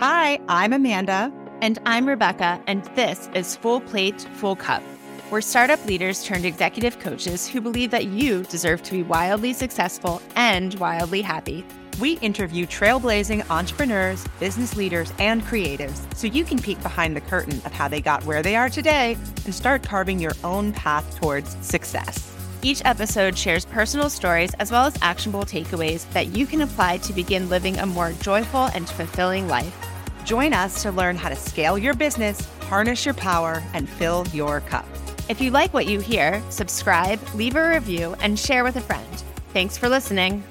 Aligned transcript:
Hi, 0.00 0.40
I'm 0.48 0.72
Amanda. 0.72 1.30
And 1.60 1.78
I'm 1.84 2.08
Rebecca, 2.08 2.58
and 2.66 2.82
this 2.96 3.28
is 3.34 3.56
Full 3.56 3.82
Plate, 3.82 4.26
Full 4.36 4.56
Cup. 4.56 4.82
We're 5.30 5.42
startup 5.42 5.84
leaders 5.84 6.24
turned 6.24 6.46
executive 6.46 6.98
coaches 7.00 7.46
who 7.46 7.60
believe 7.60 7.90
that 7.90 8.06
you 8.06 8.44
deserve 8.44 8.82
to 8.84 8.92
be 8.92 9.02
wildly 9.02 9.52
successful 9.52 10.22
and 10.36 10.72
wildly 10.76 11.20
happy. 11.20 11.66
We 12.00 12.12
interview 12.20 12.66
trailblazing 12.66 13.50
entrepreneurs, 13.50 14.26
business 14.38 14.74
leaders, 14.74 15.12
and 15.18 15.42
creatives 15.42 16.00
so 16.16 16.28
you 16.28 16.46
can 16.46 16.58
peek 16.60 16.82
behind 16.82 17.14
the 17.14 17.20
curtain 17.20 17.60
of 17.66 17.72
how 17.74 17.86
they 17.86 18.00
got 18.00 18.24
where 18.24 18.42
they 18.42 18.56
are 18.56 18.70
today 18.70 19.18
and 19.44 19.54
start 19.54 19.82
carving 19.82 20.18
your 20.18 20.32
own 20.42 20.72
path 20.72 21.20
towards 21.20 21.58
success. 21.60 22.29
Each 22.62 22.82
episode 22.84 23.38
shares 23.38 23.64
personal 23.64 24.10
stories 24.10 24.52
as 24.54 24.70
well 24.70 24.84
as 24.84 24.94
actionable 25.00 25.44
takeaways 25.44 26.10
that 26.12 26.36
you 26.36 26.46
can 26.46 26.60
apply 26.60 26.98
to 26.98 27.14
begin 27.14 27.48
living 27.48 27.78
a 27.78 27.86
more 27.86 28.12
joyful 28.20 28.66
and 28.74 28.86
fulfilling 28.86 29.48
life. 29.48 29.74
Join 30.26 30.52
us 30.52 30.82
to 30.82 30.92
learn 30.92 31.16
how 31.16 31.30
to 31.30 31.36
scale 31.36 31.78
your 31.78 31.94
business, 31.94 32.44
harness 32.64 33.06
your 33.06 33.14
power, 33.14 33.62
and 33.72 33.88
fill 33.88 34.26
your 34.34 34.60
cup. 34.60 34.86
If 35.30 35.40
you 35.40 35.50
like 35.50 35.72
what 35.72 35.86
you 35.86 36.00
hear, 36.00 36.42
subscribe, 36.50 37.18
leave 37.34 37.56
a 37.56 37.66
review, 37.66 38.14
and 38.20 38.38
share 38.38 38.62
with 38.62 38.76
a 38.76 38.80
friend. 38.82 39.24
Thanks 39.54 39.78
for 39.78 39.88
listening. 39.88 40.44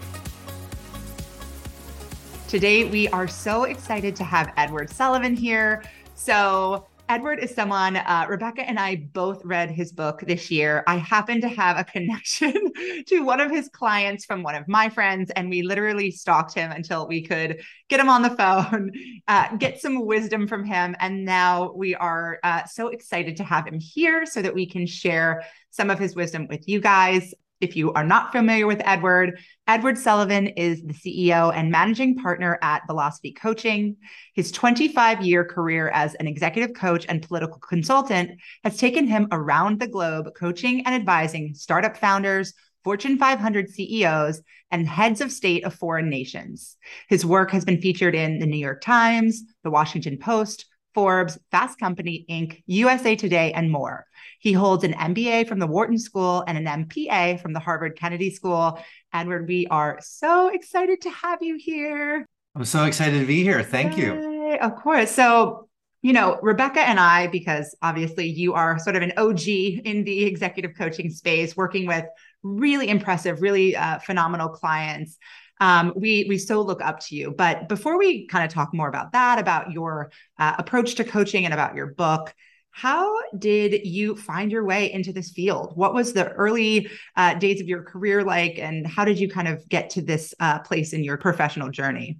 Today, 2.48 2.85
we 2.85 3.07
are 3.09 3.27
so 3.27 3.65
excited 3.65 4.15
to 4.15 4.23
have 4.23 4.51
Edward 4.57 4.89
Sullivan 4.89 5.35
here. 5.35 5.84
So, 6.15 6.87
Edward 7.09 7.40
is 7.40 7.55
someone, 7.55 7.95
uh, 7.95 8.27
Rebecca 8.30 8.62
and 8.62 8.80
I 8.80 8.98
both 8.98 9.44
read 9.44 9.72
his 9.72 9.91
book 9.91 10.22
this 10.22 10.52
year. 10.52 10.84
I 10.86 10.98
happen 10.98 11.41
to 11.41 11.49
have 11.49 11.80
a 11.80 11.84
connection 11.84 12.54
to 13.08 13.22
one 13.22 13.40
of 13.40 13.49
his 13.49 13.68
clients 13.68 14.26
from 14.26 14.44
one 14.44 14.54
of 14.54 14.68
my 14.68 14.90
friends, 14.90 15.32
and 15.32 15.49
we 15.49 15.63
literally 15.63 16.12
stalked 16.12 16.54
him 16.54 16.72
until 16.72 17.08
we 17.08 17.23
could 17.23 17.63
get 17.88 17.99
him 17.99 18.09
on 18.09 18.22
the 18.22 18.30
phone, 18.38 18.91
uh, 19.27 19.55
get 19.58 19.82
some 19.82 20.05
wisdom 20.05 20.48
from 20.48 20.63
him. 20.63 20.95
And 20.99 21.26
now 21.26 21.72
we 21.72 21.96
are 21.96 22.38
uh, 22.43 22.66
so 22.66 22.90
excited 22.90 23.38
to 23.38 23.44
have 23.44 23.66
him 23.66 23.79
here 23.79 24.27
so 24.27 24.44
that 24.44 24.54
we 24.54 24.70
can 24.70 24.85
share 24.85 25.41
some 25.71 25.90
of 25.90 25.98
his 25.98 26.16
wisdom 26.16 26.46
with 26.48 26.70
you 26.70 26.79
guys. 26.79 27.34
If 27.62 27.76
you 27.76 27.91
are 27.91 28.05
not 28.05 28.32
familiar 28.32 28.65
with 28.65 28.82
Edward, 28.85 29.40
Edward 29.68 29.98
Sullivan 29.98 30.48
is 30.48 30.82
the 30.82 30.93
CEO 30.93 31.54
and 31.54 31.70
managing 31.70 32.16
partner 32.16 32.57
at 32.62 32.88
Velocity 32.88 33.34
Coaching. 33.34 33.98
His 34.34 34.51
25 34.54 35.21
year 35.21 35.43
career 35.43 35.90
as 35.90 36.16
an 36.16 36.27
executive 36.27 36.74
coach 36.74 37.05
and 37.10 37.21
political 37.21 37.60
consultant 37.60 38.40
has 38.63 38.77
taken 38.77 39.07
him 39.07 39.27
around 39.34 39.79
the 39.79 39.88
globe, 39.88 40.29
coaching 40.38 40.85
and 40.85 40.96
advising 40.96 41.54
startup 41.54 41.98
founders, 41.98 42.54
Fortune 42.85 43.18
500 43.18 43.70
CEOs, 43.70 44.41
and 44.71 44.88
heads 44.88 45.20
of 45.20 45.29
state 45.29 45.66
of 45.66 45.73
foreign 45.73 46.10
nations. 46.10 46.77
His 47.10 47.26
work 47.26 47.51
has 47.51 47.66
been 47.66 47.82
featured 47.82 48.16
in 48.16 48.40
the 48.40 48.48
New 48.48 48.57
York 48.57 48.79
Times, 48.79 49.44
the 49.66 49.70
Washington 49.70 50.18
Post, 50.18 50.66
Forbes, 50.99 51.39
Fast 51.49 51.79
Company, 51.79 52.25
Inc., 52.29 52.61
USA 52.65 53.15
Today, 53.15 53.53
and 53.53 53.71
more. 53.71 54.05
He 54.41 54.51
holds 54.51 54.83
an 54.83 54.91
MBA 54.91 55.47
from 55.47 55.57
the 55.57 55.65
Wharton 55.65 55.97
School 55.97 56.43
and 56.45 56.57
an 56.57 56.65
MPA 56.65 57.41
from 57.41 57.53
the 57.53 57.59
Harvard 57.61 57.97
Kennedy 57.97 58.29
School. 58.31 58.77
Edward, 59.13 59.47
we 59.47 59.65
are 59.67 59.97
so 60.01 60.49
excited 60.49 60.99
to 61.03 61.09
have 61.09 61.41
you 61.41 61.55
here. 61.57 62.25
I'm 62.53 62.65
so 62.65 62.83
excited 62.83 63.17
to 63.17 63.25
be 63.25 63.43
here. 63.43 63.63
Thank 63.63 63.95
Yay. 63.95 64.03
you. 64.03 64.57
Of 64.59 64.75
course. 64.75 65.09
So, 65.09 65.69
you 66.01 66.11
know, 66.11 66.38
Rebecca 66.41 66.81
and 66.81 67.00
I, 67.00 67.27
because 67.27 67.73
obviously 67.81 68.27
you 68.27 68.53
are 68.55 68.77
sort 68.77 68.97
of 68.97 69.01
an 69.01 69.13
OG 69.16 69.47
in 69.47 70.03
the 70.03 70.25
executive 70.25 70.72
coaching 70.77 71.09
space, 71.11 71.55
working 71.55 71.88
with 71.88 72.03
really 72.44 72.89
impressive, 72.89 73.41
really 73.41 73.73
uh, 73.73 74.00
phenomenal 74.00 74.50
clients. 74.50 75.17
Um, 75.59 75.94
we 75.96 76.25
we 76.29 76.38
so 76.38 76.62
look 76.62 76.81
up 76.81 77.00
to 77.02 77.16
you. 77.16 77.31
But 77.31 77.68
before 77.68 77.97
we 77.97 78.28
kind 78.28 78.46
of 78.46 78.53
talk 78.53 78.74
more 78.74 78.88
about 78.88 79.12
that, 79.12 79.40
about 79.40 79.72
your 79.72 80.12
uh, 80.38 80.56
approach 80.57 80.96
to 80.96 81.03
coaching 81.03 81.46
and 81.46 81.53
about 81.53 81.75
your 81.75 81.88
book, 81.88 82.34
how 82.72 83.13
did 83.38 83.85
you 83.85 84.16
find 84.16 84.51
your 84.51 84.63
way 84.63 84.91
into 84.91 85.12
this 85.12 85.31
field? 85.31 85.74
What 85.75 85.94
was 85.94 86.13
the 86.13 86.29
early 86.29 86.89
uh, 87.16 87.33
days 87.33 87.59
of 87.61 87.67
your 87.67 87.83
career 87.83 88.23
like, 88.23 88.57
and 88.57 88.88
how 88.88 89.06
did 89.06 89.19
you 89.19 89.29
kind 89.29 89.47
of 89.47 89.67
get 89.67 89.89
to 89.91 90.01
this 90.01 90.33
uh, 90.39 90.59
place 90.59 90.94
in 90.94 91.03
your 91.03 91.17
professional 91.17 91.69
journey? 91.72 92.19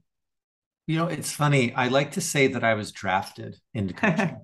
You 0.88 0.98
know, 0.98 1.08
it's 1.08 1.32
funny. 1.32 1.74
I 1.74 1.88
like 1.88 2.14
to 2.14 2.22
say 2.22 2.48
that 2.48 2.64
I 2.64 2.74
was 2.74 2.92
drafted 2.92 3.58
into 3.74 3.94
coaching. 3.96 4.38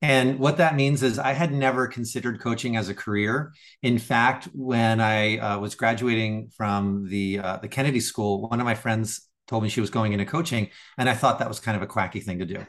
And 0.00 0.38
what 0.38 0.58
that 0.58 0.76
means 0.76 1.02
is 1.02 1.18
I 1.18 1.32
had 1.32 1.52
never 1.52 1.88
considered 1.88 2.40
coaching 2.40 2.76
as 2.76 2.88
a 2.88 2.94
career. 2.94 3.52
In 3.82 3.98
fact, 3.98 4.48
when 4.54 5.00
I 5.00 5.38
uh, 5.38 5.58
was 5.58 5.74
graduating 5.74 6.50
from 6.56 7.08
the 7.08 7.40
uh, 7.40 7.56
the 7.56 7.68
Kennedy 7.68 8.00
School, 8.00 8.48
one 8.48 8.60
of 8.60 8.64
my 8.64 8.74
friends 8.74 9.28
told 9.48 9.62
me 9.62 9.68
she 9.68 9.80
was 9.80 9.90
going 9.90 10.12
into 10.12 10.24
coaching, 10.24 10.68
and 10.98 11.08
I 11.08 11.14
thought 11.14 11.40
that 11.40 11.48
was 11.48 11.58
kind 11.58 11.76
of 11.76 11.82
a 11.82 11.86
quacky 11.86 12.20
thing 12.20 12.38
to 12.38 12.44
do. 12.44 12.64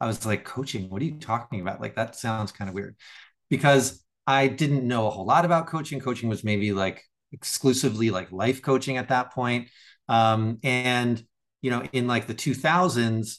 I 0.00 0.06
was 0.06 0.26
like, 0.26 0.44
coaching, 0.44 0.90
what 0.90 1.02
are 1.02 1.06
you 1.06 1.18
talking 1.18 1.60
about? 1.60 1.80
Like, 1.80 1.96
that 1.96 2.14
sounds 2.14 2.52
kind 2.52 2.68
of 2.68 2.74
weird 2.74 2.96
because 3.48 4.04
I 4.26 4.48
didn't 4.48 4.86
know 4.86 5.06
a 5.06 5.10
whole 5.10 5.24
lot 5.24 5.44
about 5.44 5.68
coaching. 5.68 6.00
Coaching 6.00 6.28
was 6.28 6.44
maybe 6.44 6.72
like 6.72 7.02
exclusively 7.32 8.10
like 8.10 8.30
life 8.30 8.62
coaching 8.62 8.96
at 8.96 9.08
that 9.08 9.32
point. 9.32 9.68
Um, 10.08 10.58
and, 10.62 11.22
you 11.62 11.70
know, 11.70 11.82
in 11.92 12.06
like 12.06 12.26
the 12.26 12.34
2000s, 12.34 13.38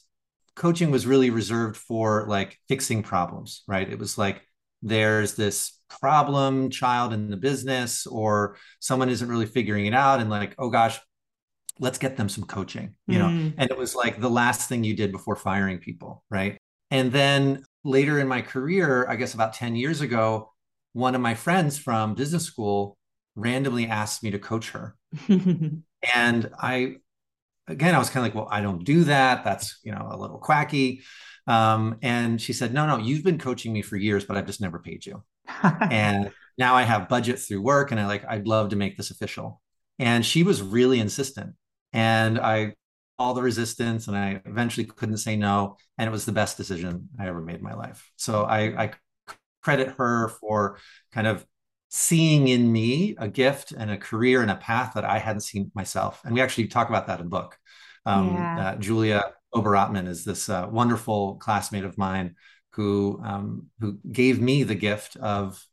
coaching 0.56 0.92
was 0.92 1.08
really 1.08 1.30
reserved 1.30 1.78
for 1.78 2.26
like 2.28 2.58
fixing 2.68 3.04
problems, 3.04 3.64
right? 3.68 3.90
It 3.90 4.00
was 4.00 4.18
like, 4.18 4.42
there's 4.82 5.36
this 5.36 5.80
problem 5.90 6.70
child 6.70 7.14
in 7.14 7.30
the 7.30 7.38
business 7.38 8.06
or 8.06 8.56
someone 8.80 9.10
isn't 9.10 9.28
really 9.28 9.46
figuring 9.46 9.86
it 9.86 9.94
out 9.94 10.20
and 10.20 10.30
like 10.30 10.54
oh 10.60 10.70
gosh 10.70 11.00
let's 11.80 11.98
get 11.98 12.16
them 12.16 12.30
some 12.30 12.44
coaching 12.44 12.94
you 13.08 13.18
mm. 13.18 13.20
know 13.20 13.52
and 13.58 13.72
it 13.72 13.78
was 13.78 13.96
like 13.96 14.22
the 14.22 14.30
last 14.30 14.70
thing 14.70 14.84
you 14.84 14.96
did 14.96 15.12
before 15.12 15.36
firing 15.36 15.80
people 15.80 16.24
right 16.30 16.58
and 16.92 17.12
then 17.12 17.64
later 17.84 18.20
in 18.20 18.28
my 18.28 18.42
career 18.42 19.08
i 19.10 19.16
guess 19.16 19.34
about 19.34 19.54
10 19.54 19.76
years 19.76 20.02
ago 20.02 20.52
one 20.94 21.16
of 21.16 21.22
my 21.22 21.34
friends 21.34 21.78
from 21.78 22.14
business 22.14 22.46
school 22.46 22.96
randomly 23.36 23.88
asked 23.88 24.22
me 24.22 24.30
to 24.30 24.40
coach 24.40 24.70
her 24.72 24.96
and 25.28 26.52
i 26.60 26.96
again 27.69 27.96
i 27.96 28.00
was 28.00 28.09
kind 28.09 28.25
of 28.25 28.34
like 28.34 28.35
well 28.35 28.52
i 28.52 28.62
don't 28.62 28.84
do 28.84 29.06
that 29.06 29.44
that's 29.44 29.80
you 29.84 29.91
know 29.91 30.09
a 30.12 30.18
little 30.18 30.38
quacky 30.38 31.02
um, 31.47 31.97
and 32.03 32.40
she 32.40 32.53
said 32.53 32.74
no 32.74 32.85
no 32.85 32.97
you've 32.97 33.24
been 33.24 33.40
coaching 33.40 33.72
me 33.74 33.81
for 33.81 33.96
years 33.96 34.25
but 34.25 34.35
i've 34.38 34.46
just 34.46 34.62
never 34.62 34.80
paid 34.80 35.06
you 35.06 35.24
and 35.90 36.31
now 36.57 36.75
i 36.75 36.84
have 36.84 37.09
budget 37.09 37.40
through 37.40 37.62
work 37.62 37.91
and 37.91 38.00
i 38.00 38.06
like 38.06 38.25
i'd 38.28 38.47
love 38.47 38.69
to 38.69 38.75
make 38.75 38.97
this 38.97 39.12
official 39.12 39.62
and 39.97 40.25
she 40.25 40.44
was 40.44 40.62
really 40.62 41.00
insistent 41.00 41.56
and 41.94 42.40
I 42.40 42.74
all 43.18 43.34
the 43.34 43.41
resistance 43.41 44.07
and 44.07 44.18
I 44.18 44.41
eventually 44.46 44.86
couldn't 44.86 45.18
say 45.18 45.36
no. 45.36 45.78
And 45.97 46.07
it 46.07 46.12
was 46.12 46.25
the 46.25 46.31
best 46.31 46.56
decision 46.56 47.09
I 47.19 47.28
ever 47.28 47.41
made 47.41 47.57
in 47.57 47.63
my 47.63 47.74
life. 47.74 48.09
So 48.16 48.44
I, 48.44 48.84
I 48.84 48.91
credit 49.62 49.96
her 49.97 50.30
for 50.40 50.80
kind 51.12 51.28
of 51.28 51.46
seeing 51.89 52.47
in 52.47 52.72
me 52.72 53.16
a 53.17 53.27
gift 53.27 53.72
and 53.72 53.89
a 53.89 53.97
career 53.97 54.41
and 54.41 54.51
a 54.51 54.55
path 54.55 54.94
that 54.94 55.05
I 55.05 55.17
hadn't 55.17 55.41
seen 55.41 55.72
myself. 55.73 56.22
And 56.23 56.33
we 56.33 56.41
actually 56.41 56.67
talk 56.67 56.89
about 56.89 57.07
that 57.07 57.19
in 57.19 57.25
the 57.25 57.29
book. 57.29 57.57
Um, 58.05 58.35
yeah. 58.35 58.69
uh, 58.69 58.75
Julia 58.75 59.33
Oberatman 59.53 60.07
is 60.07 60.23
this 60.23 60.50
uh, 60.50 60.67
wonderful 60.69 61.35
classmate 61.35 61.83
of 61.83 61.97
mine 61.97 62.35
who 62.72 63.19
um, 63.23 63.67
who 63.79 63.97
gave 64.09 64.39
me 64.39 64.63
the 64.63 64.75
gift 64.75 65.16
of 65.17 65.63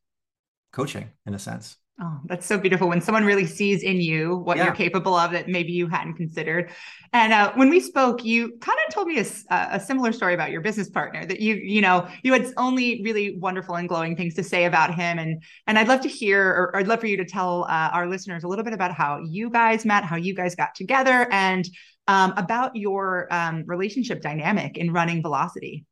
coaching 0.72 1.10
in 1.26 1.34
a 1.34 1.38
sense. 1.38 1.76
Oh, 1.98 2.20
that's 2.26 2.44
so 2.44 2.58
beautiful 2.58 2.88
when 2.88 3.00
someone 3.00 3.24
really 3.24 3.46
sees 3.46 3.82
in 3.82 4.02
you 4.02 4.36
what 4.36 4.58
yeah. 4.58 4.66
you're 4.66 4.74
capable 4.74 5.14
of 5.14 5.30
that 5.32 5.48
maybe 5.48 5.72
you 5.72 5.88
hadn't 5.88 6.14
considered. 6.14 6.70
And 7.14 7.32
uh, 7.32 7.52
when 7.54 7.70
we 7.70 7.80
spoke, 7.80 8.22
you 8.22 8.58
kind 8.58 8.78
of 8.86 8.92
told 8.92 9.08
me 9.08 9.18
a, 9.18 9.24
a, 9.50 9.80
similar 9.80 10.12
story 10.12 10.34
about 10.34 10.50
your 10.50 10.60
business 10.60 10.90
partner 10.90 11.24
that 11.24 11.40
you, 11.40 11.54
you 11.54 11.80
know, 11.80 12.06
you 12.22 12.34
had 12.34 12.52
only 12.58 13.00
really 13.02 13.38
wonderful 13.38 13.76
and 13.76 13.88
glowing 13.88 14.14
things 14.14 14.34
to 14.34 14.44
say 14.44 14.66
about 14.66 14.94
him. 14.94 15.18
And 15.18 15.42
and 15.66 15.78
I'd 15.78 15.88
love 15.88 16.02
to 16.02 16.08
hear, 16.08 16.46
or 16.46 16.76
I'd 16.76 16.86
love 16.86 17.00
for 17.00 17.06
you 17.06 17.16
to 17.16 17.24
tell 17.24 17.64
uh, 17.64 17.88
our 17.94 18.06
listeners 18.06 18.44
a 18.44 18.48
little 18.48 18.64
bit 18.64 18.74
about 18.74 18.92
how 18.92 19.20
you 19.26 19.48
guys 19.48 19.86
met, 19.86 20.04
how 20.04 20.16
you 20.16 20.34
guys 20.34 20.54
got 20.54 20.74
together, 20.74 21.26
and 21.32 21.66
um, 22.08 22.34
about 22.36 22.76
your 22.76 23.26
um, 23.30 23.64
relationship 23.66 24.20
dynamic 24.20 24.76
in 24.76 24.92
running 24.92 25.22
Velocity. 25.22 25.86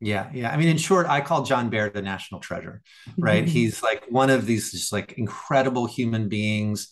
Yeah, 0.00 0.30
yeah. 0.32 0.50
I 0.50 0.56
mean, 0.56 0.68
in 0.68 0.78
short, 0.78 1.06
I 1.06 1.20
call 1.20 1.44
John 1.44 1.68
Baird 1.68 1.92
the 1.92 2.00
national 2.00 2.40
treasure, 2.40 2.80
right? 3.18 3.44
Mm-hmm. 3.44 3.52
He's 3.52 3.82
like 3.82 4.06
one 4.08 4.30
of 4.30 4.46
these 4.46 4.72
just 4.72 4.92
like 4.92 5.12
incredible 5.12 5.86
human 5.86 6.28
beings. 6.28 6.90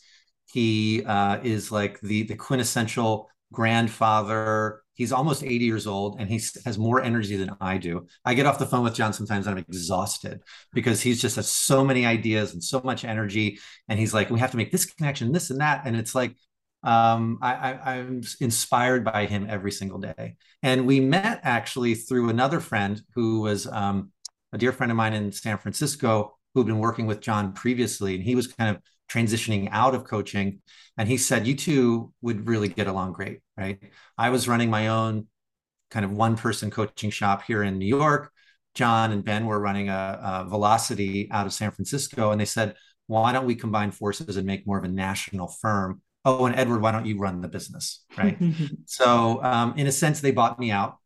He 0.53 1.03
uh, 1.05 1.41
is 1.43 1.73
like 1.73 2.01
the 2.01 2.25
the 2.25 2.35
quintessential 2.35 3.31
grandfather. 3.53 4.83
He's 4.93 5.13
almost 5.13 5.45
80 5.45 5.65
years 5.65 5.87
old 5.87 6.17
and 6.19 6.29
he 6.29 6.41
has 6.67 6.77
more 6.77 7.01
energy 7.01 7.37
than 7.37 7.55
I 7.61 7.79
do. 7.79 8.09
I 8.25 8.35
get 8.35 8.47
off 8.47 8.59
the 8.59 8.67
phone 8.67 8.83
with 8.83 8.95
John 8.95 9.13
sometimes 9.13 9.47
and 9.47 9.57
I'm 9.57 9.65
exhausted 9.69 10.43
because 10.73 11.01
he's 11.01 11.23
just 11.23 11.37
has 11.37 11.49
so 11.49 11.85
many 11.85 12.05
ideas 12.05 12.53
and 12.53 12.63
so 12.63 12.81
much 12.85 13.05
energy. 13.05 13.61
And 13.89 13.97
he's 13.97 14.13
like, 14.13 14.29
we 14.29 14.41
have 14.41 14.51
to 14.51 14.57
make 14.57 14.73
this 14.73 14.87
connection, 14.87 15.31
this 15.31 15.51
and 15.51 15.61
that. 15.61 15.83
And 15.85 15.97
it's 15.97 16.17
like, 16.17 16.35
um, 16.83 17.39
I, 17.43 17.99
am 17.99 18.23
inspired 18.41 19.05
by 19.05 19.27
him 19.27 19.47
every 19.49 19.73
single 19.73 19.99
day. 19.99 20.37
And 20.63 20.87
we 20.87 21.01
met 21.01 21.41
actually 21.43 21.95
through 21.95 22.29
another 22.29 22.61
friend 22.61 23.01
who 23.15 23.41
was 23.41 23.67
um, 23.67 24.13
a 24.53 24.59
dear 24.59 24.73
friend 24.73 24.93
of 24.93 24.97
mine 24.97 25.13
in 25.13 25.33
San 25.33 25.59
Francisco 25.59 26.37
who 26.55 26.61
had 26.61 26.67
been 26.67 26.79
working 26.79 27.07
with 27.07 27.21
John 27.21 27.53
previously. 27.53 28.15
And 28.15 28.25
he 28.25 28.35
was 28.35 28.47
kind 28.47 28.75
of 28.75 28.83
transitioning 29.11 29.69
out 29.73 29.95
of 29.95 30.05
coaching. 30.05 30.61
And 30.97 31.09
he 31.09 31.17
said, 31.17 31.47
You 31.47 31.57
two 31.57 32.13
would 32.23 32.47
really 32.47 32.69
get 32.69 32.87
along 32.87 33.13
great, 33.13 33.41
right? 33.57 33.79
I 34.17 34.31
was 34.31 34.49
running 34.49 34.71
my 34.71 34.89
own 34.89 35.27
kind 35.91 36.05
of 36.05 36.13
one 36.13 36.37
person 36.37 36.71
coaching 36.71 37.11
shop 37.11 37.43
here 37.43 37.63
in 37.63 37.79
New 37.79 37.87
York. 37.87 38.31
John 38.75 39.11
and 39.11 39.25
Ben 39.25 39.47
were 39.47 39.59
running 39.59 39.89
a, 39.89 40.45
a 40.45 40.49
Velocity 40.49 41.29
out 41.33 41.47
of 41.47 41.53
San 41.53 41.71
Francisco, 41.73 42.31
and 42.31 42.41
they 42.41 42.45
said, 42.45 42.77
"Why 43.07 43.33
don't 43.33 43.47
we 43.47 43.57
combine 43.57 43.91
forces 43.91 44.37
and 44.37 44.47
make 44.47 44.67
more 44.67 44.79
of 44.79 44.85
a 44.85 44.89
national 44.89 45.49
firm?" 45.49 46.03
Oh, 46.25 46.47
and 46.47 46.59
Edward, 46.59 46.83
why 46.83 46.93
don't 46.93 47.07
you 47.07 47.19
run 47.19 47.41
the 47.41 47.49
business? 47.49 48.05
Right. 48.17 48.39
so, 48.87 49.43
um, 49.43 49.75
in 49.77 49.87
a 49.87 49.93
sense, 49.93 50.21
they 50.21 50.33
bought 50.33 50.59
me 50.59 50.71
out, 50.71 50.99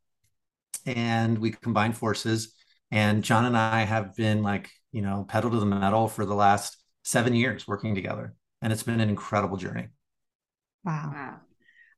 and 0.87 1.39
we 1.39 1.51
combined 1.51 1.97
forces. 1.97 2.55
And 2.91 3.23
John 3.23 3.45
and 3.45 3.57
I 3.57 3.83
have 3.83 4.17
been 4.17 4.43
like, 4.43 4.71
you 4.91 5.03
know, 5.03 5.25
pedal 5.29 5.51
to 5.51 5.61
the 5.61 5.67
metal 5.67 6.09
for 6.09 6.25
the 6.25 6.35
last 6.35 6.83
seven 7.05 7.35
years 7.35 7.67
working 7.67 7.95
together, 7.95 8.35
and 8.61 8.73
it's 8.73 8.83
been 8.83 9.01
an 9.01 9.09
incredible 9.09 9.57
journey. 9.57 9.89
Wow. 10.85 11.11
wow. 11.13 11.37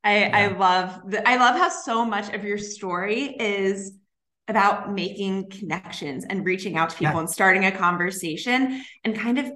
I, 0.03 0.19
yeah. 0.19 0.37
I 0.37 0.47
love 0.49 1.01
the, 1.11 1.27
I 1.27 1.37
love 1.37 1.57
how 1.57 1.71
so 1.71 2.05
much 2.05 2.33
of 2.35 2.45
your 2.45 2.59
story 2.59 3.37
is 3.39 3.97
about 4.49 4.93
making 4.93 5.51
connections 5.51 6.27
and 6.29 6.45
reaching 6.45 6.77
out 6.77 6.91
to 6.91 6.97
people 6.97 7.15
yeah. 7.15 7.21
and 7.21 7.31
starting 7.31 7.65
a 7.65 7.73
conversation 7.73 8.85
and 9.03 9.19
kind 9.19 9.39
of 9.39 9.51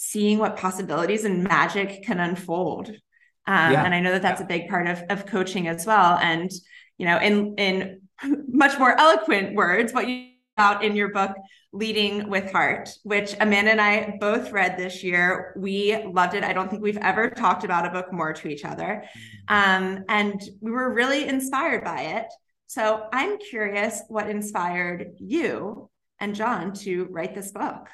seeing 0.00 0.38
what 0.38 0.56
possibilities 0.56 1.24
and 1.24 1.42
magic 1.42 2.04
can 2.04 2.20
unfold. 2.20 2.88
Um, 2.88 3.72
yeah. 3.72 3.84
And 3.84 3.94
I 3.94 4.00
know 4.00 4.12
that 4.12 4.22
that's 4.22 4.40
a 4.40 4.44
big 4.44 4.68
part 4.68 4.86
of, 4.86 5.02
of 5.10 5.26
coaching 5.26 5.68
as 5.68 5.86
well. 5.86 6.18
And, 6.18 6.50
you 6.98 7.06
know, 7.06 7.18
in, 7.18 7.54
in 7.56 8.00
much 8.48 8.78
more 8.78 8.98
eloquent 8.98 9.54
words, 9.54 9.92
what 9.92 10.08
you 10.08 10.28
about 10.58 10.82
in 10.82 10.96
your 10.96 11.12
book, 11.12 11.36
Leading 11.72 12.28
with 12.28 12.50
Heart, 12.50 12.90
which 13.04 13.36
Amanda 13.40 13.70
and 13.70 13.80
I 13.80 14.16
both 14.18 14.50
read 14.50 14.76
this 14.76 15.04
year. 15.04 15.54
We 15.56 16.04
loved 16.04 16.34
it. 16.34 16.42
I 16.42 16.52
don't 16.52 16.68
think 16.68 16.82
we've 16.82 16.96
ever 16.96 17.30
talked 17.30 17.62
about 17.62 17.86
a 17.86 17.90
book 17.90 18.12
more 18.12 18.32
to 18.32 18.48
each 18.48 18.64
other. 18.64 19.04
Mm-hmm. 19.48 19.84
Um, 19.94 20.04
and 20.08 20.42
we 20.60 20.72
were 20.72 20.92
really 20.92 21.28
inspired 21.28 21.84
by 21.84 22.00
it. 22.00 22.26
So 22.66 23.06
I'm 23.12 23.38
curious 23.38 24.02
what 24.08 24.28
inspired 24.28 25.12
you 25.18 25.88
and 26.18 26.34
John 26.34 26.72
to 26.72 27.04
write 27.04 27.36
this 27.36 27.52
book. 27.52 27.88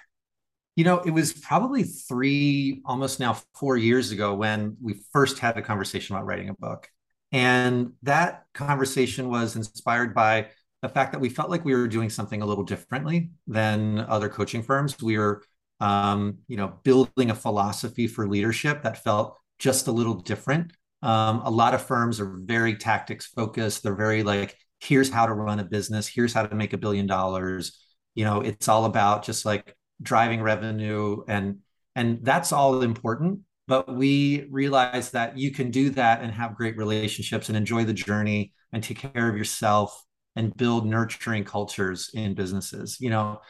You 0.77 0.85
know, 0.85 0.99
it 1.01 1.11
was 1.11 1.33
probably 1.33 1.85
three, 1.85 2.83
almost 2.85 3.21
now 3.21 3.39
four 3.55 3.77
years 3.77 4.11
ago 4.11 4.35
when 4.35 4.77
we 4.83 5.01
first 5.13 5.39
had 5.39 5.57
a 5.57 5.63
conversation 5.63 6.17
about 6.17 6.27
writing 6.27 6.49
a 6.49 6.55
book. 6.55 6.89
And 7.33 7.93
that 8.03 8.45
conversation 8.55 9.29
was 9.29 9.57
inspired 9.57 10.15
by 10.15 10.49
the 10.83 10.89
fact 10.89 11.13
that 11.13 11.21
we 11.21 11.29
felt 11.29 11.51
like 11.51 11.65
we 11.65 11.75
were 11.75 11.89
doing 11.89 12.11
something 12.11 12.43
a 12.43 12.47
little 12.47 12.65
differently 12.65 13.31
than 13.47 14.01
other 14.01 14.29
coaching 14.29 14.63
firms. 14.63 15.01
We 15.01 15.17
were, 15.19 15.43
um, 15.81 16.39
you 16.49 16.57
know, 16.57 16.79
building 16.83 17.31
a 17.31 17.35
philosophy 17.35 18.07
for 18.07 18.29
leadership 18.29 18.83
that 18.83 19.03
felt 19.03 19.39
just 19.59 19.87
a 19.87 19.93
little 19.93 20.15
different. 20.15 20.73
Um, 21.03 21.41
a 21.45 21.51
lot 21.51 21.75
of 21.75 21.83
firms 21.83 22.21
are 22.21 22.37
very 22.45 22.77
tactics 22.77 23.27
focused. 23.27 23.83
They're 23.83 23.95
very 23.95 24.23
like, 24.23 24.57
here's 24.81 25.11
how 25.11 25.27
to 25.27 25.33
run 25.33 25.61
a 25.61 25.65
business 25.65 26.07
here's 26.07 26.33
how 26.33 26.47
to 26.47 26.55
make 26.55 26.73
a 26.73 26.79
billion 26.79 27.07
dollars 27.07 27.79
you 28.15 28.25
know 28.25 28.41
it's 28.41 28.69
all 28.69 28.85
about 28.85 29.25
just 29.25 29.45
like 29.45 29.75
driving 30.03 30.43
revenue 30.43 31.23
and 31.29 31.59
and 31.97 32.19
that's 32.23 32.53
all 32.53 32.83
important 32.83 33.41
but 33.67 33.95
we 33.95 34.47
realize 34.51 35.13
that 35.13 35.39
you 35.39 35.51
can 35.51 35.71
do 35.71 35.91
that 35.91 36.21
and 36.21 36.33
have 36.33 36.55
great 36.57 36.77
relationships 36.77 37.49
and 37.49 37.57
enjoy 37.57 37.85
the 37.85 37.95
journey 37.95 38.53
and 38.73 38.83
take 38.83 38.99
care 38.99 39.29
of 39.29 39.37
yourself 39.37 40.05
and 40.37 40.55
build 40.55 40.85
nurturing 40.85 41.45
cultures 41.45 42.11
in 42.13 42.35
businesses. 42.35 42.99
You 43.01 43.11
know 43.11 43.41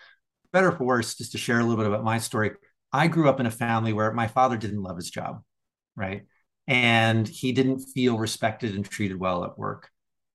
better 0.53 0.71
for 0.71 0.85
worse 0.85 1.17
just 1.17 1.33
to 1.33 1.39
share 1.39 1.59
a 1.59 1.63
little 1.63 1.77
bit 1.77 1.87
about 1.87 2.05
my 2.05 2.19
story 2.19 2.53
i 2.93 3.09
grew 3.09 3.29
up 3.29 3.41
in 3.41 3.47
a 3.47 3.51
family 3.51 3.93
where 3.93 4.13
my 4.13 4.29
father 4.29 4.57
didn't 4.57 4.83
love 4.83 4.97
his 4.97 5.11
job 5.11 5.43
right? 5.97 6.23
And 6.67 7.29
he 7.29 7.53
didn't 7.53 7.81
feel 7.81 8.19
respected 8.19 8.75
and 8.75 8.89
treated 8.89 9.19
well 9.19 9.45
at 9.45 9.59
work. 9.59 9.91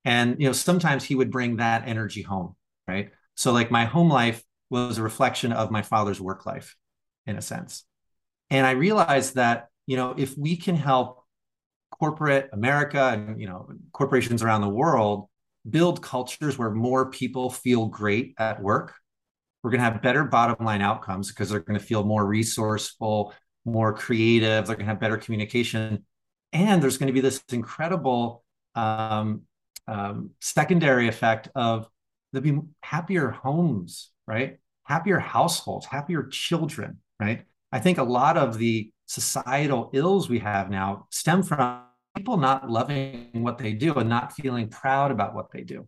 And 0.06 0.40
you 0.40 0.48
know 0.48 0.54
sometimes 0.54 1.04
he 1.04 1.16
would 1.16 1.32
bring 1.32 1.58
that 1.58 1.88
energy 1.88 2.22
home 2.22 2.56
right? 2.88 3.12
So 3.36 3.52
like 3.52 3.70
my 3.72 3.86
home 3.86 4.10
life 4.10 4.42
was 4.70 4.98
a 4.98 5.04
reflection 5.04 5.52
of 5.52 5.72
my 5.72 5.82
father's 5.82 6.22
work 6.22 6.46
life 6.46 6.76
in 7.26 7.38
a 7.38 7.42
sense. 7.42 7.86
And 8.50 8.66
i 8.66 8.72
realized 8.72 9.36
that 9.36 9.68
you 9.86 9.96
know 9.96 10.16
if 10.18 10.38
we 10.38 10.56
can 10.56 10.76
help 10.76 11.24
corporate 12.00 12.50
america 12.54 13.12
and 13.14 13.40
you 13.42 13.48
know 13.48 13.70
corporations 13.92 14.42
around 14.44 14.62
the 14.62 14.70
world 14.70 15.28
build 15.70 16.02
cultures 16.02 16.58
where 16.58 16.72
more 16.72 17.10
people 17.12 17.50
feel 17.50 17.88
great 17.88 18.34
at 18.40 18.62
work 18.62 18.96
we're 19.62 19.72
going 19.72 19.80
to 19.80 19.84
have 19.92 20.02
better 20.02 20.24
bottom 20.24 20.66
line 20.66 20.82
outcomes 20.82 21.30
because 21.30 21.50
they're 21.50 21.60
going 21.60 21.80
to 21.80 21.86
feel 21.86 22.04
more 22.04 22.26
resourceful 22.26 23.34
more 23.66 23.94
creative 23.94 24.66
they're 24.66 24.76
going 24.76 24.86
to 24.86 24.92
have 24.92 25.00
better 25.00 25.18
communication. 25.18 26.06
And 26.52 26.82
there's 26.82 26.98
going 26.98 27.08
to 27.08 27.14
be 27.14 27.22
this 27.22 27.44
incredible 27.52 28.44
um, 28.76 29.44
um, 29.88 30.32
secondary 30.42 31.08
effect 31.08 31.50
of 31.56 31.88
there'll 32.32 32.44
be 32.44 32.60
happier 32.82 33.30
homes, 33.30 34.12
right? 34.28 34.58
Happier 34.84 35.20
households, 35.20 35.86
happier 35.86 36.24
children, 36.24 36.98
right? 37.20 37.46
I 37.72 37.80
think 37.80 37.98
a 37.98 38.04
lot 38.04 38.38
of 38.38 38.58
the 38.58 38.92
societal 39.06 39.90
ills 39.94 40.30
we 40.30 40.40
have 40.40 40.70
now 40.70 41.08
stem 41.12 41.44
from 41.44 41.84
people 42.16 42.38
not 42.38 42.70
loving 42.70 43.30
what 43.34 43.58
they 43.58 43.74
do 43.74 43.94
and 43.96 44.10
not 44.10 44.34
feeling 44.34 44.70
proud 44.70 45.12
about 45.12 45.34
what 45.34 45.52
they 45.52 45.62
do. 45.62 45.88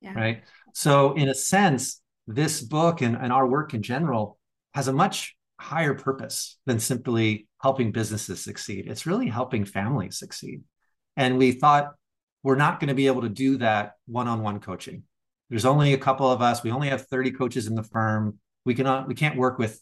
Yeah. 0.00 0.14
Right. 0.14 0.44
So, 0.72 1.12
in 1.12 1.28
a 1.28 1.34
sense, 1.34 2.00
this 2.26 2.62
book 2.62 3.02
and, 3.02 3.16
and 3.16 3.32
our 3.32 3.46
work 3.46 3.74
in 3.74 3.82
general 3.82 4.38
has 4.72 4.88
a 4.88 4.92
much 4.92 5.36
higher 5.60 5.94
purpose 5.94 6.58
than 6.64 6.80
simply 6.80 7.48
helping 7.60 7.92
businesses 7.92 8.42
succeed. 8.42 8.86
It's 8.88 9.04
really 9.04 9.28
helping 9.28 9.66
families 9.66 10.18
succeed. 10.18 10.62
And 11.16 11.36
we 11.36 11.52
thought 11.52 11.92
we're 12.42 12.56
not 12.56 12.80
going 12.80 12.88
to 12.88 12.94
be 12.94 13.08
able 13.08 13.22
to 13.22 13.28
do 13.28 13.58
that 13.58 13.96
one-on-one 14.06 14.60
coaching. 14.60 15.02
There's 15.50 15.64
only 15.64 15.92
a 15.92 15.98
couple 15.98 16.30
of 16.30 16.40
us. 16.40 16.62
We 16.62 16.70
only 16.70 16.88
have 16.88 17.06
30 17.06 17.32
coaches 17.32 17.66
in 17.66 17.74
the 17.74 17.82
firm. 17.82 18.38
We 18.64 18.74
cannot 18.74 19.08
we 19.08 19.14
can't 19.14 19.36
work 19.36 19.58
with, 19.58 19.80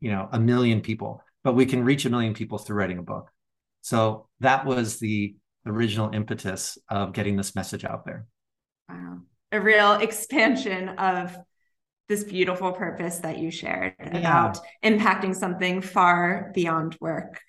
you 0.00 0.10
know, 0.10 0.28
a 0.32 0.40
million 0.40 0.80
people, 0.80 1.22
but 1.44 1.54
we 1.54 1.66
can 1.66 1.84
reach 1.84 2.06
a 2.06 2.10
million 2.10 2.34
people 2.34 2.58
through 2.58 2.76
writing 2.76 2.98
a 2.98 3.02
book. 3.02 3.30
So 3.82 4.28
that 4.40 4.64
was 4.64 4.98
the 4.98 5.36
original 5.66 6.10
impetus 6.12 6.78
of 6.88 7.12
getting 7.12 7.36
this 7.36 7.54
message 7.54 7.84
out 7.84 8.04
there. 8.06 8.26
Wow. 8.88 9.18
A 9.52 9.60
real 9.60 9.92
expansion 9.94 10.88
of 10.90 11.36
this 12.08 12.24
beautiful 12.24 12.72
purpose 12.72 13.18
that 13.18 13.38
you 13.38 13.50
shared 13.50 13.94
yeah. 13.98 14.18
about 14.18 14.58
impacting 14.82 15.34
something 15.34 15.82
far 15.82 16.50
beyond 16.54 16.96
work. 17.00 17.40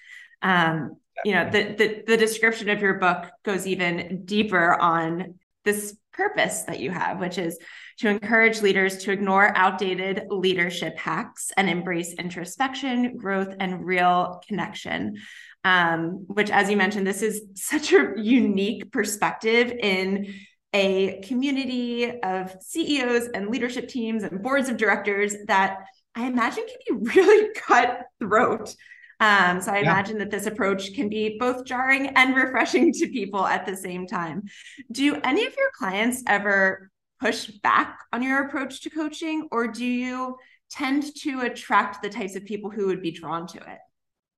Um, 0.42 0.98
you 1.26 1.34
know 1.34 1.50
the, 1.50 1.74
the 1.76 2.04
the 2.06 2.18
description 2.18 2.70
of 2.70 2.82
your 2.82 2.96
book 2.96 3.32
goes 3.44 3.66
even 3.66 4.24
deeper 4.26 4.80
on 4.80 5.36
this 5.66 5.98
purpose 6.18 6.64
that 6.64 6.80
you 6.80 6.92
have 6.92 7.20
which 7.20 7.38
is 7.38 7.58
to 8.00 8.10
encourage 8.10 8.62
leaders 8.62 8.98
to 8.98 9.12
ignore 9.12 9.56
outdated 9.56 10.24
leadership 10.30 10.98
hacks 10.98 11.52
and 11.56 11.70
embrace 11.70 12.14
introspection 12.14 13.18
growth 13.18 13.54
and 13.60 13.86
real 13.86 14.42
connection. 14.48 15.18
Um, 15.64 16.26
which 16.28 16.50
as 16.50 16.70
you 16.70 16.78
mentioned 16.78 17.06
this 17.06 17.22
is 17.22 17.42
such 17.56 17.94
a 17.94 18.14
unique 18.18 18.92
perspective 18.92 19.72
in 19.72 20.34
a 20.74 21.22
community 21.22 22.22
of 22.22 22.56
ceos 22.62 23.30
and 23.34 23.50
leadership 23.50 23.88
teams 23.88 24.24
and 24.24 24.44
boards 24.44 24.68
of 24.68 24.76
directors 24.76 25.34
that 25.48 25.80
i 26.14 26.28
imagine 26.28 26.66
can 26.68 27.00
be 27.00 27.12
really 27.16 27.54
cutthroat 27.56 28.76
um, 29.20 29.62
so 29.62 29.72
I 29.72 29.78
yeah. 29.78 29.92
imagine 29.92 30.20
that 30.20 30.30
this 30.30 30.46
approach 30.46 30.94
can 30.94 31.10
be 31.10 31.38
both 31.40 31.66
jarring 31.66 32.08
and 32.16 32.36
refreshing 32.36 32.94
to 32.94 33.08
people 33.08 33.46
at 33.46 33.66
the 33.66 33.76
same 33.76 34.06
time. 34.06 34.44
Do 34.92 35.16
any 35.24 35.46
of 35.46 35.56
your 35.58 35.72
clients 35.78 36.22
ever 36.28 36.92
push 37.20 37.48
back 37.48 38.00
on 38.14 38.22
your 38.22 38.46
approach 38.46 38.82
to 38.82 38.90
coaching, 38.92 39.48
or 39.52 39.68
do 39.68 39.86
you 39.86 40.38
tend 40.70 41.16
to 41.24 41.42
attract 41.42 42.04
the 42.04 42.10
types 42.10 42.36
of 42.36 42.46
people 42.46 42.70
who 42.70 42.88
would 42.88 43.02
be 43.02 43.12
drawn 43.12 43.48
to 43.48 43.58
it? 43.58 43.80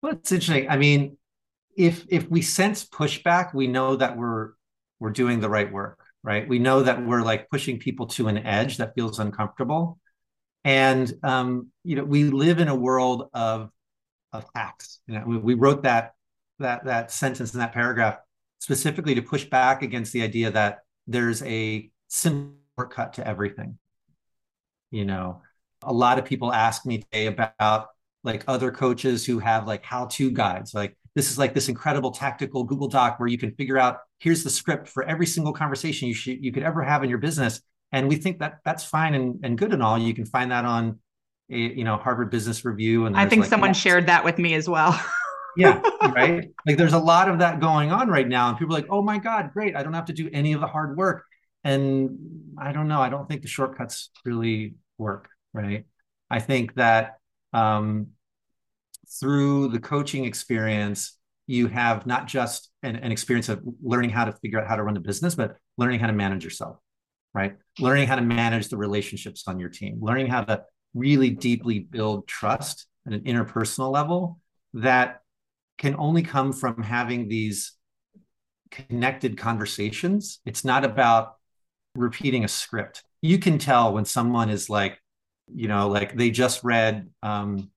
Well, 0.01 0.13
it's 0.13 0.31
interesting. 0.31 0.69
I 0.69 0.77
mean, 0.77 1.17
if 1.75 2.05
if 2.09 2.29
we 2.29 2.41
sense 2.41 2.85
pushback, 2.85 3.53
we 3.53 3.67
know 3.67 3.97
that 3.97 4.17
we're 4.17 4.51
we're 4.99 5.11
doing 5.11 5.41
the 5.41 5.49
right 5.49 5.69
work, 5.71 5.99
right? 6.23 6.47
We 6.47 6.59
know 6.59 6.83
that 6.83 7.05
we're 7.05 7.21
like 7.21 7.49
pushing 7.49 7.79
people 7.79 8.07
to 8.07 8.29
an 8.29 8.37
edge 8.37 8.77
that 8.77 8.95
feels 8.95 9.19
uncomfortable. 9.19 9.99
And 10.63 11.11
um, 11.23 11.67
you 11.83 11.97
know, 11.97 12.05
we 12.05 12.25
live 12.25 12.59
in 12.59 12.69
a 12.69 12.75
world 12.75 13.29
of 13.33 13.71
of 14.33 14.45
acts. 14.55 15.01
You 15.07 15.15
know, 15.15 15.23
we, 15.25 15.37
we 15.37 15.53
wrote 15.53 15.83
that 15.83 16.13
that 16.59 16.85
that 16.85 17.11
sentence 17.11 17.53
in 17.53 17.59
that 17.59 17.73
paragraph 17.73 18.17
specifically 18.59 19.15
to 19.15 19.21
push 19.21 19.45
back 19.45 19.81
against 19.81 20.11
the 20.11 20.21
idea 20.21 20.51
that 20.51 20.79
there's 21.07 21.41
a 21.43 21.89
simple 22.07 22.55
shortcut 22.77 23.13
to 23.13 23.27
everything. 23.27 23.77
You 24.91 25.05
know, 25.05 25.41
a 25.83 25.93
lot 25.93 26.17
of 26.17 26.25
people 26.25 26.53
ask 26.53 26.85
me 26.85 26.99
today 26.99 27.27
about 27.27 27.87
like 28.23 28.43
other 28.47 28.71
coaches 28.71 29.25
who 29.25 29.39
have 29.39 29.67
like 29.67 29.83
how-to 29.83 30.31
guides. 30.31 30.73
Like 30.73 30.97
this 31.15 31.31
is 31.31 31.37
like 31.37 31.53
this 31.53 31.69
incredible 31.69 32.11
tactical 32.11 32.63
Google 32.63 32.87
Doc 32.87 33.19
where 33.19 33.27
you 33.27 33.37
can 33.37 33.51
figure 33.51 33.77
out 33.77 33.99
here's 34.19 34.43
the 34.43 34.49
script 34.49 34.87
for 34.87 35.03
every 35.03 35.25
single 35.25 35.53
conversation 35.53 36.07
you 36.07 36.13
should 36.13 36.43
you 36.43 36.51
could 36.51 36.63
ever 36.63 36.83
have 36.83 37.03
in 37.03 37.09
your 37.09 37.19
business. 37.19 37.61
And 37.91 38.07
we 38.07 38.17
think 38.17 38.39
that 38.39 38.59
that's 38.63 38.83
fine 38.83 39.13
and, 39.15 39.39
and 39.43 39.57
good 39.57 39.73
and 39.73 39.81
all. 39.81 39.97
You 39.97 40.13
can 40.13 40.25
find 40.25 40.51
that 40.51 40.65
on 40.65 40.99
you 41.49 41.83
know 41.83 41.97
Harvard 41.97 42.31
Business 42.31 42.63
Review, 42.63 43.05
and 43.05 43.17
I 43.17 43.27
think 43.27 43.41
like, 43.41 43.49
someone 43.49 43.73
shared 43.73 44.07
that 44.07 44.23
with 44.23 44.37
me 44.37 44.53
as 44.53 44.69
well. 44.69 44.99
yeah, 45.57 45.81
right. 46.01 46.49
Like 46.65 46.77
there's 46.77 46.93
a 46.93 46.99
lot 46.99 47.27
of 47.27 47.39
that 47.39 47.59
going 47.59 47.91
on 47.91 48.07
right 48.07 48.27
now, 48.27 48.49
and 48.49 48.57
people 48.57 48.75
are 48.75 48.79
like, 48.79 48.89
"Oh 48.89 49.01
my 49.01 49.17
God, 49.17 49.51
great! 49.53 49.75
I 49.75 49.83
don't 49.83 49.93
have 49.93 50.05
to 50.05 50.13
do 50.13 50.29
any 50.31 50.53
of 50.53 50.61
the 50.61 50.67
hard 50.67 50.97
work." 50.97 51.25
and 51.63 52.17
I 52.57 52.71
don't 52.71 52.87
know. 52.87 53.01
I 53.01 53.09
don't 53.09 53.27
think 53.27 53.41
the 53.41 53.47
shortcuts 53.47 54.11
really 54.25 54.75
work, 54.97 55.29
right? 55.53 55.85
I 56.29 56.39
think 56.39 56.75
that 56.75 57.17
um, 57.53 58.07
through 59.19 59.69
the 59.69 59.79
coaching 59.79 60.25
experience, 60.25 61.17
you 61.47 61.67
have 61.67 62.05
not 62.05 62.27
just 62.27 62.69
an, 62.83 62.95
an, 62.95 63.11
experience 63.11 63.49
of 63.49 63.61
learning 63.81 64.11
how 64.11 64.25
to 64.25 64.33
figure 64.33 64.59
out 64.59 64.67
how 64.67 64.75
to 64.75 64.83
run 64.83 64.95
a 64.95 64.99
business, 64.99 65.33
but 65.33 65.57
learning 65.77 65.99
how 65.99 66.05
to 66.05 66.13
manage 66.13 66.43
yourself, 66.43 66.77
right? 67.33 67.55
Learning 67.79 68.07
how 68.07 68.15
to 68.15 68.21
manage 68.21 68.69
the 68.69 68.77
relationships 68.77 69.45
on 69.47 69.59
your 69.59 69.69
team, 69.69 69.97
learning 69.99 70.27
how 70.27 70.43
to 70.43 70.63
really 70.93 71.29
deeply 71.29 71.79
build 71.79 72.27
trust 72.27 72.87
at 73.05 73.13
an 73.13 73.21
interpersonal 73.21 73.91
level 73.91 74.39
that 74.73 75.21
can 75.77 75.95
only 75.97 76.21
come 76.21 76.51
from 76.51 76.81
having 76.83 77.27
these 77.27 77.73
connected 78.71 79.37
conversations. 79.37 80.39
It's 80.45 80.65
not 80.65 80.85
about 80.85 81.35
repeating 81.95 82.43
a 82.43 82.47
script. 82.47 83.03
You 83.21 83.37
can 83.39 83.57
tell 83.57 83.93
when 83.93 84.05
someone 84.05 84.49
is 84.49 84.69
like, 84.69 85.01
you 85.53 85.67
know, 85.67 85.87
like 85.87 86.15
they 86.15 86.29
just 86.31 86.63
read 86.63 87.09
um, 87.23 87.71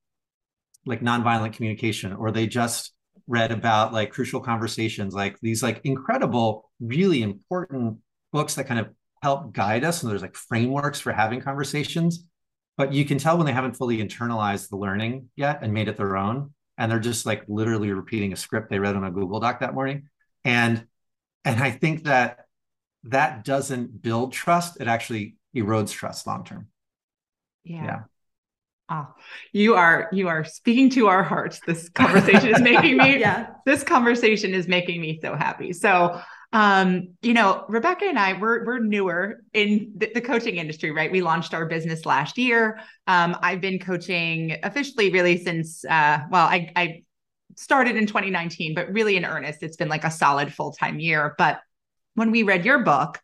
like 0.84 1.00
nonviolent 1.00 1.54
communication, 1.54 2.12
or 2.12 2.30
they 2.30 2.46
just 2.46 2.92
read 3.26 3.52
about 3.52 3.92
like 3.92 4.10
crucial 4.10 4.40
conversations, 4.40 5.14
like 5.14 5.38
these 5.40 5.62
like 5.62 5.80
incredible, 5.84 6.70
really 6.80 7.22
important 7.22 7.98
books 8.32 8.56
that 8.56 8.66
kind 8.66 8.80
of 8.80 8.90
help 9.22 9.52
guide 9.52 9.84
us. 9.84 10.02
And 10.02 10.10
there's 10.10 10.22
like 10.22 10.34
frameworks 10.34 11.00
for 11.00 11.12
having 11.12 11.40
conversations. 11.40 12.26
But 12.76 12.92
you 12.92 13.04
can 13.04 13.18
tell 13.18 13.36
when 13.36 13.46
they 13.46 13.52
haven't 13.52 13.76
fully 13.76 13.98
internalized 13.98 14.68
the 14.68 14.76
learning 14.76 15.28
yet 15.36 15.60
and 15.62 15.74
made 15.74 15.88
it 15.88 15.96
their 15.96 16.16
own. 16.16 16.54
And 16.78 16.90
they're 16.90 16.98
just 16.98 17.26
like 17.26 17.44
literally 17.48 17.92
repeating 17.92 18.32
a 18.32 18.36
script 18.36 18.70
they 18.70 18.78
read 18.78 18.96
on 18.96 19.04
a 19.04 19.10
Google 19.10 19.40
Doc 19.40 19.60
that 19.60 19.74
morning. 19.74 20.08
And 20.44 20.86
and 21.44 21.62
I 21.62 21.70
think 21.70 22.04
that 22.04 22.46
that 23.04 23.44
doesn't 23.44 24.00
build 24.00 24.32
trust. 24.32 24.80
It 24.80 24.88
actually 24.88 25.36
erodes 25.54 25.90
trust 25.90 26.26
long 26.26 26.44
term. 26.44 26.68
Yeah. 27.64 27.84
yeah. 27.84 28.00
Oh, 28.88 29.08
you 29.52 29.74
are 29.74 30.08
you 30.12 30.28
are 30.28 30.44
speaking 30.44 30.90
to 30.90 31.08
our 31.08 31.22
hearts. 31.22 31.60
This 31.66 31.88
conversation 31.88 32.48
is 32.48 32.60
making 32.60 32.96
me 32.96 33.18
yeah. 33.20 33.50
This 33.64 33.82
conversation 33.82 34.54
is 34.54 34.68
making 34.68 35.00
me 35.00 35.18
so 35.22 35.34
happy. 35.34 35.72
So, 35.72 36.20
um, 36.52 37.14
you 37.22 37.32
know, 37.32 37.64
Rebecca 37.68 38.04
and 38.04 38.18
I 38.18 38.34
we're 38.34 38.64
we're 38.64 38.78
newer 38.78 39.42
in 39.54 39.92
the, 39.96 40.10
the 40.14 40.20
coaching 40.20 40.56
industry, 40.56 40.90
right? 40.90 41.10
We 41.10 41.22
launched 41.22 41.54
our 41.54 41.66
business 41.66 42.04
last 42.04 42.36
year. 42.36 42.80
Um, 43.06 43.36
I've 43.40 43.60
been 43.60 43.78
coaching 43.78 44.58
officially 44.62 45.10
really 45.10 45.42
since 45.42 45.84
uh, 45.84 46.20
well, 46.30 46.46
I 46.46 46.70
I 46.76 47.02
started 47.56 47.96
in 47.96 48.06
2019, 48.06 48.74
but 48.74 48.92
really 48.92 49.16
in 49.16 49.24
earnest, 49.24 49.62
it's 49.62 49.76
been 49.76 49.88
like 49.88 50.04
a 50.04 50.10
solid 50.10 50.52
full 50.52 50.72
time 50.72 51.00
year. 51.00 51.34
But 51.38 51.60
when 52.14 52.30
we 52.30 52.42
read 52.42 52.66
your 52.66 52.84
book, 52.84 53.18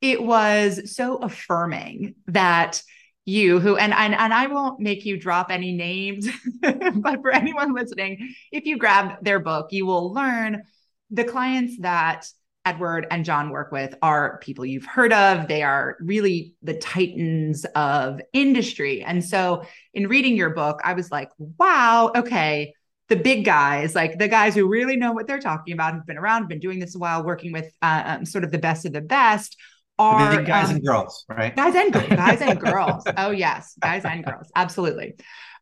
it 0.00 0.22
was 0.22 0.94
so 0.94 1.16
affirming 1.16 2.14
that 2.28 2.82
you 3.24 3.58
who 3.58 3.76
and 3.76 3.92
and, 3.92 4.14
and 4.14 4.32
I 4.32 4.46
won't 4.46 4.78
make 4.78 5.04
you 5.04 5.18
drop 5.18 5.50
any 5.50 5.72
names, 5.72 6.28
but 6.60 7.20
for 7.20 7.32
anyone 7.32 7.74
listening, 7.74 8.32
if 8.52 8.64
you 8.64 8.78
grab 8.78 9.24
their 9.24 9.40
book, 9.40 9.72
you 9.72 9.86
will 9.86 10.12
learn 10.12 10.62
the 11.10 11.24
clients 11.24 11.78
that 11.80 12.26
Edward 12.64 13.06
and 13.10 13.24
John 13.24 13.50
work 13.50 13.72
with 13.72 13.94
are 14.02 14.38
people 14.38 14.66
you've 14.66 14.84
heard 14.84 15.12
of. 15.12 15.48
They 15.48 15.62
are 15.62 15.96
really 16.00 16.54
the 16.62 16.74
titans 16.74 17.64
of 17.74 18.20
industry. 18.32 19.02
And 19.02 19.24
so 19.24 19.64
in 19.94 20.08
reading 20.08 20.36
your 20.36 20.50
book, 20.50 20.80
I 20.84 20.92
was 20.92 21.10
like, 21.10 21.30
wow, 21.38 22.12
okay, 22.14 22.74
the 23.08 23.16
big 23.16 23.44
guys, 23.44 23.94
like 23.94 24.18
the 24.18 24.28
guys 24.28 24.54
who 24.54 24.68
really 24.68 24.96
know 24.96 25.12
what 25.12 25.26
they're 25.26 25.40
talking 25.40 25.74
about, 25.74 25.94
who've 25.94 26.06
been 26.06 26.18
around, 26.18 26.48
been 26.48 26.60
doing 26.60 26.78
this 26.78 26.94
a 26.94 26.98
while, 26.98 27.24
working 27.24 27.52
with 27.52 27.72
uh, 27.82 28.02
um, 28.06 28.24
sort 28.24 28.44
of 28.44 28.52
the 28.52 28.58
best 28.58 28.86
of 28.86 28.92
the 28.92 29.00
best, 29.00 29.56
are 29.98 30.36
the 30.36 30.42
guys 30.42 30.70
um, 30.70 30.76
and 30.76 30.86
girls, 30.86 31.26
right? 31.28 31.54
Guys 31.54 31.74
and 31.74 31.92
guys 31.92 32.40
and 32.40 32.58
girls. 32.58 33.04
Oh 33.18 33.30
yes, 33.30 33.76
guys 33.80 34.04
and 34.04 34.24
girls, 34.24 34.50
absolutely. 34.56 35.14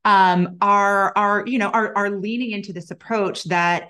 Um, 0.04 0.58
are 0.60 1.12
are 1.16 1.44
you 1.46 1.58
know 1.58 1.70
are 1.70 1.92
are 1.96 2.10
leaning 2.10 2.52
into 2.52 2.72
this 2.72 2.90
approach 2.90 3.44
that 3.44 3.88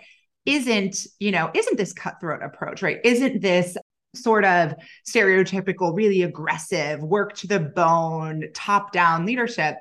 isn't 0.48 1.06
you 1.20 1.30
know 1.30 1.50
isn't 1.54 1.76
this 1.76 1.92
cutthroat 1.92 2.42
approach, 2.42 2.82
right? 2.82 2.98
Isn't 3.04 3.40
this 3.40 3.76
sort 4.14 4.44
of 4.44 4.74
stereotypical, 5.06 5.94
really 5.94 6.22
aggressive, 6.22 7.02
work 7.02 7.34
to 7.34 7.46
the 7.46 7.60
bone, 7.60 8.44
top 8.54 8.92
down 8.92 9.26
leadership, 9.26 9.76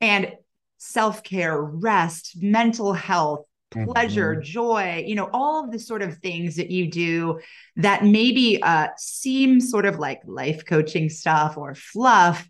and 0.00 0.32
self 0.78 1.22
care, 1.22 1.60
rest, 1.60 2.36
mental 2.40 2.92
health, 2.92 3.46
pleasure, 3.70 4.34
mm-hmm. 4.34 4.42
joy, 4.42 5.04
you 5.06 5.14
know, 5.14 5.28
all 5.32 5.64
of 5.64 5.72
the 5.72 5.78
sort 5.78 6.02
of 6.02 6.18
things 6.18 6.56
that 6.56 6.70
you 6.70 6.90
do 6.90 7.40
that 7.76 8.04
maybe 8.04 8.62
uh, 8.62 8.88
seem 8.96 9.60
sort 9.60 9.86
of 9.86 9.98
like 9.98 10.20
life 10.26 10.64
coaching 10.64 11.08
stuff 11.08 11.56
or 11.56 11.74
fluff. 11.74 12.48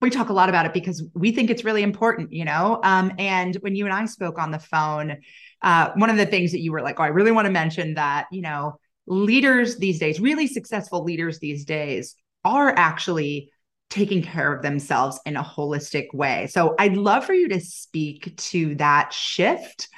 We 0.00 0.10
talk 0.10 0.28
a 0.28 0.32
lot 0.32 0.48
about 0.48 0.66
it 0.66 0.72
because 0.72 1.02
we 1.14 1.32
think 1.32 1.50
it's 1.50 1.64
really 1.64 1.82
important, 1.82 2.32
you 2.32 2.44
know. 2.44 2.80
Um, 2.82 3.12
and 3.18 3.54
when 3.56 3.74
you 3.74 3.84
and 3.84 3.94
I 3.94 4.06
spoke 4.06 4.38
on 4.38 4.50
the 4.50 4.58
phone, 4.58 5.18
uh, 5.62 5.90
one 5.96 6.10
of 6.10 6.16
the 6.16 6.26
things 6.26 6.52
that 6.52 6.60
you 6.60 6.72
were 6.72 6.82
like, 6.82 7.00
oh, 7.00 7.04
I 7.04 7.08
really 7.08 7.32
want 7.32 7.46
to 7.46 7.52
mention 7.52 7.94
that, 7.94 8.26
you 8.30 8.42
know, 8.42 8.78
leaders 9.06 9.76
these 9.76 9.98
days, 9.98 10.20
really 10.20 10.46
successful 10.46 11.02
leaders 11.02 11.38
these 11.38 11.64
days, 11.64 12.14
are 12.44 12.70
actually 12.76 13.50
taking 13.90 14.22
care 14.22 14.52
of 14.52 14.62
themselves 14.62 15.18
in 15.24 15.36
a 15.36 15.42
holistic 15.42 16.12
way. 16.12 16.46
So 16.48 16.74
I'd 16.78 16.96
love 16.96 17.24
for 17.24 17.32
you 17.32 17.48
to 17.48 17.60
speak 17.60 18.36
to 18.36 18.74
that 18.76 19.12
shift 19.12 19.88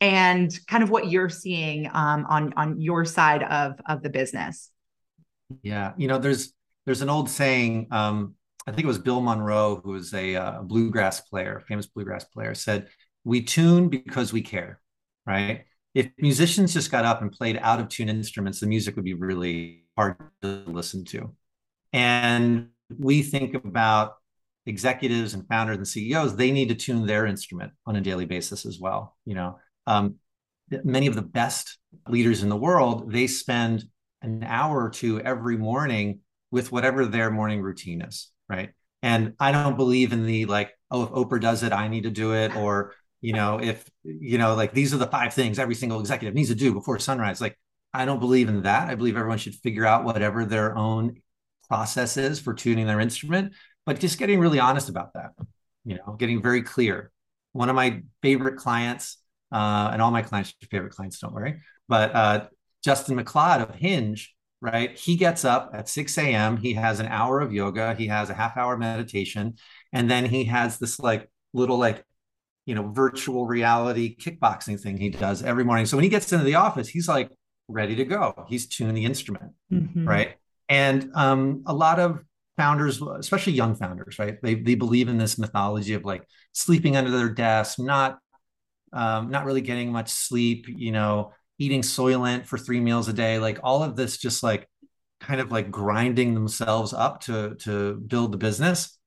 and 0.00 0.56
kind 0.66 0.82
of 0.82 0.90
what 0.90 1.10
you're 1.10 1.28
seeing 1.28 1.88
um, 1.92 2.24
on 2.28 2.54
on 2.56 2.80
your 2.80 3.04
side 3.04 3.42
of 3.42 3.74
of 3.86 4.02
the 4.02 4.08
business. 4.08 4.70
Yeah, 5.62 5.92
you 5.96 6.08
know, 6.08 6.18
there's 6.18 6.52
there's 6.86 7.02
an 7.02 7.10
old 7.10 7.28
saying. 7.28 7.88
Um, 7.90 8.34
I 8.66 8.72
think 8.72 8.84
it 8.84 8.88
was 8.88 8.98
Bill 8.98 9.20
Monroe, 9.20 9.80
who 9.82 9.92
was 9.92 10.14
a 10.14 10.36
uh, 10.36 10.62
bluegrass 10.62 11.20
player, 11.20 11.62
famous 11.66 11.86
bluegrass 11.86 12.24
player, 12.24 12.54
said, 12.54 12.88
"We 13.24 13.42
tune 13.42 13.88
because 13.88 14.32
we 14.32 14.42
care." 14.42 14.80
Right? 15.30 15.64
If 15.94 16.10
musicians 16.18 16.72
just 16.72 16.90
got 16.90 17.04
up 17.04 17.22
and 17.22 17.30
played 17.30 17.58
out 17.62 17.80
of 17.80 17.88
tune 17.88 18.08
instruments, 18.08 18.60
the 18.60 18.66
music 18.66 18.96
would 18.96 19.04
be 19.04 19.14
really 19.14 19.84
hard 19.96 20.16
to 20.42 20.62
listen 20.66 21.04
to. 21.06 21.34
And 21.92 22.68
we 22.98 23.22
think 23.22 23.54
about 23.54 24.14
executives 24.66 25.34
and 25.34 25.46
founders 25.46 25.76
and 25.76 25.86
CEOs, 25.86 26.34
they 26.34 26.50
need 26.50 26.68
to 26.68 26.74
tune 26.74 27.06
their 27.06 27.26
instrument 27.26 27.72
on 27.86 27.96
a 27.96 28.00
daily 28.00 28.24
basis 28.24 28.66
as 28.66 28.78
well. 28.80 29.16
You 29.24 29.34
know, 29.34 29.58
um, 29.86 30.16
many 30.84 31.06
of 31.06 31.14
the 31.14 31.22
best 31.22 31.78
leaders 32.08 32.42
in 32.42 32.48
the 32.48 32.56
world, 32.56 33.12
they 33.12 33.26
spend 33.26 33.84
an 34.22 34.42
hour 34.42 34.84
or 34.84 34.90
two 34.90 35.20
every 35.20 35.56
morning 35.56 36.20
with 36.50 36.72
whatever 36.72 37.06
their 37.06 37.30
morning 37.30 37.62
routine 37.62 38.02
is, 38.02 38.30
right? 38.48 38.70
And 39.02 39.34
I 39.38 39.52
don't 39.52 39.76
believe 39.76 40.12
in 40.12 40.26
the 40.26 40.44
like, 40.46 40.72
oh, 40.90 41.04
if 41.04 41.10
Oprah 41.10 41.40
does 41.40 41.62
it, 41.62 41.72
I 41.72 41.88
need 41.88 42.02
to 42.02 42.10
do 42.10 42.34
it, 42.34 42.54
or 42.54 42.94
you 43.20 43.32
know, 43.32 43.60
if 43.60 43.88
you 44.02 44.38
know, 44.38 44.54
like 44.54 44.72
these 44.72 44.94
are 44.94 44.98
the 44.98 45.06
five 45.06 45.34
things 45.34 45.58
every 45.58 45.74
single 45.74 46.00
executive 46.00 46.34
needs 46.34 46.48
to 46.48 46.54
do 46.54 46.72
before 46.72 46.98
sunrise. 46.98 47.40
Like, 47.40 47.58
I 47.92 48.04
don't 48.04 48.20
believe 48.20 48.48
in 48.48 48.62
that. 48.62 48.88
I 48.88 48.94
believe 48.94 49.16
everyone 49.16 49.38
should 49.38 49.54
figure 49.54 49.84
out 49.84 50.04
whatever 50.04 50.44
their 50.44 50.76
own 50.76 51.20
process 51.68 52.16
is 52.16 52.40
for 52.40 52.54
tuning 52.54 52.86
their 52.86 53.00
instrument, 53.00 53.52
but 53.86 54.00
just 54.00 54.18
getting 54.18 54.40
really 54.40 54.58
honest 54.58 54.88
about 54.88 55.12
that, 55.14 55.30
you 55.84 55.96
know, 55.96 56.14
getting 56.18 56.42
very 56.42 56.62
clear. 56.62 57.10
One 57.52 57.68
of 57.68 57.76
my 57.76 58.02
favorite 58.22 58.56
clients, 58.56 59.18
uh, 59.52 59.90
and 59.92 60.00
all 60.00 60.10
my 60.10 60.22
clients 60.22 60.54
are 60.62 60.66
favorite 60.66 60.92
clients, 60.92 61.18
don't 61.18 61.32
worry, 61.32 61.60
but 61.88 62.14
uh, 62.14 62.46
Justin 62.82 63.18
McLeod 63.18 63.68
of 63.68 63.74
Hinge, 63.74 64.34
right? 64.60 64.96
He 64.96 65.16
gets 65.16 65.44
up 65.44 65.70
at 65.74 65.88
6 65.88 66.16
a.m. 66.18 66.56
He 66.56 66.74
has 66.74 67.00
an 67.00 67.06
hour 67.06 67.40
of 67.40 67.52
yoga, 67.52 67.94
he 67.94 68.06
has 68.08 68.30
a 68.30 68.34
half 68.34 68.56
hour 68.56 68.76
meditation, 68.76 69.56
and 69.92 70.10
then 70.10 70.26
he 70.26 70.44
has 70.44 70.78
this 70.78 70.98
like 70.98 71.28
little 71.52 71.78
like 71.78 72.04
you 72.66 72.74
know 72.74 72.90
virtual 72.90 73.46
reality 73.46 74.16
kickboxing 74.16 74.80
thing 74.80 74.96
he 74.96 75.10
does 75.10 75.42
every 75.42 75.64
morning. 75.64 75.86
So 75.86 75.96
when 75.96 76.04
he 76.04 76.10
gets 76.10 76.32
into 76.32 76.44
the 76.44 76.56
office, 76.56 76.88
he's 76.88 77.08
like 77.08 77.30
ready 77.68 77.96
to 77.96 78.04
go. 78.04 78.44
He's 78.48 78.66
tuning 78.66 78.94
the 78.94 79.04
instrument, 79.04 79.52
mm-hmm. 79.72 80.06
right? 80.06 80.36
And 80.68 81.10
um, 81.14 81.62
a 81.66 81.74
lot 81.74 81.98
of 81.98 82.20
founders, 82.56 83.00
especially 83.00 83.54
young 83.54 83.74
founders, 83.74 84.18
right? 84.18 84.36
They 84.42 84.54
they 84.54 84.74
believe 84.74 85.08
in 85.08 85.18
this 85.18 85.38
mythology 85.38 85.94
of 85.94 86.04
like 86.04 86.22
sleeping 86.52 86.96
under 86.96 87.10
their 87.10 87.30
desk, 87.30 87.78
not 87.78 88.18
um, 88.92 89.30
not 89.30 89.44
really 89.44 89.60
getting 89.60 89.92
much 89.92 90.10
sleep, 90.10 90.66
you 90.68 90.92
know, 90.92 91.32
eating 91.58 91.82
Soylent 91.82 92.46
for 92.46 92.58
three 92.58 92.80
meals 92.80 93.08
a 93.08 93.12
day, 93.12 93.38
like 93.38 93.58
all 93.62 93.82
of 93.82 93.96
this, 93.96 94.18
just 94.18 94.42
like 94.42 94.68
kind 95.20 95.40
of 95.40 95.52
like 95.52 95.70
grinding 95.70 96.34
themselves 96.34 96.92
up 96.92 97.20
to 97.22 97.54
to 97.60 97.94
build 97.94 98.32
the 98.32 98.38
business. 98.38 98.98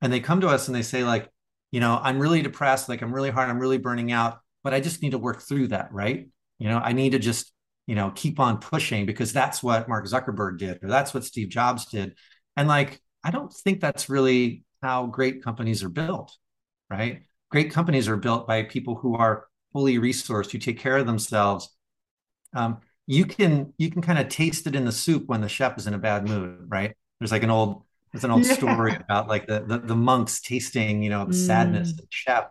And 0.00 0.12
they 0.12 0.20
come 0.20 0.40
to 0.40 0.48
us 0.48 0.68
and 0.68 0.74
they 0.74 0.82
say 0.82 1.04
like, 1.04 1.28
you 1.72 1.80
know, 1.80 1.98
I'm 2.00 2.20
really 2.20 2.42
depressed, 2.42 2.88
like 2.88 3.02
I'm 3.02 3.12
really 3.12 3.30
hard, 3.30 3.50
I'm 3.50 3.58
really 3.58 3.78
burning 3.78 4.12
out, 4.12 4.38
but 4.62 4.74
I 4.74 4.80
just 4.80 5.02
need 5.02 5.10
to 5.12 5.18
work 5.18 5.42
through 5.42 5.68
that, 5.68 5.92
right? 5.92 6.28
You 6.58 6.68
know, 6.68 6.78
I 6.78 6.92
need 6.92 7.12
to 7.12 7.18
just 7.18 7.52
you 7.88 7.96
know 7.96 8.12
keep 8.14 8.38
on 8.38 8.58
pushing 8.58 9.06
because 9.06 9.32
that's 9.32 9.62
what 9.62 9.88
mark 9.88 10.06
zuckerberg 10.06 10.58
did 10.58 10.78
or 10.84 10.88
that's 10.88 11.12
what 11.12 11.24
steve 11.24 11.48
jobs 11.48 11.86
did. 11.86 12.16
And 12.56 12.68
like 12.68 13.00
i 13.24 13.30
don't 13.32 13.52
think 13.52 13.80
that's 13.80 14.08
really 14.08 14.64
how 14.82 15.06
great 15.06 15.42
companies 15.42 15.82
are 15.82 15.88
built 15.88 16.36
right? 16.90 17.22
Great 17.50 17.72
companies 17.72 18.08
are 18.08 18.16
built 18.16 18.46
by 18.46 18.62
people 18.64 18.94
who 18.96 19.16
are 19.16 19.46
fully 19.72 19.98
resourced 19.98 20.50
who 20.50 20.58
take 20.58 20.78
care 20.78 20.96
of 20.96 21.06
themselves. 21.06 21.74
Um, 22.54 22.80
you 23.06 23.24
can 23.24 23.72
you 23.78 23.90
can 23.90 24.02
kind 24.02 24.18
of 24.18 24.28
taste 24.28 24.66
it 24.66 24.76
in 24.76 24.84
the 24.84 24.92
soup 24.92 25.24
when 25.26 25.40
the 25.40 25.48
chef 25.48 25.78
is 25.78 25.86
in 25.86 25.94
a 25.94 25.98
bad 25.98 26.28
mood 26.28 26.66
right? 26.68 26.94
There's 27.18 27.32
like 27.32 27.42
an 27.42 27.50
old 27.50 27.84
there's 28.12 28.24
an 28.24 28.30
old 28.30 28.44
yeah. 28.44 28.54
story 28.54 28.94
about 28.94 29.28
like 29.28 29.46
the, 29.46 29.60
the, 29.60 29.78
the 29.78 29.96
monks 29.96 30.40
tasting 30.40 31.02
you 31.02 31.10
know 31.10 31.24
the 31.24 31.32
mm. 31.32 31.46
sadness 31.46 31.92
the 31.94 32.06
chef 32.10 32.46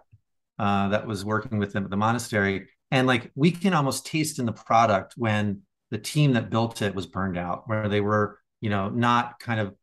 uh, 0.60 0.90
that 0.90 1.08
was 1.08 1.26
working 1.26 1.58
with 1.58 1.74
them 1.74 1.84
at 1.84 1.90
the 1.90 1.98
monastery 1.98 2.68
and 2.92 3.08
like 3.08 3.32
we 3.36 3.52
can 3.52 3.74
almost 3.74 4.06
taste 4.06 4.40
in 4.40 4.46
the 4.46 4.52
product 4.52 5.14
when 5.18 5.62
the 5.92 5.98
team 5.98 6.34
that 6.34 6.50
built 6.50 6.82
it 6.82 6.96
was 6.96 7.08
burned 7.08 7.38
out 7.38 7.64
where 7.68 7.90
they 7.90 8.02
were 8.02 8.40
you 8.60 8.70
know 8.70 8.90
not 8.90 9.40
kind 9.40 9.60
of 9.60 9.76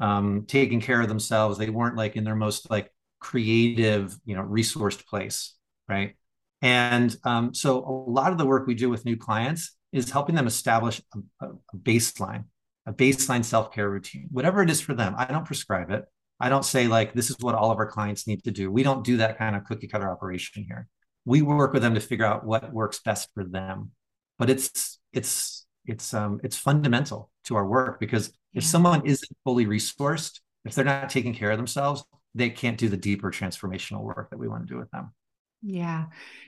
um, 0.00 0.44
taking 0.46 0.80
care 0.80 1.00
of 1.00 1.08
themselves 1.08 1.58
they 1.58 1.70
weren't 1.70 1.96
like 1.96 2.16
in 2.16 2.24
their 2.24 2.36
most 2.36 2.70
like 2.70 2.92
creative 3.20 4.16
you 4.24 4.36
know 4.36 4.42
resourced 4.42 5.04
place 5.06 5.54
right 5.88 6.14
and 6.62 7.16
um, 7.24 7.54
so 7.54 7.78
a 7.84 8.10
lot 8.10 8.32
of 8.32 8.38
the 8.38 8.46
work 8.46 8.66
we 8.66 8.74
do 8.74 8.88
with 8.88 9.04
new 9.04 9.16
clients 9.16 9.76
is 9.92 10.10
helping 10.10 10.34
them 10.34 10.46
establish 10.46 11.00
a, 11.40 11.46
a 11.46 11.76
baseline 11.76 12.44
a 12.88 12.92
baseline 12.92 13.44
self-care 13.44 13.88
routine 13.88 14.26
whatever 14.30 14.62
it 14.62 14.70
is 14.70 14.80
for 14.80 14.94
them. 14.94 15.14
I 15.18 15.26
don't 15.26 15.44
prescribe 15.44 15.90
it. 15.90 16.06
I 16.40 16.48
don't 16.48 16.64
say 16.64 16.88
like 16.88 17.12
this 17.12 17.28
is 17.28 17.36
what 17.40 17.54
all 17.54 17.70
of 17.70 17.78
our 17.78 17.86
clients 17.86 18.26
need 18.26 18.42
to 18.44 18.50
do. 18.50 18.72
We 18.72 18.82
don't 18.82 19.04
do 19.04 19.18
that 19.18 19.36
kind 19.36 19.54
of 19.54 19.64
cookie 19.64 19.88
cutter 19.88 20.10
operation 20.10 20.64
here. 20.66 20.88
We 21.26 21.42
work 21.42 21.74
with 21.74 21.82
them 21.82 21.94
to 21.94 22.00
figure 22.00 22.24
out 22.24 22.46
what 22.46 22.72
works 22.72 23.00
best 23.00 23.28
for 23.34 23.44
them. 23.44 23.90
But 24.38 24.48
it's 24.48 24.98
it's 25.12 25.66
it's 25.84 26.14
um 26.14 26.40
it's 26.42 26.56
fundamental 26.56 27.30
to 27.44 27.56
our 27.56 27.66
work 27.66 28.00
because 28.00 28.32
if 28.54 28.64
someone 28.64 29.06
isn't 29.06 29.36
fully 29.44 29.66
resourced 29.66 30.40
if 30.64 30.74
they're 30.74 30.84
not 30.84 31.10
taking 31.10 31.34
care 31.34 31.50
of 31.50 31.58
themselves 31.58 32.04
they 32.34 32.50
can't 32.50 32.78
do 32.78 32.88
the 32.88 32.96
deeper 32.96 33.30
transformational 33.30 34.02
work 34.02 34.30
that 34.30 34.38
we 34.38 34.48
want 34.48 34.66
to 34.66 34.72
do 34.72 34.78
with 34.78 34.90
them. 34.90 35.12
Yeah. 35.60 36.06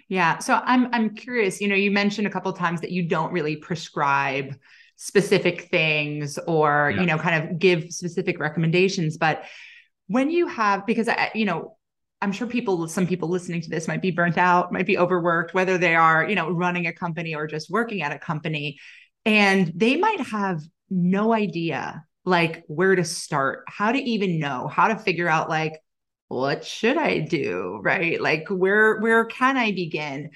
Yeah. 0.09 0.39
So 0.39 0.55
i'm 0.65 0.89
i'm 0.95 1.15
curious 1.15 1.61
you 1.61 1.69
know 1.69 1.75
you 1.75 1.91
mentioned 1.91 2.27
a 2.27 2.31
couple 2.31 2.51
times 2.55 2.81
that 2.81 2.93
you 2.93 3.03
don't 3.03 3.33
really 3.33 3.57
prescribe 3.57 4.55
specific 5.03 5.71
things 5.71 6.39
or 6.47 6.93
yeah. 6.95 7.01
you 7.01 7.07
know 7.07 7.17
kind 7.17 7.43
of 7.43 7.59
give 7.59 7.91
specific 7.91 8.39
recommendations. 8.39 9.17
But 9.17 9.45
when 10.11 10.29
you 10.29 10.49
have 10.49 10.85
because 10.87 11.09
i 11.09 11.31
you 11.37 11.45
know 11.45 11.77
i'm 12.21 12.33
sure 12.33 12.49
people 12.49 12.89
some 12.89 13.07
people 13.07 13.29
listening 13.29 13.61
to 13.61 13.71
this 13.71 13.87
might 13.87 14.03
be 14.03 14.11
burnt 14.11 14.37
out 14.37 14.73
might 14.73 14.85
be 14.85 14.99
overworked 14.99 15.55
whether 15.55 15.79
they 15.79 15.95
are 15.95 16.29
you 16.29 16.35
know 16.35 16.51
running 16.51 16.89
a 16.89 16.93
company 16.93 17.35
or 17.37 17.47
just 17.47 17.71
working 17.71 18.03
at 18.03 18.11
a 18.11 18.19
company 18.19 18.77
and 19.25 19.73
they 19.77 19.97
might 19.97 20.21
have 20.21 20.61
no 20.91 21.33
idea 21.33 22.05
like 22.25 22.65
where 22.67 22.97
to 22.97 23.05
start 23.05 23.63
how 23.69 23.93
to 23.93 23.99
even 23.99 24.41
know 24.41 24.67
how 24.67 24.89
to 24.89 24.97
figure 24.97 25.29
out 25.29 25.49
like 25.49 25.81
what 26.27 26.65
should 26.65 26.97
i 26.97 27.19
do 27.19 27.81
right? 27.83 28.21
Like 28.21 28.49
where 28.49 28.99
where 28.99 29.25
can 29.25 29.57
i 29.57 29.71
begin 29.71 30.31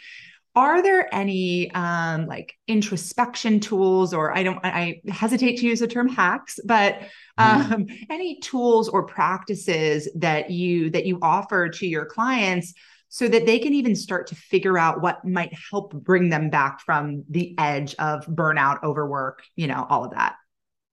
are 0.56 0.82
there 0.82 1.12
any 1.12 1.70
um, 1.72 2.26
like 2.26 2.54
introspection 2.68 3.60
tools 3.60 4.14
or 4.14 4.36
i 4.36 4.42
don't 4.42 4.60
i 4.64 5.00
hesitate 5.08 5.56
to 5.56 5.66
use 5.66 5.80
the 5.80 5.86
term 5.86 6.08
hacks 6.08 6.58
but 6.64 7.00
mm-hmm. 7.38 7.72
um, 7.72 7.86
mm. 7.86 8.06
any 8.10 8.40
tools 8.40 8.88
or 8.88 9.04
practices 9.04 10.08
that 10.14 10.50
you 10.50 10.90
that 10.90 11.06
you 11.06 11.18
offer 11.22 11.68
to 11.68 11.86
your 11.86 12.06
clients 12.06 12.74
so 13.08 13.28
that 13.28 13.46
they 13.46 13.60
can 13.60 13.74
even 13.74 13.94
start 13.94 14.26
to 14.26 14.34
figure 14.34 14.76
out 14.76 15.00
what 15.00 15.24
might 15.24 15.52
help 15.70 15.92
bring 15.92 16.30
them 16.30 16.50
back 16.50 16.80
from 16.80 17.24
the 17.30 17.54
edge 17.58 17.94
of 17.98 18.26
burnout 18.26 18.82
overwork 18.82 19.42
you 19.56 19.66
know 19.66 19.86
all 19.88 20.04
of 20.04 20.12
that 20.12 20.36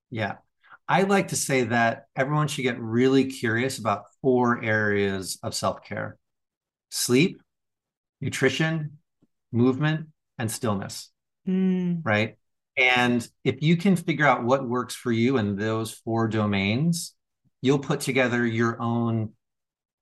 yeah 0.10 0.38
i 0.88 1.04
like 1.04 1.30
to 1.30 1.36
say 1.36 1.64
that 1.64 2.06
everyone 2.16 2.48
should 2.48 2.64
get 2.64 2.80
really 2.80 3.26
curious 3.26 3.78
about 3.78 4.06
four 4.22 4.64
areas 4.64 5.38
of 5.44 5.54
self-care 5.54 6.18
sleep 6.90 7.42
nutrition 8.20 8.98
movement 9.52 10.08
and 10.38 10.52
stillness. 10.52 11.10
Mm. 11.48 12.02
Right. 12.04 12.38
And 12.78 13.28
if 13.44 13.62
you 13.62 13.78
can 13.78 13.96
figure 13.96 14.26
out 14.26 14.44
what 14.44 14.68
works 14.68 14.96
for 14.96 15.12
you 15.12 15.38
in 15.38 15.56
those 15.56 15.92
four 15.92 16.28
domains, 16.28 17.14
you'll 17.62 17.80
put 17.80 18.00
together 18.00 18.46
your 18.46 18.82
own 18.82 19.34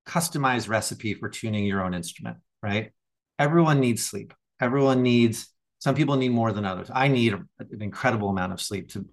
customized 0.07 0.69
recipe 0.69 1.13
for 1.13 1.29
tuning 1.29 1.65
your 1.65 1.83
own 1.83 1.93
instrument. 1.93 2.37
Right. 2.61 2.91
Everyone 3.37 3.79
needs 3.79 4.05
sleep. 4.05 4.33
Everyone 4.59 5.01
needs, 5.01 5.47
some 5.79 5.95
people 5.95 6.15
need 6.17 6.29
more 6.29 6.51
than 6.51 6.65
others. 6.65 6.89
I 6.93 7.07
need 7.07 7.33
a, 7.33 7.45
an 7.59 7.81
incredible 7.81 8.29
amount 8.29 8.53
of 8.53 8.61
sleep 8.61 8.89
to 8.89 9.05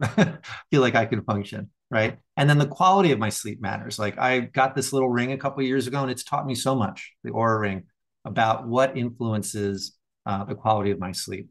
feel 0.70 0.80
like 0.80 0.94
I 0.94 1.06
can 1.06 1.22
function. 1.22 1.70
Right. 1.88 2.18
And 2.36 2.50
then 2.50 2.58
the 2.58 2.66
quality 2.66 3.12
of 3.12 3.20
my 3.20 3.28
sleep 3.28 3.60
matters. 3.60 3.98
Like 3.98 4.18
I 4.18 4.40
got 4.40 4.74
this 4.74 4.92
little 4.92 5.08
ring 5.08 5.32
a 5.32 5.38
couple 5.38 5.62
years 5.62 5.86
ago 5.86 6.02
and 6.02 6.10
it's 6.10 6.24
taught 6.24 6.46
me 6.46 6.56
so 6.56 6.74
much, 6.74 7.12
the 7.22 7.30
Oura 7.30 7.60
ring, 7.60 7.84
about 8.24 8.66
what 8.66 8.96
influences 8.96 9.95
uh, 10.26 10.44
the 10.44 10.54
quality 10.54 10.90
of 10.90 10.98
my 10.98 11.12
sleep, 11.12 11.48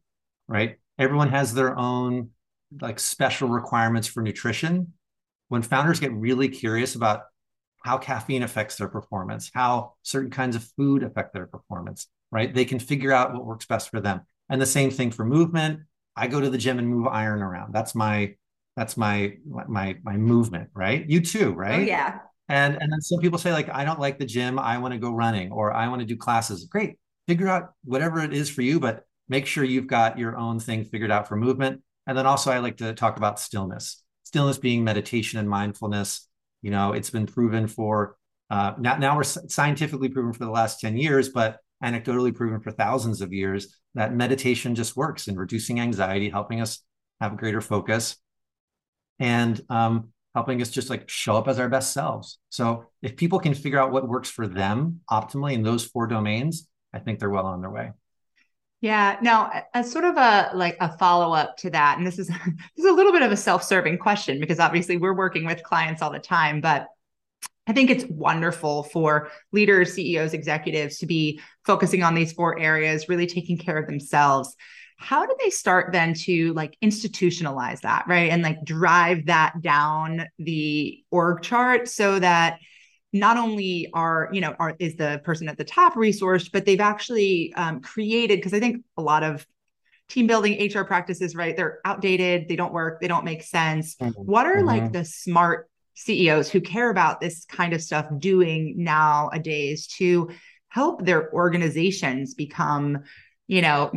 right? 0.47 0.77
Everyone 0.99 1.29
has 1.29 1.53
their 1.53 1.77
own 1.77 2.29
like 2.81 2.99
special 2.99 3.47
requirements 3.47 4.07
for 4.07 4.21
nutrition. 4.21 4.93
When 5.47 5.61
founders 5.61 5.99
get 5.99 6.11
really 6.13 6.49
curious 6.49 6.95
about 6.95 7.23
how 7.83 7.97
caffeine 7.97 8.43
affects 8.43 8.75
their 8.75 8.87
performance, 8.87 9.51
how 9.53 9.93
certain 10.03 10.31
kinds 10.31 10.55
of 10.55 10.63
food 10.75 11.03
affect 11.03 11.33
their 11.33 11.45
performance, 11.45 12.07
right? 12.31 12.53
They 12.53 12.65
can 12.65 12.79
figure 12.79 13.11
out 13.11 13.33
what 13.33 13.45
works 13.45 13.65
best 13.65 13.89
for 13.89 14.01
them. 14.01 14.21
And 14.49 14.61
the 14.61 14.65
same 14.65 14.91
thing 14.91 15.11
for 15.11 15.23
movement. 15.23 15.81
I 16.15 16.27
go 16.27 16.39
to 16.39 16.49
the 16.49 16.57
gym 16.57 16.79
and 16.79 16.87
move 16.87 17.07
iron 17.07 17.41
around. 17.41 17.73
That's 17.73 17.93
my 17.95 18.35
that's 18.75 18.97
my 18.97 19.37
my 19.45 19.97
my 20.03 20.17
movement, 20.17 20.69
right? 20.73 21.07
You 21.07 21.21
too, 21.21 21.51
oh, 21.51 21.57
right? 21.57 21.79
Oh, 21.79 21.83
yeah. 21.83 22.19
And 22.49 22.81
and 22.81 22.91
then 22.91 23.01
some 23.01 23.19
people 23.19 23.39
say 23.39 23.51
like 23.53 23.69
I 23.69 23.85
don't 23.85 23.99
like 23.99 24.19
the 24.19 24.25
gym, 24.25 24.59
I 24.59 24.77
want 24.77 24.93
to 24.93 24.99
go 24.99 25.11
running 25.11 25.51
or 25.51 25.71
I 25.71 25.87
want 25.87 26.01
to 26.01 26.05
do 26.05 26.17
classes. 26.17 26.65
Great 26.65 26.97
figure 27.27 27.47
out 27.47 27.73
whatever 27.83 28.19
it 28.21 28.33
is 28.33 28.49
for 28.49 28.61
you, 28.61 28.79
but 28.79 29.03
make 29.27 29.45
sure 29.45 29.63
you've 29.63 29.87
got 29.87 30.19
your 30.19 30.37
own 30.37 30.59
thing 30.59 30.85
figured 30.85 31.11
out 31.11 31.27
for 31.27 31.35
movement. 31.35 31.81
And 32.07 32.17
then 32.17 32.25
also, 32.25 32.51
I 32.51 32.59
like 32.59 32.77
to 32.77 32.93
talk 32.93 33.17
about 33.17 33.39
stillness. 33.39 34.03
Stillness 34.23 34.57
being 34.57 34.83
meditation 34.83 35.39
and 35.39 35.49
mindfulness. 35.49 36.27
You 36.61 36.71
know, 36.71 36.93
it's 36.93 37.09
been 37.09 37.25
proven 37.25 37.67
for 37.67 38.17
uh, 38.49 38.73
now. 38.77 38.97
Now 38.97 39.15
we're 39.15 39.23
scientifically 39.23 40.09
proven 40.09 40.33
for 40.33 40.45
the 40.45 40.51
last 40.51 40.79
ten 40.79 40.97
years, 40.97 41.29
but 41.29 41.59
anecdotally 41.83 42.33
proven 42.33 42.59
for 42.59 42.71
thousands 42.71 43.21
of 43.21 43.33
years 43.33 43.75
that 43.95 44.13
meditation 44.13 44.75
just 44.75 44.95
works 44.95 45.27
in 45.27 45.35
reducing 45.35 45.79
anxiety, 45.79 46.29
helping 46.29 46.61
us 46.61 46.83
have 47.21 47.37
greater 47.37 47.61
focus, 47.61 48.17
and 49.19 49.61
um, 49.69 50.09
helping 50.33 50.61
us 50.61 50.69
just 50.69 50.89
like 50.89 51.09
show 51.09 51.37
up 51.37 51.47
as 51.47 51.59
our 51.59 51.69
best 51.69 51.93
selves. 51.93 52.39
So 52.49 52.85
if 53.01 53.15
people 53.15 53.39
can 53.39 53.53
figure 53.53 53.79
out 53.79 53.91
what 53.91 54.07
works 54.07 54.29
for 54.29 54.47
them 54.47 55.01
optimally 55.09 55.53
in 55.53 55.63
those 55.63 55.85
four 55.85 56.07
domains, 56.07 56.67
I 56.95 56.99
think 56.99 57.19
they're 57.19 57.29
well 57.29 57.45
on 57.45 57.61
their 57.61 57.69
way. 57.69 57.91
Yeah. 58.81 59.17
Now, 59.21 59.51
as 59.73 59.91
sort 59.91 60.05
of 60.05 60.15
a 60.15 60.51
like 60.53 60.77
a 60.79 60.97
follow 60.97 61.33
up 61.33 61.57
to 61.57 61.69
that, 61.71 61.97
and 61.97 62.07
this 62.07 62.19
is 62.19 62.27
this 62.75 62.85
is 62.85 62.85
a 62.85 62.93
little 62.93 63.11
bit 63.11 63.21
of 63.21 63.31
a 63.31 63.37
self 63.37 63.63
serving 63.63 63.97
question 63.97 64.39
because 64.39 64.59
obviously 64.59 64.97
we're 64.97 65.15
working 65.15 65.45
with 65.45 65.61
clients 65.63 66.01
all 66.01 66.11
the 66.11 66.19
time, 66.19 66.61
but 66.61 66.87
I 67.67 67.73
think 67.73 67.89
it's 67.89 68.05
wonderful 68.05 68.83
for 68.83 69.29
leaders, 69.51 69.93
CEOs, 69.93 70.33
executives 70.33 70.99
to 70.99 71.07
be 71.07 71.41
focusing 71.65 72.03
on 72.03 72.13
these 72.13 72.31
four 72.31 72.59
areas, 72.59 73.09
really 73.09 73.25
taking 73.25 73.57
care 73.57 73.77
of 73.77 73.87
themselves. 73.87 74.55
How 74.97 75.25
do 75.25 75.35
they 75.43 75.49
start 75.49 75.91
then 75.91 76.13
to 76.13 76.53
like 76.53 76.77
institutionalize 76.83 77.81
that, 77.81 78.05
right? 78.07 78.29
And 78.29 78.43
like 78.43 78.63
drive 78.63 79.25
that 79.25 79.61
down 79.61 80.27
the 80.37 81.03
org 81.11 81.41
chart 81.41 81.89
so 81.89 82.19
that 82.19 82.59
not 83.15 83.37
only 83.37 83.89
are 83.93 84.29
you 84.31 84.41
know 84.41 84.53
are 84.59 84.75
is 84.77 84.95
the 84.95 85.21
person 85.23 85.47
at 85.47 85.57
the 85.57 85.63
top 85.63 85.95
resourced 85.95 86.51
but 86.51 86.65
they've 86.65 86.81
actually 86.81 87.53
um, 87.55 87.79
created 87.79 88.37
because 88.37 88.53
i 88.53 88.59
think 88.59 88.83
a 88.97 89.01
lot 89.01 89.23
of 89.23 89.47
team 90.09 90.27
building 90.27 90.69
hr 90.71 90.83
practices 90.83 91.35
right 91.35 91.55
they're 91.55 91.79
outdated 91.85 92.47
they 92.47 92.55
don't 92.55 92.73
work 92.73 92.99
they 92.99 93.07
don't 93.07 93.25
make 93.25 93.41
sense 93.41 93.95
mm-hmm. 93.95 94.11
what 94.21 94.45
are 94.45 94.57
mm-hmm. 94.57 94.67
like 94.67 94.91
the 94.91 95.05
smart 95.05 95.69
ceos 95.93 96.49
who 96.49 96.59
care 96.59 96.89
about 96.89 97.21
this 97.21 97.45
kind 97.45 97.73
of 97.73 97.81
stuff 97.81 98.05
doing 98.19 98.75
nowadays 98.77 99.87
to 99.87 100.29
help 100.67 101.05
their 101.05 101.31
organizations 101.33 102.33
become 102.33 102.99
you 103.47 103.61
know 103.61 103.91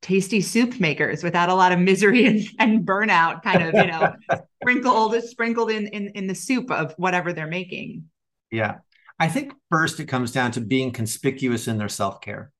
tasty 0.00 0.40
soup 0.40 0.80
makers 0.80 1.22
without 1.22 1.48
a 1.48 1.54
lot 1.54 1.70
of 1.70 1.78
misery 1.78 2.24
and, 2.24 2.40
and 2.58 2.86
burnout 2.86 3.42
kind 3.42 3.62
of 3.62 3.74
you 3.74 3.86
know 3.86 4.14
sprinkled 4.62 5.22
sprinkled 5.24 5.70
in, 5.70 5.86
in 5.88 6.08
in 6.14 6.26
the 6.26 6.34
soup 6.34 6.70
of 6.70 6.94
whatever 6.96 7.34
they're 7.34 7.46
making 7.46 8.04
yeah. 8.52 8.78
I 9.18 9.28
think 9.28 9.52
first 9.70 9.98
it 9.98 10.06
comes 10.06 10.32
down 10.32 10.52
to 10.52 10.60
being 10.60 10.92
conspicuous 10.92 11.66
in 11.68 11.78
their 11.78 11.88
self 11.88 12.20
care, 12.20 12.52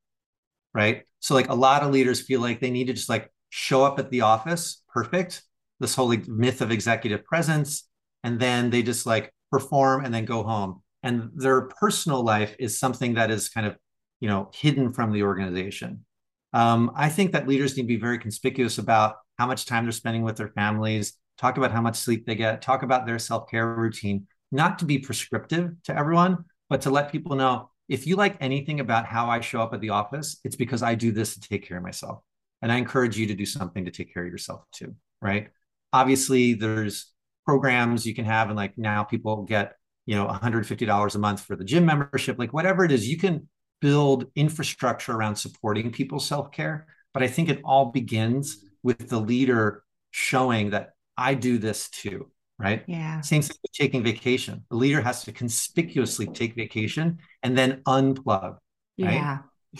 right? 0.74 1.02
So, 1.20 1.34
like 1.34 1.48
a 1.48 1.54
lot 1.54 1.82
of 1.82 1.92
leaders 1.92 2.20
feel 2.20 2.40
like 2.40 2.60
they 2.60 2.70
need 2.70 2.86
to 2.88 2.92
just 2.94 3.08
like 3.08 3.30
show 3.50 3.84
up 3.84 3.98
at 3.98 4.10
the 4.10 4.22
office, 4.22 4.82
perfect, 4.92 5.42
this 5.78 5.94
whole 5.94 6.08
like, 6.08 6.26
myth 6.26 6.60
of 6.60 6.70
executive 6.70 7.24
presence. 7.24 7.88
And 8.24 8.40
then 8.40 8.70
they 8.70 8.82
just 8.82 9.06
like 9.06 9.32
perform 9.50 10.04
and 10.04 10.14
then 10.14 10.24
go 10.24 10.42
home. 10.42 10.82
And 11.02 11.30
their 11.34 11.62
personal 11.62 12.22
life 12.24 12.54
is 12.58 12.78
something 12.78 13.14
that 13.14 13.30
is 13.30 13.48
kind 13.48 13.66
of, 13.66 13.76
you 14.20 14.28
know, 14.28 14.50
hidden 14.54 14.92
from 14.92 15.12
the 15.12 15.24
organization. 15.24 16.04
Um, 16.52 16.92
I 16.94 17.08
think 17.08 17.32
that 17.32 17.48
leaders 17.48 17.76
need 17.76 17.84
to 17.84 17.88
be 17.88 17.96
very 17.96 18.18
conspicuous 18.18 18.78
about 18.78 19.16
how 19.38 19.46
much 19.46 19.66
time 19.66 19.84
they're 19.84 19.92
spending 19.92 20.22
with 20.22 20.36
their 20.36 20.52
families, 20.54 21.14
talk 21.38 21.56
about 21.56 21.72
how 21.72 21.80
much 21.80 21.96
sleep 21.96 22.26
they 22.26 22.36
get, 22.36 22.62
talk 22.62 22.82
about 22.82 23.06
their 23.06 23.18
self 23.18 23.50
care 23.50 23.74
routine, 23.74 24.26
not 24.52 24.78
to 24.80 24.84
be 24.84 24.98
prescriptive 24.98 25.72
to 25.84 25.96
everyone, 25.96 26.44
but 26.68 26.82
to 26.82 26.90
let 26.90 27.10
people 27.10 27.36
know 27.36 27.70
if 27.88 28.06
you 28.06 28.16
like 28.16 28.36
anything 28.40 28.80
about 28.80 29.06
how 29.06 29.28
I 29.28 29.40
show 29.40 29.60
up 29.60 29.74
at 29.74 29.80
the 29.80 29.90
office, 29.90 30.38
it's 30.44 30.56
because 30.56 30.82
I 30.82 30.94
do 30.94 31.12
this 31.12 31.34
to 31.34 31.40
take 31.40 31.66
care 31.66 31.76
of 31.76 31.82
myself. 31.82 32.20
And 32.62 32.70
I 32.70 32.76
encourage 32.76 33.18
you 33.18 33.26
to 33.26 33.34
do 33.34 33.44
something 33.44 33.84
to 33.84 33.90
take 33.90 34.14
care 34.14 34.24
of 34.24 34.30
yourself 34.30 34.64
too, 34.72 34.94
right? 35.20 35.48
Obviously, 35.92 36.54
there's 36.54 37.12
programs 37.44 38.06
you 38.06 38.14
can 38.14 38.24
have 38.24 38.48
and 38.48 38.56
like 38.56 38.78
now 38.78 39.02
people 39.02 39.42
get 39.42 39.76
you 40.06 40.14
know 40.16 40.26
$150 40.26 41.14
a 41.14 41.18
month 41.18 41.40
for 41.40 41.56
the 41.56 41.64
gym 41.64 41.84
membership 41.84 42.38
like 42.38 42.52
whatever 42.52 42.84
it 42.84 42.92
is 42.92 43.08
you 43.08 43.16
can 43.16 43.48
build 43.80 44.26
infrastructure 44.36 45.12
around 45.12 45.36
supporting 45.36 45.90
people's 45.90 46.26
self-care 46.26 46.86
but 47.12 47.22
i 47.22 47.26
think 47.26 47.48
it 47.48 47.60
all 47.64 47.86
begins 47.86 48.64
with 48.82 49.08
the 49.08 49.18
leader 49.18 49.82
showing 50.10 50.70
that 50.70 50.90
i 51.16 51.34
do 51.34 51.58
this 51.58 51.88
too 51.90 52.30
right? 52.58 52.84
Yeah. 52.86 53.20
Same 53.20 53.42
thing 53.42 53.56
with 53.62 53.72
taking 53.72 54.02
vacation. 54.02 54.64
The 54.70 54.76
leader 54.76 55.00
has 55.00 55.24
to 55.24 55.32
conspicuously 55.32 56.26
take 56.26 56.54
vacation 56.54 57.18
and 57.42 57.56
then 57.56 57.82
unplug 57.86 58.58
right? 59.00 59.14
Yeah. 59.14 59.38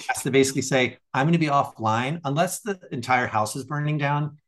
Has 0.08 0.22
to 0.22 0.30
basically 0.30 0.62
say 0.62 0.96
i'm 1.12 1.26
going 1.26 1.32
to 1.32 1.38
be 1.38 1.46
offline. 1.46 2.20
Unless 2.24 2.60
the 2.60 2.80
entire 2.92 3.26
house 3.26 3.56
is 3.56 3.64
burning 3.64 3.98
down 3.98 4.38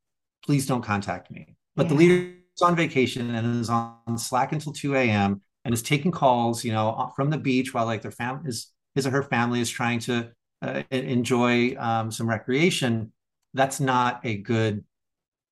please 0.44 0.66
don't 0.66 0.82
contact 0.82 1.30
me. 1.30 1.56
But 1.74 1.88
the 1.88 1.94
leader 1.94 2.34
is 2.54 2.62
on 2.62 2.76
vacation 2.76 3.34
and 3.34 3.60
is 3.60 3.70
on 3.70 4.18
slack 4.18 4.52
until 4.52 4.72
2 4.72 4.94
a.m 4.96 5.40
and 5.64 5.72
is 5.72 5.82
taking 5.82 6.10
calls 6.10 6.64
you 6.64 6.72
know 6.72 7.10
from 7.16 7.30
the 7.30 7.38
beach 7.38 7.72
while 7.72 7.86
like 7.86 8.02
their 8.02 8.10
family 8.10 8.48
is 8.48 8.68
his 8.94 9.06
or 9.06 9.10
her 9.10 9.22
family 9.22 9.60
is 9.60 9.70
trying 9.70 9.98
to 9.98 10.30
uh, 10.62 10.82
enjoy 10.90 11.74
um, 11.76 12.10
some 12.10 12.28
recreation. 12.28 13.12
That's 13.54 13.80
not 13.80 14.20
a 14.24 14.36
good 14.36 14.84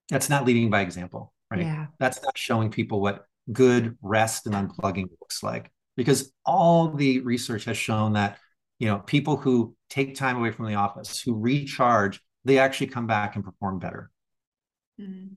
that's 0.08 0.28
not 0.28 0.44
leading 0.44 0.70
by 0.70 0.80
example 0.80 1.32
right 1.52 1.66
yeah 1.66 1.86
that's 1.98 2.22
not 2.22 2.36
showing 2.36 2.70
people 2.70 3.00
what 3.00 3.26
good 3.52 3.96
rest 4.02 4.46
and 4.46 4.54
unplugging 4.54 5.08
looks 5.20 5.42
like 5.42 5.70
because 5.96 6.32
all 6.44 6.88
the 6.88 7.20
research 7.20 7.64
has 7.64 7.76
shown 7.76 8.14
that 8.14 8.38
you 8.78 8.86
know 8.86 8.98
people 8.98 9.36
who 9.36 9.74
take 9.90 10.14
time 10.14 10.36
away 10.36 10.50
from 10.50 10.66
the 10.66 10.74
office 10.74 11.20
who 11.20 11.34
recharge 11.34 12.20
they 12.44 12.58
actually 12.58 12.86
come 12.86 13.06
back 13.06 13.36
and 13.36 13.44
perform 13.44 13.78
better 13.78 14.10
Mm. 15.00 15.30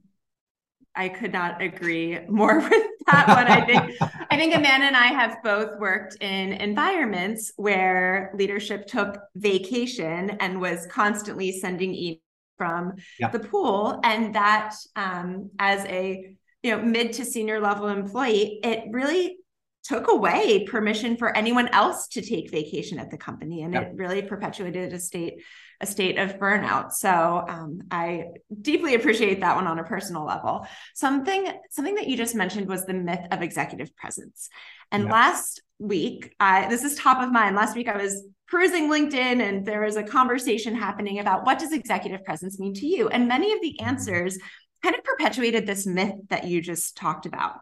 I 0.95 1.09
could 1.09 1.33
not 1.33 1.61
agree 1.61 2.19
more 2.29 2.59
with 2.69 2.83
that 3.07 3.27
one. 3.27 3.47
I 3.47 3.65
think 3.65 4.01
I 4.31 4.37
think 4.37 4.55
Amanda 4.55 4.87
and 4.87 4.97
I 4.97 5.07
have 5.07 5.37
both 5.43 5.79
worked 5.79 6.17
in 6.21 6.53
environments 6.53 7.51
where 7.57 8.31
leadership 8.35 8.87
took 8.87 9.17
vacation 9.35 10.31
and 10.39 10.61
was 10.61 10.87
constantly 10.89 11.51
sending 11.51 11.93
emails 11.93 12.19
from 12.57 12.93
Yeah. 13.19 13.29
the 13.29 13.39
pool, 13.39 13.99
and 14.03 14.35
that 14.35 14.75
um, 14.95 15.51
as 15.59 15.85
a 15.85 16.35
you 16.63 16.71
know 16.71 16.81
mid 16.81 17.13
to 17.13 17.25
senior 17.25 17.59
level 17.59 17.87
employee, 17.87 18.59
it 18.63 18.85
really 18.91 19.37
took 19.83 20.07
away 20.07 20.65
permission 20.65 21.15
for 21.15 21.35
anyone 21.37 21.67
else 21.67 22.07
to 22.07 22.21
take 22.21 22.49
vacation 22.49 22.97
at 22.97 23.11
the 23.11 23.17
company, 23.17 23.61
and 23.61 23.75
it 23.75 23.91
really 23.93 24.21
perpetuated 24.21 24.93
a 24.93 24.99
state 24.99 25.35
a 25.81 25.85
state 25.85 26.17
of 26.17 26.39
burnout. 26.39 26.93
So 26.93 27.43
um, 27.47 27.81
I 27.91 28.27
deeply 28.61 28.95
appreciate 28.95 29.41
that 29.41 29.57
one 29.57 29.67
on 29.67 29.77
a 29.77 29.83
personal 29.83 30.25
level. 30.25 30.65
Something 30.95 31.51
something 31.69 31.95
that 31.95 32.07
you 32.07 32.17
just 32.17 32.33
mentioned 32.33 32.67
was 32.67 32.85
the 32.85 32.93
myth 32.93 33.27
of 33.31 33.41
executive 33.41 33.95
presence. 33.95 34.49
And 34.91 35.05
last 35.05 35.61
week, 35.79 36.33
I 36.39 36.67
this 36.67 36.83
is 36.83 36.95
top 36.95 37.21
of 37.21 37.31
mind. 37.31 37.55
Last 37.55 37.75
week 37.75 37.89
I 37.89 37.97
was 37.97 38.23
perusing 38.47 38.89
LinkedIn 38.89 39.41
and 39.41 39.65
there 39.65 39.81
was 39.81 39.95
a 39.95 40.03
conversation 40.03 40.75
happening 40.75 41.19
about 41.19 41.45
what 41.45 41.59
does 41.59 41.73
executive 41.73 42.23
presence 42.23 42.59
mean 42.59 42.73
to 42.75 42.85
you? 42.85 43.07
And 43.09 43.27
many 43.27 43.53
of 43.53 43.61
the 43.61 43.79
answers 43.79 44.37
kind 44.83 44.95
of 44.95 45.03
perpetuated 45.03 45.65
this 45.65 45.85
myth 45.87 46.15
that 46.29 46.45
you 46.45 46.61
just 46.61 46.95
talked 46.95 47.25
about. 47.25 47.55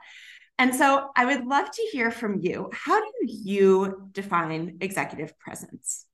And 0.59 0.75
so 0.75 1.09
I 1.15 1.25
would 1.25 1.45
love 1.45 1.71
to 1.71 1.89
hear 1.91 2.11
from 2.11 2.39
you. 2.41 2.69
How 2.73 2.99
do 2.99 3.09
you 3.27 4.09
define 4.11 4.77
executive 4.81 5.37
presence? 5.39 6.05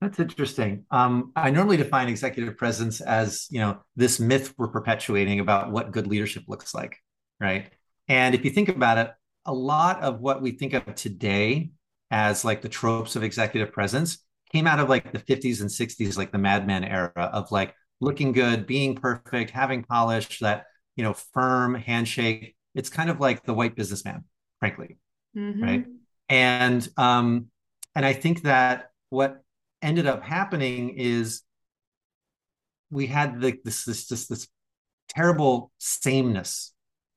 That's 0.00 0.18
interesting. 0.18 0.84
Um, 0.90 1.32
I 1.36 1.50
normally 1.50 1.76
define 1.76 2.08
executive 2.08 2.56
presence 2.56 3.00
as, 3.00 3.46
you 3.50 3.60
know, 3.60 3.82
this 3.96 4.18
myth 4.18 4.54
we're 4.56 4.68
perpetuating 4.68 5.40
about 5.40 5.70
what 5.70 5.92
good 5.92 6.06
leadership 6.06 6.44
looks 6.48 6.74
like, 6.74 6.96
right? 7.38 7.70
And 8.08 8.34
if 8.34 8.44
you 8.44 8.50
think 8.50 8.70
about 8.70 8.98
it, 8.98 9.12
a 9.44 9.52
lot 9.52 10.02
of 10.02 10.20
what 10.20 10.42
we 10.42 10.52
think 10.52 10.72
of 10.72 10.94
today 10.94 11.70
as 12.10 12.44
like 12.44 12.62
the 12.62 12.68
tropes 12.68 13.16
of 13.16 13.22
executive 13.22 13.72
presence 13.72 14.18
came 14.52 14.66
out 14.66 14.80
of 14.80 14.88
like 14.88 15.12
the 15.12 15.18
50s 15.20 15.60
and 15.60 15.70
60s, 15.70 16.16
like 16.18 16.32
the 16.32 16.38
Mad 16.38 16.66
Men 16.66 16.84
era 16.84 17.12
of 17.16 17.50
like 17.52 17.74
looking 18.00 18.32
good, 18.32 18.66
being 18.66 18.94
perfect, 18.96 19.50
having 19.50 19.84
polish, 19.84 20.40
that, 20.40 20.64
you 20.96 21.04
know, 21.04 21.12
firm 21.14 21.74
handshake. 21.74 22.56
It's 22.74 22.88
kind 22.90 23.10
of 23.10 23.20
like 23.20 23.44
the 23.44 23.54
white 23.54 23.76
businessman, 23.76 24.24
frankly 24.58 24.98
Mhm. 25.34 25.62
right 25.62 25.86
and 26.28 26.88
um 26.96 27.46
and 27.94 28.04
i 28.04 28.12
think 28.12 28.42
that 28.42 28.90
what 29.10 29.42
ended 29.82 30.06
up 30.06 30.22
happening 30.22 30.90
is 30.90 31.42
we 32.90 33.06
had 33.06 33.40
the, 33.40 33.58
this 33.64 33.84
this 33.84 34.08
just 34.08 34.28
this 34.28 34.48
terrible 35.08 35.72
sameness 35.78 36.72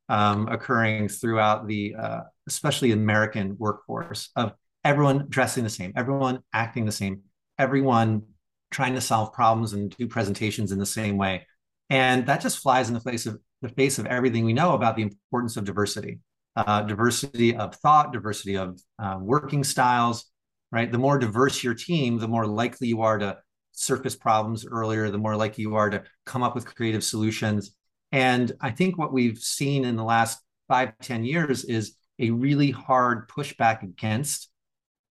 um, 0.10 0.47
occurring 0.47 1.08
throughout 1.10 1.67
the 1.67 1.95
uh, 1.99 2.21
especially 2.47 2.91
American 2.91 3.58
workforce 3.58 4.29
of 4.36 4.53
everyone 4.83 5.25
dressing 5.29 5.63
the 5.63 5.69
same, 5.69 5.93
everyone 5.95 6.39
acting 6.53 6.85
the 6.85 6.91
same, 6.91 7.21
everyone 7.57 8.23
trying 8.71 8.95
to 8.95 9.01
solve 9.01 9.33
problems 9.33 9.73
and 9.73 9.95
do 9.97 10.07
presentations 10.07 10.71
in 10.71 10.79
the 10.79 10.85
same 10.85 11.17
way, 11.17 11.45
and 11.89 12.25
that 12.27 12.41
just 12.41 12.59
flies 12.59 12.87
in 12.87 12.93
the 12.93 12.99
face 12.99 13.25
of 13.25 13.39
the 13.61 13.69
face 13.69 13.99
of 13.99 14.05
everything 14.07 14.45
we 14.45 14.53
know 14.53 14.73
about 14.73 14.95
the 14.95 15.03
importance 15.03 15.57
of 15.57 15.65
diversity, 15.65 16.19
uh, 16.55 16.81
diversity 16.81 17.55
of 17.55 17.75
thought, 17.75 18.11
diversity 18.13 18.57
of 18.57 18.79
uh, 18.99 19.17
working 19.19 19.63
styles. 19.63 20.25
Right, 20.71 20.91
the 20.91 20.97
more 20.97 21.19
diverse 21.19 21.63
your 21.63 21.75
team, 21.75 22.17
the 22.17 22.27
more 22.27 22.47
likely 22.47 22.87
you 22.87 23.03
are 23.03 23.19
to 23.19 23.37
surface 23.73 24.15
problems 24.15 24.65
earlier, 24.65 25.11
the 25.11 25.19
more 25.19 25.35
likely 25.35 25.61
you 25.61 25.75
are 25.75 25.91
to 25.91 26.01
come 26.25 26.41
up 26.41 26.55
with 26.55 26.65
creative 26.65 27.03
solutions. 27.03 27.75
And 28.11 28.51
I 28.59 28.71
think 28.71 28.97
what 28.97 29.13
we've 29.13 29.37
seen 29.37 29.85
in 29.85 29.97
the 29.97 30.03
last 30.03 30.39
five 30.67 30.93
ten 30.99 31.23
years 31.23 31.63
is 31.63 31.95
a 32.17 32.31
really 32.31 32.71
hard 32.71 33.29
pushback 33.29 33.83
against 33.83 34.49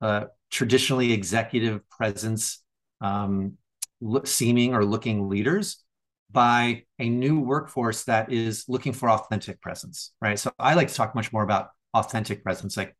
uh, 0.02 0.24
traditionally 0.50 1.12
executive 1.12 1.88
presence 1.88 2.62
um, 3.00 3.54
look, 4.00 4.26
seeming 4.26 4.74
or 4.74 4.84
looking 4.84 5.28
leaders 5.28 5.82
by 6.30 6.84
a 6.98 7.08
new 7.08 7.40
workforce 7.40 8.04
that 8.04 8.32
is 8.32 8.64
looking 8.68 8.92
for 8.92 9.10
authentic 9.10 9.60
presence, 9.60 10.12
right? 10.20 10.38
So 10.38 10.52
I 10.58 10.74
like 10.74 10.88
to 10.88 10.94
talk 10.94 11.14
much 11.14 11.32
more 11.32 11.42
about 11.42 11.70
authentic 11.94 12.42
presence. 12.42 12.76
Like, 12.76 12.96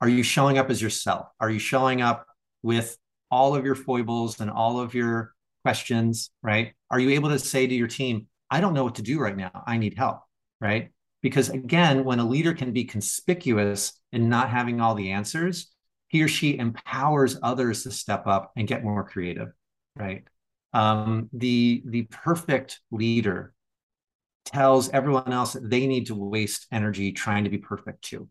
are 0.00 0.08
you 0.08 0.22
showing 0.22 0.58
up 0.58 0.68
as 0.68 0.82
yourself? 0.82 1.28
Are 1.40 1.50
you 1.50 1.58
showing 1.58 2.02
up 2.02 2.26
with 2.62 2.96
all 3.30 3.54
of 3.54 3.64
your 3.64 3.74
foibles 3.74 4.40
and 4.40 4.50
all 4.50 4.80
of 4.80 4.94
your 4.94 5.32
questions, 5.64 6.30
right? 6.42 6.74
Are 6.90 6.98
you 6.98 7.10
able 7.10 7.30
to 7.30 7.38
say 7.38 7.66
to 7.66 7.74
your 7.74 7.88
team, 7.88 8.26
I 8.50 8.60
don't 8.60 8.74
know 8.74 8.84
what 8.84 8.96
to 8.96 9.02
do 9.02 9.18
right 9.18 9.36
now. 9.36 9.62
I 9.66 9.78
need 9.78 9.96
help, 9.96 10.20
right? 10.60 10.90
Because 11.22 11.48
again, 11.48 12.04
when 12.04 12.18
a 12.18 12.28
leader 12.28 12.52
can 12.52 12.72
be 12.72 12.84
conspicuous 12.84 13.92
in 14.12 14.28
not 14.28 14.50
having 14.50 14.80
all 14.80 14.94
the 14.94 15.12
answers, 15.12 15.71
he 16.12 16.22
or 16.22 16.28
she 16.28 16.58
empowers 16.58 17.38
others 17.42 17.84
to 17.84 17.90
step 17.90 18.26
up 18.26 18.52
and 18.54 18.68
get 18.68 18.84
more 18.84 19.02
creative, 19.02 19.48
right? 19.96 20.24
Um, 20.74 21.30
the 21.32 21.82
the 21.86 22.02
perfect 22.02 22.80
leader 22.90 23.54
tells 24.44 24.90
everyone 24.90 25.32
else 25.32 25.54
that 25.54 25.68
they 25.68 25.86
need 25.86 26.06
to 26.06 26.14
waste 26.14 26.66
energy 26.70 27.12
trying 27.12 27.44
to 27.44 27.50
be 27.50 27.56
perfect 27.56 28.02
too, 28.02 28.28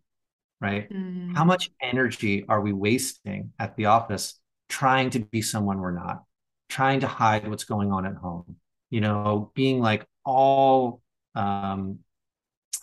right? 0.60 0.94
Mm. 0.94 1.36
How 1.36 1.44
much 1.44 1.72
energy 1.82 2.46
are 2.48 2.62
we 2.62 2.72
wasting 2.72 3.52
at 3.58 3.76
the 3.76 3.88
office 3.88 4.39
trying 4.70 5.10
to 5.12 5.20
be 5.20 5.41
someone 5.41 5.80
we're 5.80 5.91
not, 5.91 6.24
trying 6.70 7.00
to 7.00 7.08
hide 7.08 7.48
what's 7.48 7.63
going 7.63 7.91
on 7.91 8.06
at 8.06 8.15
home? 8.15 8.58
You 8.91 9.02
know, 9.02 9.52
being 9.56 9.80
like 9.80 10.06
all 10.24 11.02
um, 11.34 12.00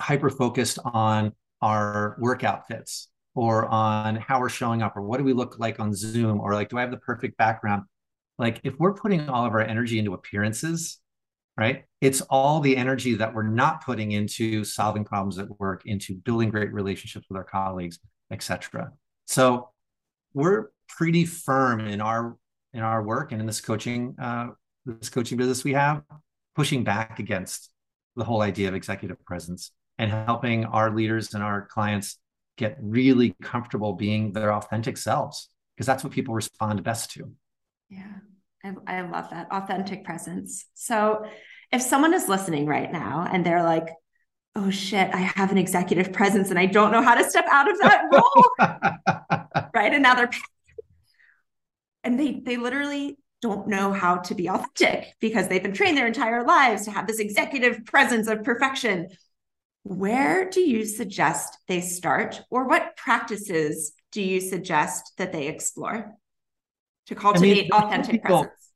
hyper 0.01 0.31
focused 0.31 0.81
on 0.85 1.33
our 1.63 2.17
work 2.19 2.43
outfits 2.43 3.09
or 3.35 3.67
on 3.67 4.17
how 4.17 4.41
we're 4.41 4.49
showing 4.49 4.83
up 4.83 4.97
or 4.97 5.03
what 5.03 5.19
do 5.19 5.25
we 5.25 5.33
look 5.33 5.59
like 5.59 5.81
on 5.81 5.95
Zoom 5.95 6.41
or 6.41 6.55
like, 6.55 6.69
do 6.69 6.79
I 6.79 6.81
have 6.81 6.91
the 6.91 6.97
perfect 6.97 7.37
background? 7.37 7.85
Like, 8.39 8.61
if 8.65 8.75
we're 8.79 8.95
putting 8.95 9.29
all 9.29 9.45
of 9.45 9.53
our 9.53 9.61
energy 9.61 9.99
into 9.99 10.15
appearances, 10.15 10.99
right? 11.57 11.85
It's 12.01 12.21
all 12.23 12.61
the 12.61 12.77
energy 12.77 13.15
that 13.17 13.35
we're 13.35 13.43
not 13.43 13.85
putting 13.85 14.13
into 14.13 14.63
solving 14.65 15.05
problems 15.05 15.39
at 15.39 15.59
work, 15.59 15.83
into 15.87 16.15
building 16.15 16.51
great 16.51 16.73
relationships 16.73 17.27
with 17.29 17.37
our 17.37 17.45
colleagues, 17.45 17.99
etc. 18.31 18.93
So 19.27 19.71
we're 20.35 20.71
pretty 20.89 21.25
firm 21.25 21.81
in 21.81 22.01
our 22.01 22.37
in 22.73 22.81
our 22.81 23.03
work 23.03 23.33
and 23.33 23.41
in 23.41 23.47
this 23.47 23.61
coaching 23.61 24.15
uh, 24.21 24.49
this 24.87 25.11
coaching 25.11 25.37
business 25.37 25.65
we 25.65 25.73
have, 25.73 26.03
pushing 26.55 26.85
back 26.85 27.19
against 27.19 27.71
the 28.17 28.25
whole 28.25 28.43
idea 28.43 28.69
of 28.69 28.75
executive 28.75 29.23
presence 29.25 29.73
and 29.99 30.11
helping 30.11 30.65
our 30.65 30.95
leaders 30.95 31.35
and 31.35 31.43
our 31.43 31.67
clients 31.67 32.19
get 32.59 32.77
really 32.81 33.35
comfortable 33.41 33.95
being 33.95 34.33
their 34.33 34.53
authentic 34.53 34.99
selves 34.99 35.49
because 35.75 35.87
that's 35.87 36.05
what 36.05 36.13
people 36.13 36.35
respond 36.35 36.83
best 36.83 37.13
to. 37.13 37.33
Yeah, 37.89 38.13
I, 38.63 38.75
I 38.87 39.01
love 39.03 39.31
that 39.31 39.49
authentic 39.51 40.05
presence. 40.05 40.67
So, 40.75 41.25
if 41.73 41.81
someone 41.81 42.15
is 42.15 42.29
listening 42.29 42.67
right 42.67 42.91
now 42.91 43.27
and 43.31 43.45
they're 43.45 43.63
like, 43.63 43.89
oh 44.57 44.71
shit, 44.71 45.15
I 45.15 45.19
have 45.19 45.53
an 45.53 45.59
executive 45.59 46.13
presence 46.13 46.51
and 46.51 46.59
I 46.59 46.67
don't 46.67 46.91
know 46.91 47.03
how 47.03 47.15
to 47.15 47.29
step 47.29 47.47
out 47.51 47.71
of 47.71 47.79
that 47.79 48.05
role, 48.13 49.69
right? 49.75 49.93
And 49.93 50.03
now 50.03 50.15
they're, 50.15 50.31
and 52.03 52.19
they, 52.19 52.41
they 52.45 52.57
literally 52.57 53.19
don't 53.41 53.69
know 53.69 53.93
how 53.93 54.17
to 54.17 54.35
be 54.35 54.49
authentic 54.49 55.15
because 55.21 55.47
they've 55.47 55.63
been 55.63 55.75
trained 55.75 55.97
their 55.97 56.07
entire 56.07 56.45
lives 56.45 56.85
to 56.87 56.91
have 56.91 57.07
this 57.07 57.21
executive 57.21 57.85
presence 57.85 58.27
of 58.27 58.43
perfection. 58.43 59.09
Where 59.89 60.51
do 60.51 60.61
you 60.61 60.85
suggest 60.85 61.59
they 61.67 61.81
start, 61.81 62.43
or 62.51 62.69
what 62.69 62.97
practices 62.97 63.93
do 64.13 64.21
you 64.23 64.41
suggest 64.41 65.13
that 65.17 65.33
they 65.33 65.49
explore 65.49 66.15
to 67.07 67.15
cultivate 67.15 67.51
I 67.51 67.63
mean, 67.63 67.73
authentic 67.73 68.23
people, 68.23 68.45
presence? 68.45 68.71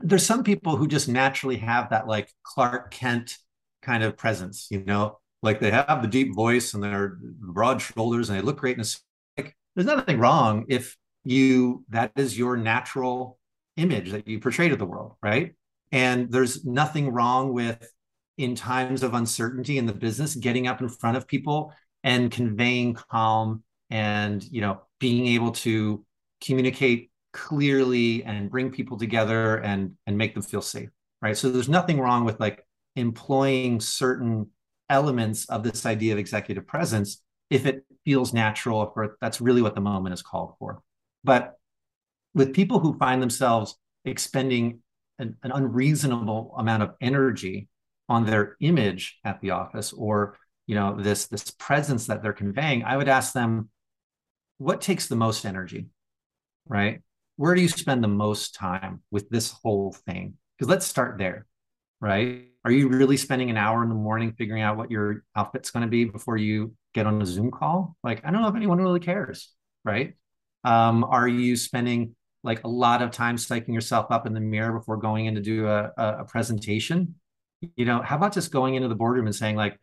There's 0.00 0.26
some 0.26 0.42
people 0.42 0.76
who 0.76 0.88
just 0.88 1.08
naturally 1.08 1.58
have 1.58 1.90
that 1.90 2.08
like 2.08 2.32
Clark 2.42 2.90
Kent 2.90 3.38
kind 3.82 4.02
of 4.02 4.16
presence, 4.16 4.66
you 4.68 4.82
know, 4.84 5.20
like 5.42 5.60
they 5.60 5.70
have 5.70 6.02
the 6.02 6.08
deep 6.08 6.34
voice 6.34 6.74
and 6.74 6.82
their 6.82 7.18
broad 7.20 7.80
shoulders 7.80 8.28
and 8.28 8.36
they 8.36 8.42
look 8.42 8.58
great. 8.58 8.76
And 8.76 8.80
it's 8.80 9.00
like, 9.36 9.56
there's 9.76 9.86
nothing 9.86 10.18
wrong 10.18 10.64
if 10.68 10.96
you, 11.22 11.84
that 11.90 12.10
is 12.16 12.36
your 12.36 12.56
natural 12.56 13.38
image 13.76 14.10
that 14.10 14.26
you 14.26 14.40
portray 14.40 14.68
to 14.68 14.76
the 14.76 14.86
world, 14.86 15.14
right? 15.22 15.54
And 15.92 16.32
there's 16.32 16.64
nothing 16.64 17.12
wrong 17.12 17.52
with 17.52 17.88
in 18.38 18.54
times 18.54 19.02
of 19.02 19.14
uncertainty 19.14 19.78
in 19.78 19.86
the 19.86 19.92
business, 19.92 20.34
getting 20.34 20.66
up 20.66 20.80
in 20.80 20.88
front 20.88 21.16
of 21.16 21.26
people 21.26 21.72
and 22.02 22.30
conveying 22.30 22.94
calm 22.94 23.62
and 23.90 24.42
you 24.50 24.60
know 24.60 24.80
being 24.98 25.26
able 25.28 25.52
to 25.52 26.04
communicate 26.40 27.10
clearly 27.32 28.24
and 28.24 28.50
bring 28.50 28.70
people 28.70 28.98
together 28.98 29.56
and 29.58 29.92
and 30.06 30.16
make 30.16 30.34
them 30.34 30.42
feel 30.42 30.62
safe 30.62 30.88
right? 31.22 31.36
So 31.38 31.50
there's 31.50 31.68
nothing 31.68 32.00
wrong 32.00 32.24
with 32.24 32.38
like 32.40 32.66
employing 32.96 33.80
certain 33.80 34.48
elements 34.90 35.46
of 35.46 35.62
this 35.62 35.86
idea 35.86 36.12
of 36.12 36.18
executive 36.18 36.66
presence 36.66 37.22
if 37.48 37.64
it 37.64 37.84
feels 38.04 38.34
natural 38.34 38.92
or 38.94 39.16
that's 39.20 39.40
really 39.40 39.62
what 39.62 39.74
the 39.74 39.80
moment 39.80 40.12
is 40.12 40.20
called 40.20 40.54
for. 40.58 40.82
But 41.24 41.54
with 42.34 42.52
people 42.52 42.80
who 42.80 42.98
find 42.98 43.22
themselves 43.22 43.78
expending 44.04 44.80
an, 45.18 45.36
an 45.42 45.52
unreasonable 45.52 46.54
amount 46.58 46.82
of 46.82 46.94
energy 47.00 47.68
on 48.12 48.26
their 48.26 48.56
image 48.60 49.18
at 49.24 49.40
the 49.40 49.50
office 49.50 49.92
or 49.92 50.36
you 50.66 50.74
know 50.74 50.96
this 50.96 51.26
this 51.26 51.50
presence 51.52 52.06
that 52.06 52.22
they're 52.22 52.32
conveying 52.32 52.84
i 52.84 52.96
would 52.96 53.08
ask 53.08 53.32
them 53.32 53.68
what 54.62 54.80
takes 54.80 55.08
the 55.08 55.16
most 55.16 55.44
energy? 55.44 55.86
Right? 56.66 57.02
Where 57.36 57.54
do 57.54 57.60
you 57.60 57.68
spend 57.68 58.04
the 58.04 58.08
most 58.08 58.54
time 58.54 59.02
with 59.10 59.28
this 59.28 59.50
whole 59.50 59.92
thing? 60.06 60.34
Because 60.56 60.70
let's 60.70 60.86
start 60.86 61.18
there 61.18 61.46
right? 62.00 62.48
Are 62.64 62.72
you 62.72 62.88
really 62.88 63.16
spending 63.16 63.48
an 63.48 63.56
hour 63.56 63.80
in 63.84 63.88
the 63.88 63.94
morning 63.94 64.32
figuring 64.32 64.60
out 64.60 64.76
what 64.76 64.90
your 64.90 65.22
outfit's 65.36 65.70
going 65.70 65.84
to 65.84 65.88
be 65.88 66.04
before 66.04 66.36
you 66.36 66.74
get 66.94 67.06
on 67.06 67.22
a 67.22 67.26
zoom 67.26 67.52
call? 67.52 67.96
Like 68.02 68.22
i 68.24 68.30
don't 68.32 68.42
know 68.42 68.48
if 68.48 68.56
anyone 68.56 68.78
really 68.78 69.00
cares 69.00 69.50
right? 69.84 70.14
Um, 70.64 71.04
are 71.04 71.26
you 71.26 71.56
spending 71.56 72.14
like 72.44 72.64
a 72.64 72.68
lot 72.68 73.02
of 73.02 73.10
time 73.12 73.36
psyching 73.36 73.74
yourself 73.74 74.06
up 74.10 74.26
in 74.26 74.34
the 74.34 74.40
mirror 74.40 74.78
before 74.78 74.96
going 74.96 75.26
in 75.26 75.34
to 75.36 75.40
do 75.40 75.66
a, 75.66 75.92
a 75.96 76.24
presentation 76.24 77.14
you 77.76 77.84
know, 77.84 78.02
how 78.02 78.16
about 78.16 78.32
just 78.32 78.52
going 78.52 78.74
into 78.74 78.88
the 78.88 78.94
boardroom 78.94 79.26
and 79.26 79.34
saying 79.34 79.56
like, 79.56 79.78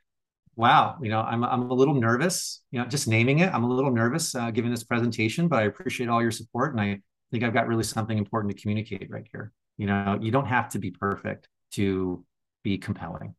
wow, 0.56 0.98
you 1.02 1.10
know, 1.10 1.22
I'm, 1.22 1.44
I'm 1.44 1.72
a 1.72 1.74
little 1.74 1.94
nervous, 1.94 2.62
you 2.72 2.80
know, 2.80 2.86
just 2.86 3.08
naming 3.08 3.40
it. 3.40 3.54
I'm 3.54 3.64
a 3.64 3.70
little 3.70 3.92
nervous 3.92 4.36
uh, 4.36 4.52
giving 4.52 4.72
this 4.72 4.84
presentation, 4.84 5.48
but 5.48 5.60
I 5.60 5.64
appreciate 5.64 6.10
all 6.10 6.22
your 6.22 6.32
support. 6.32 6.74
And 6.74 6.82
I 6.82 7.00
think 7.32 7.44
I've 7.44 7.54
got 7.54 7.68
really 7.68 7.84
something 7.84 8.18
important 8.18 8.56
to 8.56 8.62
communicate 8.62 9.10
right 9.10 9.26
here. 9.32 9.54
You 9.78 9.88
know, 9.88 10.20
you 10.22 10.32
don't 10.32 10.48
have 10.48 10.70
to 10.70 10.80
be 10.80 10.92
perfect 10.92 11.48
to 11.72 12.26
be 12.64 12.78
compelling. 12.78 13.36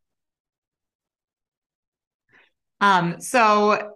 Um, 2.79 3.21
so 3.21 3.93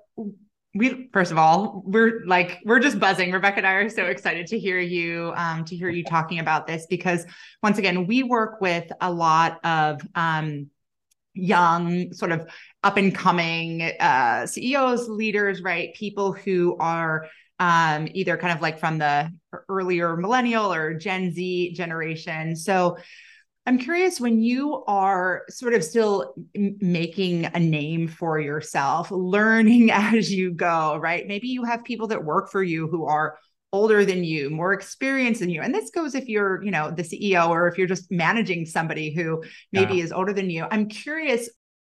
we 0.76 1.10
first 1.14 1.32
of 1.32 1.38
all 1.38 1.82
we're 1.86 2.22
like 2.26 2.60
we're 2.66 2.80
just 2.80 3.00
buzzing. 3.00 3.32
Rebecca 3.32 3.58
and 3.58 3.68
i 3.68 3.74
are 3.74 3.90
so 3.90 4.06
excited 4.06 4.46
to 4.48 4.60
hear 4.60 4.78
you 4.78 5.34
um, 5.36 5.64
to 5.66 5.76
hear 5.76 5.90
you 5.90 6.04
talking 6.10 6.40
about 6.40 6.68
this 6.68 6.86
because 6.88 7.26
once 7.64 7.78
again 7.78 8.06
we 8.06 8.24
work 8.24 8.62
with 8.62 8.92
a 9.02 9.12
lot 9.12 9.64
of 9.66 10.02
um, 10.16 10.70
young 11.34 12.14
sort 12.14 12.32
of 12.32 12.48
up 12.84 12.98
and 12.98 13.16
coming 13.16 13.84
uh, 14.00 14.46
ceos 14.46 15.08
leaders 15.08 15.62
right? 15.62 15.94
People 15.96 16.34
who 16.34 16.76
are 16.80 17.28
um, 17.58 18.10
either 18.14 18.36
kind 18.36 18.54
of 18.54 18.62
like 18.62 18.78
from 18.78 18.98
the 18.98 19.32
earlier 19.70 20.18
millennial 20.18 20.74
or 20.74 20.94
gen 20.94 21.32
z 21.32 21.72
generation. 21.74 22.56
So 22.56 22.98
I'm 23.66 23.80
curious 23.80 24.20
when 24.20 24.42
you 24.42 24.84
are 24.86 25.44
sort 25.50 25.74
of 25.74 25.84
still 25.84 26.36
making 26.54 27.46
a 27.46 27.60
name 27.60 28.08
for 28.08 28.40
yourself, 28.40 29.10
learning 29.10 29.92
as 29.94 30.32
you 30.32 30.52
go, 30.52 30.98
right? 30.98 31.28
Maybe 31.28 31.48
you 31.48 31.64
have 31.64 31.84
people 31.84 32.08
that 32.08 32.24
work 32.24 32.52
for 32.52 32.62
you 32.62 32.88
who 32.88 33.06
are 33.06 33.40
older 33.74 34.06
than 34.06 34.24
you, 34.24 34.50
more 34.50 34.72
experienced 34.72 35.42
than 35.42 35.50
you. 35.50 35.62
And 35.62 35.74
this 35.74 35.90
goes 35.90 36.16
if 36.16 36.30
you're, 36.30 36.64
you 36.64 36.72
know, 36.72 36.92
the 36.92 37.04
CEO 37.04 37.50
or 37.50 37.68
if 37.68 37.78
you're 37.78 37.88
just 37.88 38.12
managing 38.12 38.66
somebody 38.66 39.14
who 39.14 39.44
maybe 39.74 39.96
yeah. 39.96 40.04
is 40.04 40.12
older 40.12 40.32
than 40.32 40.50
you. 40.50 40.66
I'm 40.70 40.88
curious 40.88 41.50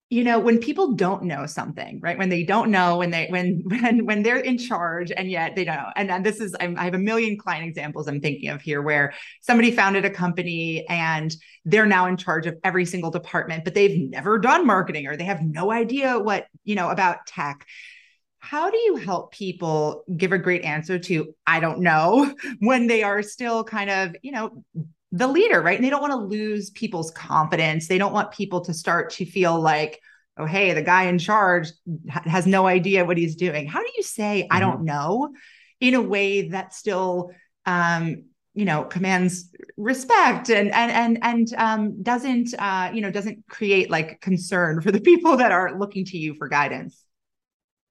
you 0.10 0.24
know 0.24 0.40
when 0.40 0.58
people 0.58 0.94
don't 0.94 1.24
know 1.24 1.46
something 1.46 2.00
right? 2.02 2.18
When 2.18 2.30
they 2.30 2.44
don't 2.44 2.72
know 2.72 2.98
when 2.98 3.12
they 3.12 3.28
when 3.28 3.62
when 3.66 4.06
when 4.06 4.24
they're 4.24 4.38
in 4.38 4.58
charge 4.58 5.12
and 5.12 5.30
yet 5.30 5.56
they 5.56 5.64
don't. 5.64 5.76
Know 5.76 5.90
and, 5.96 6.12
and 6.12 6.26
this 6.26 6.40
is 6.40 6.56
I'm, 6.60 6.78
i 6.78 6.84
have 6.84 6.96
a 6.96 7.00
million 7.00 7.38
client 7.38 7.66
examples 7.66 8.08
i'm 8.08 8.20
thinking 8.20 8.50
of 8.50 8.62
here 8.62 8.82
where 8.82 9.14
somebody 9.42 9.72
founded 9.72 10.04
a 10.04 10.10
company 10.10 10.86
and 10.90 11.36
they're 11.64 11.86
now 11.86 12.08
in 12.08 12.18
charge 12.18 12.48
of 12.48 12.58
every 12.64 12.86
single 12.86 13.12
department 13.12 13.64
but 13.64 13.76
they've 13.76 14.10
never 14.10 14.40
done 14.40 14.66
marketing 14.66 15.08
or 15.08 15.16
they 15.16 15.24
have 15.26 15.42
no 15.42 15.72
idea 15.72 16.18
what 16.18 16.48
you 16.64 16.76
know 16.76 16.90
about 16.90 17.26
tech. 17.28 17.66
How 18.40 18.72
do 18.72 18.78
you 18.78 18.96
help 18.96 19.34
people 19.34 20.04
give 20.16 20.32
a 20.32 20.38
great 20.38 20.64
answer 20.64 20.98
to 20.98 21.36
i 21.46 21.60
don't 21.60 21.80
know 21.80 22.34
when 22.60 22.88
they 22.88 23.04
are 23.04 23.22
still 23.22 23.64
kind 23.64 23.90
of 23.90 24.16
you 24.24 24.32
know 24.32 24.64
the 25.12 25.28
leader, 25.28 25.62
right? 25.62 25.78
And 25.78 25.86
they 25.86 25.90
don't 25.90 26.02
want 26.02 26.14
to 26.14 26.18
lose 26.18 26.70
people's 26.70 27.12
confidence. 27.12 27.88
They 27.88 27.98
don't 27.98 28.14
want 28.14 28.32
people 28.32 28.62
to 28.66 28.74
start 28.74 29.12
to 29.12 29.26
feel 29.26 29.60
like, 29.60 30.02
oh, 30.38 30.46
hey, 30.46 30.74
the 30.74 30.84
guy 30.84 31.04
in 31.04 31.18
charge 31.18 31.70
has 32.26 32.46
no 32.46 32.68
idea 32.68 33.06
what 33.06 33.18
he's 33.18 33.36
doing. 33.36 33.68
How 33.68 33.80
do 33.80 33.90
you 33.98 34.04
say, 34.04 34.44
mm-hmm. 34.44 34.56
I 34.56 34.60
don't 34.60 34.86
know, 34.86 35.34
in 35.80 35.96
a 35.96 36.02
way 36.02 36.50
that 36.50 36.74
still, 36.74 37.32
um, 37.66 38.26
you 38.54 38.66
know, 38.66 38.84
commands 38.84 39.50
respect 39.78 40.50
and 40.50 40.74
and 40.74 40.92
and 40.92 41.20
and 41.22 41.54
um, 41.58 42.04
doesn't, 42.04 42.54
uh, 42.60 42.92
you 42.94 43.02
know, 43.02 43.10
doesn't 43.10 43.46
create 43.48 43.90
like 43.90 44.22
concern 44.22 44.82
for 44.82 44.92
the 44.92 45.02
people 45.10 45.38
that 45.38 45.52
are 45.52 45.78
looking 45.78 46.06
to 46.06 46.18
you 46.18 46.36
for 46.36 46.48
guidance. 46.48 47.04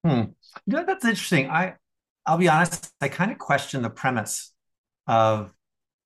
Hmm. 0.05 0.23
You 0.65 0.77
know, 0.77 0.85
that's 0.85 1.03
interesting. 1.03 1.49
I, 1.49 1.75
I'll 2.25 2.37
be 2.37 2.47
honest. 2.47 2.89
I 3.01 3.09
kind 3.09 3.31
of 3.31 3.37
question 3.39 3.81
the 3.81 3.89
premise 3.89 4.53
of 5.07 5.53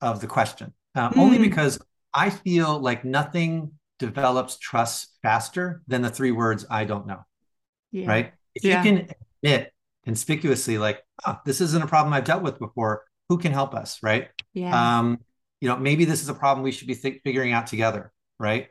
of 0.01 0.19
the 0.19 0.27
question 0.27 0.73
uh, 0.95 1.09
mm. 1.09 1.17
only 1.17 1.37
because 1.37 1.79
I 2.13 2.29
feel 2.29 2.79
like 2.79 3.03
nothing 3.03 3.71
develops 3.99 4.57
trust 4.57 5.09
faster 5.21 5.81
than 5.87 6.01
the 6.01 6.09
three 6.09 6.31
words 6.31 6.65
I 6.69 6.85
don't 6.85 7.07
know. 7.07 7.21
Yeah. 7.91 8.07
Right. 8.07 8.33
If 8.55 8.63
yeah. 8.63 8.83
you 8.83 8.89
can 8.89 9.09
admit 9.43 9.71
conspicuously, 10.03 10.77
like, 10.77 11.03
oh, 11.25 11.39
this 11.45 11.61
isn't 11.61 11.83
a 11.83 11.87
problem 11.87 12.13
I've 12.13 12.25
dealt 12.25 12.43
with 12.43 12.59
before, 12.59 13.03
who 13.29 13.37
can 13.37 13.51
help 13.51 13.73
us? 13.73 13.99
Right. 14.03 14.29
Yeah. 14.53 14.99
Um, 14.99 15.19
you 15.61 15.69
know, 15.69 15.77
maybe 15.77 16.05
this 16.05 16.21
is 16.21 16.29
a 16.29 16.33
problem 16.33 16.63
we 16.63 16.71
should 16.71 16.87
be 16.87 16.95
th- 16.95 17.21
figuring 17.23 17.53
out 17.53 17.67
together. 17.67 18.11
Right. 18.39 18.67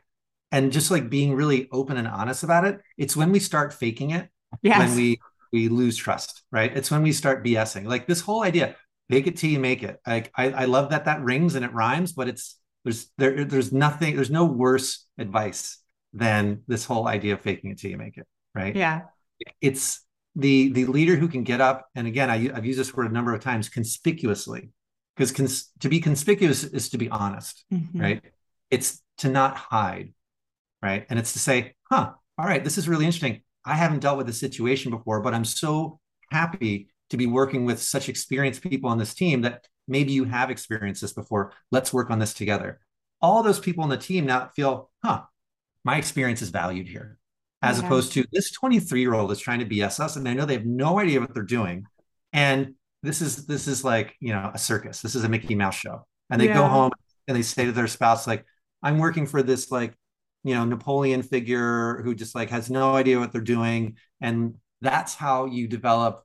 And 0.51 0.71
just 0.71 0.91
like 0.91 1.09
being 1.09 1.33
really 1.33 1.67
open 1.71 1.97
and 1.97 2.07
honest 2.07 2.43
about 2.43 2.65
it, 2.65 2.79
it's 2.97 3.15
when 3.15 3.31
we 3.31 3.39
start 3.39 3.73
faking 3.73 4.11
it, 4.11 4.29
yes. 4.61 4.77
when 4.77 4.95
we 4.95 5.19
we 5.51 5.69
lose 5.69 5.95
trust, 5.95 6.43
right? 6.51 6.75
It's 6.75 6.91
when 6.91 7.03
we 7.03 7.11
start 7.11 7.45
BSing. 7.45 7.85
Like 7.85 8.07
this 8.07 8.21
whole 8.21 8.43
idea, 8.43 8.75
Make 9.13 9.27
it 9.27 9.37
till 9.37 9.49
you 9.49 9.59
make 9.59 9.83
it. 9.83 9.99
Like 10.05 10.31
I, 10.35 10.51
I 10.51 10.65
love 10.65 10.89
that 10.89 11.05
that 11.05 11.21
rings 11.21 11.55
and 11.55 11.63
it 11.63 11.73
rhymes, 11.73 12.11
but 12.13 12.27
it's 12.27 12.59
there's 12.83 13.11
there 13.17 13.45
there's 13.45 13.71
nothing 13.71 14.15
there's 14.15 14.31
no 14.31 14.45
worse 14.45 15.05
advice 15.17 15.79
than 16.13 16.61
this 16.67 16.85
whole 16.85 17.07
idea 17.07 17.33
of 17.33 17.41
faking 17.41 17.71
it 17.71 17.79
till 17.79 17.91
you 17.91 17.97
make 17.97 18.17
it. 18.17 18.27
Right. 18.53 18.75
Yeah. 18.75 19.01
It's 19.61 20.03
the 20.35 20.71
the 20.71 20.85
leader 20.85 21.15
who 21.15 21.27
can 21.27 21.43
get 21.43 21.61
up 21.61 21.87
and 21.95 22.07
again 22.07 22.29
I, 22.29 22.53
have 22.53 22.65
used 22.65 22.79
this 22.79 22.93
word 22.93 23.09
a 23.09 23.13
number 23.13 23.33
of 23.33 23.41
times 23.41 23.69
conspicuously 23.69 24.69
because 25.15 25.31
cons- 25.31 25.71
to 25.79 25.89
be 25.89 25.99
conspicuous 25.99 26.63
is 26.63 26.89
to 26.89 26.97
be 26.97 27.09
honest 27.09 27.63
mm-hmm. 27.71 27.99
right 27.99 28.21
it's 28.71 29.01
to 29.19 29.29
not 29.29 29.55
hide 29.55 30.13
right 30.81 31.05
and 31.09 31.19
it's 31.19 31.33
to 31.33 31.39
say 31.39 31.75
huh 31.83 32.13
all 32.37 32.45
right 32.45 32.63
this 32.63 32.77
is 32.79 32.89
really 32.89 33.05
interesting 33.05 33.43
i 33.63 33.75
haven't 33.75 33.99
dealt 33.99 34.17
with 34.17 34.25
this 34.25 34.39
situation 34.39 34.89
before 34.89 35.21
but 35.21 35.35
i'm 35.35 35.45
so 35.45 35.99
happy 36.31 36.89
to 37.13 37.17
be 37.17 37.27
working 37.27 37.63
with 37.63 37.79
such 37.79 38.09
experienced 38.09 38.63
people 38.63 38.89
on 38.89 38.97
this 38.97 39.13
team 39.13 39.41
that 39.43 39.67
maybe 39.87 40.11
you 40.13 40.23
have 40.23 40.49
experienced 40.49 40.99
this 40.99 41.13
before. 41.13 41.53
Let's 41.71 41.93
work 41.93 42.09
on 42.09 42.17
this 42.17 42.33
together. 42.33 42.79
All 43.21 43.43
those 43.43 43.59
people 43.59 43.83
on 43.83 43.91
the 43.91 43.97
team 43.97 44.25
now 44.25 44.49
feel, 44.55 44.89
huh, 45.05 45.21
my 45.83 45.97
experience 45.97 46.41
is 46.41 46.49
valued 46.49 46.87
here, 46.87 47.19
as 47.61 47.77
okay. 47.77 47.85
opposed 47.85 48.13
to 48.13 48.25
this 48.33 48.51
23 48.51 48.99
year 48.99 49.13
old 49.13 49.31
is 49.31 49.37
trying 49.37 49.59
to 49.59 49.65
BS 49.65 49.99
us, 49.99 50.15
and 50.15 50.27
I 50.27 50.33
know 50.33 50.45
they 50.45 50.55
have 50.55 50.65
no 50.65 50.99
idea 50.99 51.19
what 51.19 51.35
they're 51.35 51.43
doing. 51.43 51.85
And 52.33 52.73
this 53.03 53.21
is 53.21 53.45
this 53.45 53.67
is 53.67 53.83
like 53.83 54.15
you 54.19 54.33
know 54.33 54.49
a 54.51 54.57
circus. 54.57 55.01
This 55.01 55.13
is 55.13 55.23
a 55.23 55.29
Mickey 55.29 55.53
Mouse 55.53 55.75
show, 55.75 56.07
and 56.31 56.41
they 56.41 56.47
yeah. 56.47 56.55
go 56.55 56.67
home 56.67 56.91
and 57.27 57.37
they 57.37 57.43
say 57.43 57.65
to 57.65 57.71
their 57.71 57.87
spouse 57.87 58.25
like, 58.25 58.43
"I'm 58.81 58.97
working 58.97 59.27
for 59.27 59.43
this 59.43 59.69
like 59.69 59.93
you 60.43 60.55
know 60.55 60.65
Napoleon 60.65 61.21
figure 61.21 62.01
who 62.01 62.15
just 62.15 62.33
like 62.33 62.49
has 62.49 62.71
no 62.71 62.95
idea 62.95 63.19
what 63.19 63.31
they're 63.31 63.41
doing," 63.41 63.97
and 64.19 64.55
that's 64.81 65.13
how 65.13 65.45
you 65.45 65.67
develop 65.67 66.23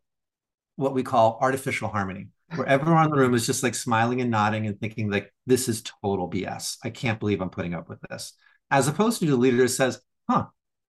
what 0.79 0.95
we 0.95 1.03
call 1.03 1.39
artificial 1.41 1.89
harmony, 1.89 2.29
where 2.55 2.67
everyone 2.69 3.05
in 3.05 3.11
the 3.11 3.19
room 3.19 3.35
is 3.35 3.45
just 3.45 3.65
like 3.65 3.75
smiling 3.75 4.21
and 4.21 4.31
nodding 4.31 4.69
and 4.69 4.79
thinking 4.79 5.11
like 5.11 5.35
this 5.45 5.69
is 5.69 5.83
total 5.83 6.31
BS. 6.31 6.77
I 6.85 6.91
can't 6.91 7.19
believe 7.19 7.41
I'm 7.41 7.51
putting 7.51 7.75
up 7.75 7.89
with 7.89 8.01
this. 8.09 8.35
As 8.71 8.87
opposed 8.87 9.19
to 9.19 9.27
the 9.27 9.37
leader 9.37 9.67
says, 9.67 10.01
huh, 10.31 10.47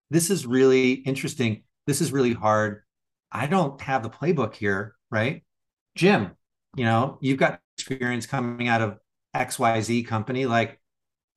this 0.08 0.30
is 0.30 0.46
really 0.46 0.92
interesting. 0.92 1.64
This 1.88 2.00
is 2.00 2.12
really 2.12 2.32
hard. 2.32 2.82
I 3.32 3.48
don't 3.48 3.80
have 3.80 4.04
the 4.04 4.10
playbook 4.10 4.54
here, 4.54 4.94
right? 5.10 5.42
Jim, 5.96 6.36
you 6.76 6.84
know, 6.84 7.18
you've 7.20 7.38
got 7.38 7.60
experience 7.76 8.26
coming 8.26 8.68
out 8.68 8.82
of 8.82 8.98
XYZ 9.34 10.06
company. 10.06 10.46
Like, 10.46 10.80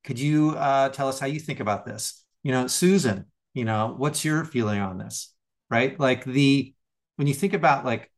could 0.03 0.19
you 0.19 0.51
uh, 0.51 0.89
tell 0.89 1.07
us 1.07 1.19
how 1.19 1.25
you 1.25 1.39
think 1.39 1.59
about 1.59 1.87
this? 1.87 2.23
You 2.43 2.51
know, 2.51 2.67
Susan, 2.67 3.25
you 3.55 3.65
know, 3.65 3.95
what's 3.97 4.23
your 4.23 4.45
feeling 4.45 4.79
on 4.79 4.99
this? 4.99 5.33
Right? 5.71 5.99
Like 5.99 6.23
the 6.23 6.75
when 7.15 7.27
you 7.27 7.33
think 7.33 7.53
about 7.53 7.83
like 7.83 8.11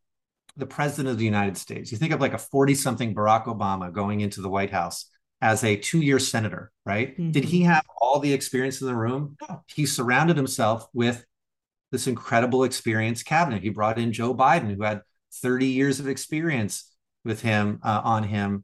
the 0.58 0.66
president 0.66 1.10
of 1.10 1.18
the 1.18 1.26
United 1.26 1.58
States, 1.58 1.92
you 1.92 1.98
think 1.98 2.14
of 2.14 2.22
like 2.22 2.34
a 2.34 2.38
40 2.38 2.76
something 2.76 3.14
Barack 3.14 3.46
Obama 3.46 3.92
going 3.92 4.22
into 4.22 4.42
the 4.42 4.50
White 4.50 4.72
House 4.72 5.10
as 5.42 5.64
a 5.64 5.76
two 5.76 6.02
year 6.02 6.20
senator, 6.20 6.72
right? 6.86 7.14
Mm-hmm. 7.14 7.32
Did 7.32 7.46
he 7.46 7.62
have 7.64 7.84
all 8.00 8.20
the 8.20 8.34
experience 8.34 8.82
in 8.82 8.88
the 8.88 8.96
room? 8.96 9.38
No. 9.48 9.64
He 9.68 9.86
surrounded 9.86 10.38
himself 10.38 10.88
with 10.94 11.26
this 11.92 12.08
incredible 12.08 12.64
experience 12.64 13.24
cabinet. 13.24 13.62
He 13.62 13.70
brought 13.70 14.00
in 14.00 14.14
Joe 14.14 14.34
Biden, 14.34 14.74
who 14.76 14.84
had 14.84 15.02
30 15.42 15.68
years 15.68 16.00
of 16.00 16.08
experience 16.08 16.92
with 17.24 17.42
him 17.42 17.80
uh, 17.84 18.02
on 18.04 18.24
him 18.24 18.64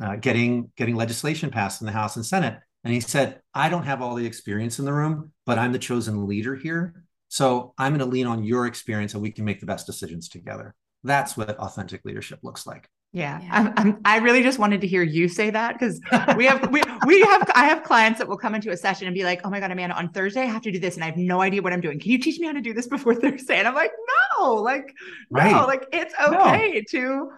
uh, 0.00 0.16
getting 0.16 0.72
getting 0.76 0.96
legislation 0.96 1.50
passed 1.50 1.80
in 1.80 1.86
the 1.86 1.92
House 1.92 2.16
and 2.16 2.26
Senate. 2.26 2.58
And 2.84 2.92
he 2.92 3.00
said, 3.00 3.40
I 3.54 3.68
don't 3.68 3.84
have 3.84 4.02
all 4.02 4.14
the 4.14 4.26
experience 4.26 4.78
in 4.78 4.84
the 4.84 4.92
room, 4.92 5.32
but 5.46 5.58
I'm 5.58 5.72
the 5.72 5.78
chosen 5.78 6.26
leader 6.26 6.56
here. 6.56 7.04
So 7.28 7.74
I'm 7.78 7.92
going 7.92 8.00
to 8.00 8.12
lean 8.12 8.26
on 8.26 8.42
your 8.42 8.66
experience 8.66 9.14
and 9.14 9.22
we 9.22 9.30
can 9.30 9.44
make 9.44 9.60
the 9.60 9.66
best 9.66 9.86
decisions 9.86 10.28
together. 10.28 10.74
That's 11.04 11.36
what 11.36 11.50
authentic 11.58 12.04
leadership 12.04 12.40
looks 12.42 12.66
like. 12.66 12.88
Yeah, 13.14 13.40
yeah. 13.42 13.48
I'm, 13.52 13.72
I'm, 13.76 14.00
i 14.06 14.16
really 14.18 14.42
just 14.42 14.58
wanted 14.58 14.80
to 14.80 14.86
hear 14.86 15.02
you 15.02 15.28
say 15.28 15.50
that 15.50 15.74
because 15.74 16.00
we 16.34 16.46
have 16.46 16.70
we 16.72 16.82
we 17.06 17.20
have 17.20 17.50
I 17.54 17.66
have 17.66 17.82
clients 17.82 18.18
that 18.18 18.26
will 18.26 18.38
come 18.38 18.54
into 18.54 18.70
a 18.70 18.76
session 18.76 19.06
and 19.06 19.14
be 19.14 19.22
like, 19.22 19.42
"Oh 19.44 19.50
my 19.50 19.60
god, 19.60 19.70
Amanda, 19.70 19.94
on 19.94 20.08
Thursday 20.12 20.40
I 20.40 20.46
have 20.46 20.62
to 20.62 20.72
do 20.72 20.78
this, 20.78 20.94
and 20.94 21.04
I 21.04 21.08
have 21.08 21.18
no 21.18 21.42
idea 21.42 21.60
what 21.60 21.74
I'm 21.74 21.82
doing. 21.82 22.00
Can 22.00 22.10
you 22.10 22.18
teach 22.18 22.38
me 22.40 22.46
how 22.46 22.54
to 22.54 22.62
do 22.62 22.72
this 22.72 22.86
before 22.86 23.14
Thursday?" 23.20 23.58
And 23.58 23.68
I'm 23.68 23.74
like, 23.74 23.92
"No, 24.38 24.54
like 24.54 24.94
right. 25.30 25.52
no, 25.52 25.66
like 25.66 25.84
it's 25.92 26.14
okay 26.26 26.84
no. 26.92 27.00
to 27.00 27.30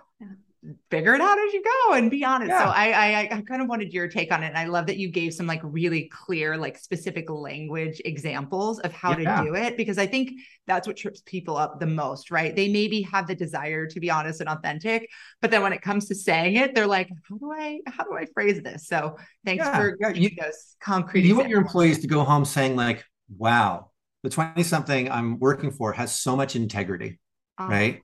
figure 0.91 1.15
it 1.15 1.21
out 1.21 1.39
as 1.39 1.53
you 1.53 1.63
go 1.63 1.95
and 1.95 2.11
be 2.11 2.25
honest. 2.25 2.51
Yeah. 2.51 2.65
So 2.65 2.71
I, 2.71 2.91
I 2.91 3.21
I 3.33 3.43
kind 3.43 3.61
of 3.61 3.69
wanted 3.69 3.93
your 3.93 4.09
take 4.09 4.33
on 4.33 4.43
it. 4.43 4.49
And 4.49 4.57
I 4.57 4.65
love 4.67 4.87
that 4.87 4.97
you 4.97 5.11
gave 5.11 5.35
some 5.35 5.47
like 5.47 5.61
really 5.63 6.09
clear, 6.09 6.57
like 6.57 6.79
specific 6.79 7.29
language 7.31 8.01
examples 8.05 8.79
of 8.81 8.93
how 8.93 9.17
yeah. 9.17 9.41
to 9.41 9.45
do 9.45 9.55
it 9.55 9.77
because 9.77 9.99
I 9.99 10.07
think 10.07 10.33
that's 10.67 10.87
what 10.87 10.97
trips 10.97 11.23
people 11.27 11.57
up 11.57 11.81
the 11.81 11.87
most, 11.87 12.31
right? 12.31 12.55
They 12.55 12.69
maybe 12.69 13.03
have 13.03 13.27
the 13.27 13.35
desire 13.35 13.87
to 13.87 14.01
be 14.01 14.11
honest 14.11 14.41
and 14.41 14.49
authentic, 14.49 15.09
but 15.41 15.51
then 15.51 15.63
when 15.63 15.73
it 15.73 15.83
comes 15.83 16.09
to 16.09 16.15
saying 16.15 16.57
it, 16.57 16.75
they're 16.75 16.87
like, 16.87 17.11
how 17.29 17.37
do 17.37 17.53
I 17.53 17.81
how 17.87 18.05
do 18.05 18.17
I 18.17 18.27
phrase 18.33 18.63
this? 18.63 18.87
So 18.87 19.17
thanks 19.45 19.65
yeah. 19.65 19.77
for 19.77 19.97
you, 20.15 20.31
those 20.41 20.77
concrete. 20.81 21.25
You 21.25 21.37
want 21.37 21.49
your 21.49 21.61
employees 21.61 21.99
to 22.01 22.07
go 22.07 22.25
home 22.25 22.45
saying 22.45 22.77
like, 22.77 23.05
wow, 23.37 23.91
the 24.23 24.31
20 24.31 24.63
something 24.63 25.11
I'm 25.11 25.39
working 25.39 25.71
for 25.71 25.93
has 25.93 26.19
so 26.19 26.37
much 26.37 26.57
integrity, 26.57 27.19
uh, 27.61 27.67
right? 27.69 28.03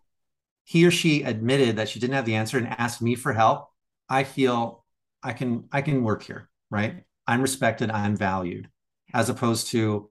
He 0.70 0.86
or 0.86 0.92
she 0.92 1.24
admitted 1.24 1.76
that 1.76 1.88
she 1.88 1.98
didn't 1.98 2.14
have 2.14 2.24
the 2.24 2.36
answer 2.36 2.56
and 2.56 2.68
asked 2.68 3.02
me 3.02 3.16
for 3.16 3.32
help, 3.32 3.70
I 4.08 4.22
feel 4.22 4.84
I 5.20 5.32
can 5.32 5.64
I 5.72 5.82
can 5.82 6.04
work 6.04 6.22
here, 6.22 6.48
right? 6.70 7.02
I'm 7.26 7.42
respected, 7.42 7.90
I'm 7.90 8.16
valued, 8.16 8.68
as 9.12 9.28
opposed 9.28 9.66
to, 9.72 10.08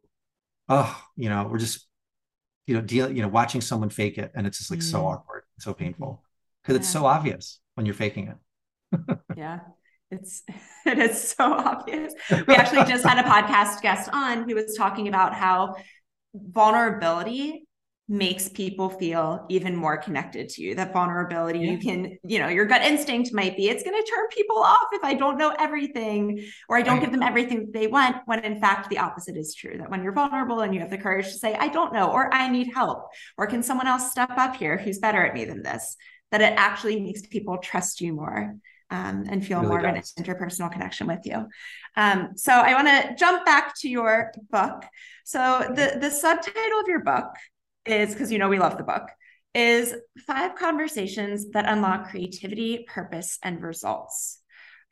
oh, 0.67 1.01
you 1.15 1.29
know, 1.29 1.47
we're 1.49 1.59
just, 1.59 1.87
you 2.67 2.73
know, 2.73 2.81
deal, 2.81 3.09
you 3.09 3.21
know, 3.21 3.29
watching 3.29 3.61
someone 3.61 3.89
fake 3.89 4.17
it 4.17 4.33
and 4.35 4.45
it's 4.45 4.57
just 4.57 4.69
like 4.69 4.81
mm. 4.81 4.91
so 4.91 5.05
awkward, 5.05 5.43
so 5.59 5.73
painful 5.73 6.25
because 6.61 6.73
yeah. 6.73 6.79
it's 6.79 6.89
so 6.89 7.05
obvious 7.05 7.61
when 7.75 7.85
you're 7.85 7.95
faking 7.95 8.27
it. 8.27 9.17
yeah. 9.37 9.59
It's 10.11 10.43
it 10.85 10.99
is 10.99 11.35
so 11.37 11.53
obvious. 11.53 12.13
We 12.29 12.55
actually 12.55 12.83
just 12.83 13.05
had 13.05 13.17
a 13.17 13.29
podcast 13.29 13.81
guest 13.81 14.09
on 14.11 14.49
who 14.49 14.55
was 14.55 14.75
talking 14.77 15.07
about 15.07 15.33
how 15.33 15.77
vulnerability 16.33 17.65
makes 18.11 18.49
people 18.49 18.89
feel 18.89 19.45
even 19.49 19.75
more 19.75 19.95
connected 19.95 20.49
to 20.49 20.63
you 20.63 20.73
that 20.73 20.91
vulnerability 20.91 21.59
yeah. 21.59 21.71
you 21.71 21.77
can 21.77 22.17
you 22.23 22.39
know 22.39 22.47
your 22.47 22.65
gut 22.65 22.81
instinct 22.81 23.31
might 23.31 23.55
be 23.55 23.69
it's 23.69 23.83
going 23.83 23.95
to 23.95 24.09
turn 24.09 24.27
people 24.29 24.57
off 24.57 24.87
if 24.93 25.03
i 25.03 25.13
don't 25.13 25.37
know 25.37 25.53
everything 25.59 26.43
or 26.67 26.75
i 26.75 26.81
don't 26.81 26.95
right. 26.95 27.03
give 27.03 27.11
them 27.11 27.21
everything 27.21 27.69
they 27.71 27.85
want 27.85 28.17
when 28.25 28.43
in 28.43 28.59
fact 28.59 28.89
the 28.89 28.97
opposite 28.97 29.37
is 29.37 29.53
true 29.53 29.77
that 29.77 29.91
when 29.91 30.01
you're 30.01 30.11
vulnerable 30.11 30.61
and 30.61 30.73
you 30.73 30.79
have 30.79 30.89
the 30.89 30.97
courage 30.97 31.27
to 31.27 31.37
say 31.37 31.53
i 31.55 31.67
don't 31.67 31.93
know 31.93 32.09
or 32.11 32.33
i 32.33 32.49
need 32.49 32.73
help 32.73 33.05
or 33.37 33.45
can 33.45 33.61
someone 33.61 33.85
else 33.85 34.09
step 34.09 34.31
up 34.31 34.55
here 34.55 34.75
who's 34.75 34.97
better 34.97 35.23
at 35.23 35.35
me 35.35 35.45
than 35.45 35.61
this 35.61 35.95
that 36.31 36.41
it 36.41 36.53
actually 36.57 36.99
makes 36.99 37.21
people 37.27 37.59
trust 37.59 38.01
you 38.01 38.11
more 38.13 38.55
um, 38.91 39.25
and 39.29 39.45
feel 39.45 39.59
really 39.59 39.69
more 39.69 39.81
does. 39.81 40.13
of 40.17 40.25
an 40.25 40.33
interpersonal 40.33 40.71
connection 40.71 41.05
with 41.05 41.19
you. 41.23 41.47
Um, 41.95 42.29
so 42.35 42.51
I 42.51 42.73
want 42.73 42.87
to 42.87 43.15
jump 43.15 43.45
back 43.45 43.73
to 43.81 43.89
your 43.89 44.31
book. 44.49 44.83
So 45.25 45.71
the 45.75 45.99
the 46.01 46.09
subtitle 46.09 46.79
of 46.79 46.87
your 46.87 47.03
book 47.03 47.27
is 47.85 48.13
because 48.13 48.31
you 48.31 48.37
know 48.37 48.49
we 48.49 48.59
love 48.59 48.77
the 48.77 48.83
book 48.83 49.09
is 49.55 49.95
five 50.27 50.55
conversations 50.55 51.49
that 51.51 51.65
unlock 51.67 52.09
creativity, 52.09 52.85
purpose, 52.87 53.39
and 53.43 53.61
results. 53.61 54.41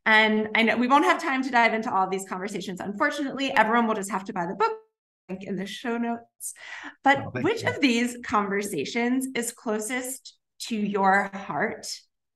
And 0.05 0.49
I 0.55 0.63
know 0.63 0.77
we 0.77 0.87
won't 0.87 1.05
have 1.05 1.21
time 1.21 1.43
to 1.43 1.51
dive 1.51 1.73
into 1.73 1.93
all 1.93 2.05
of 2.05 2.11
these 2.11 2.25
conversations. 2.27 2.79
Unfortunately, 2.79 3.51
everyone 3.51 3.87
will 3.87 3.95
just 3.95 4.11
have 4.11 4.23
to 4.25 4.33
buy 4.33 4.45
the 4.45 4.55
book 4.55 4.71
link 5.29 5.43
in 5.43 5.57
the 5.57 5.65
show 5.65 5.97
notes. 5.97 6.53
But 7.03 7.19
oh, 7.19 7.41
which 7.41 7.63
you. 7.63 7.69
of 7.69 7.81
these 7.81 8.17
conversations 8.23 9.27
is 9.35 9.51
closest 9.51 10.37
to 10.61 10.75
your 10.75 11.29
heart? 11.33 11.87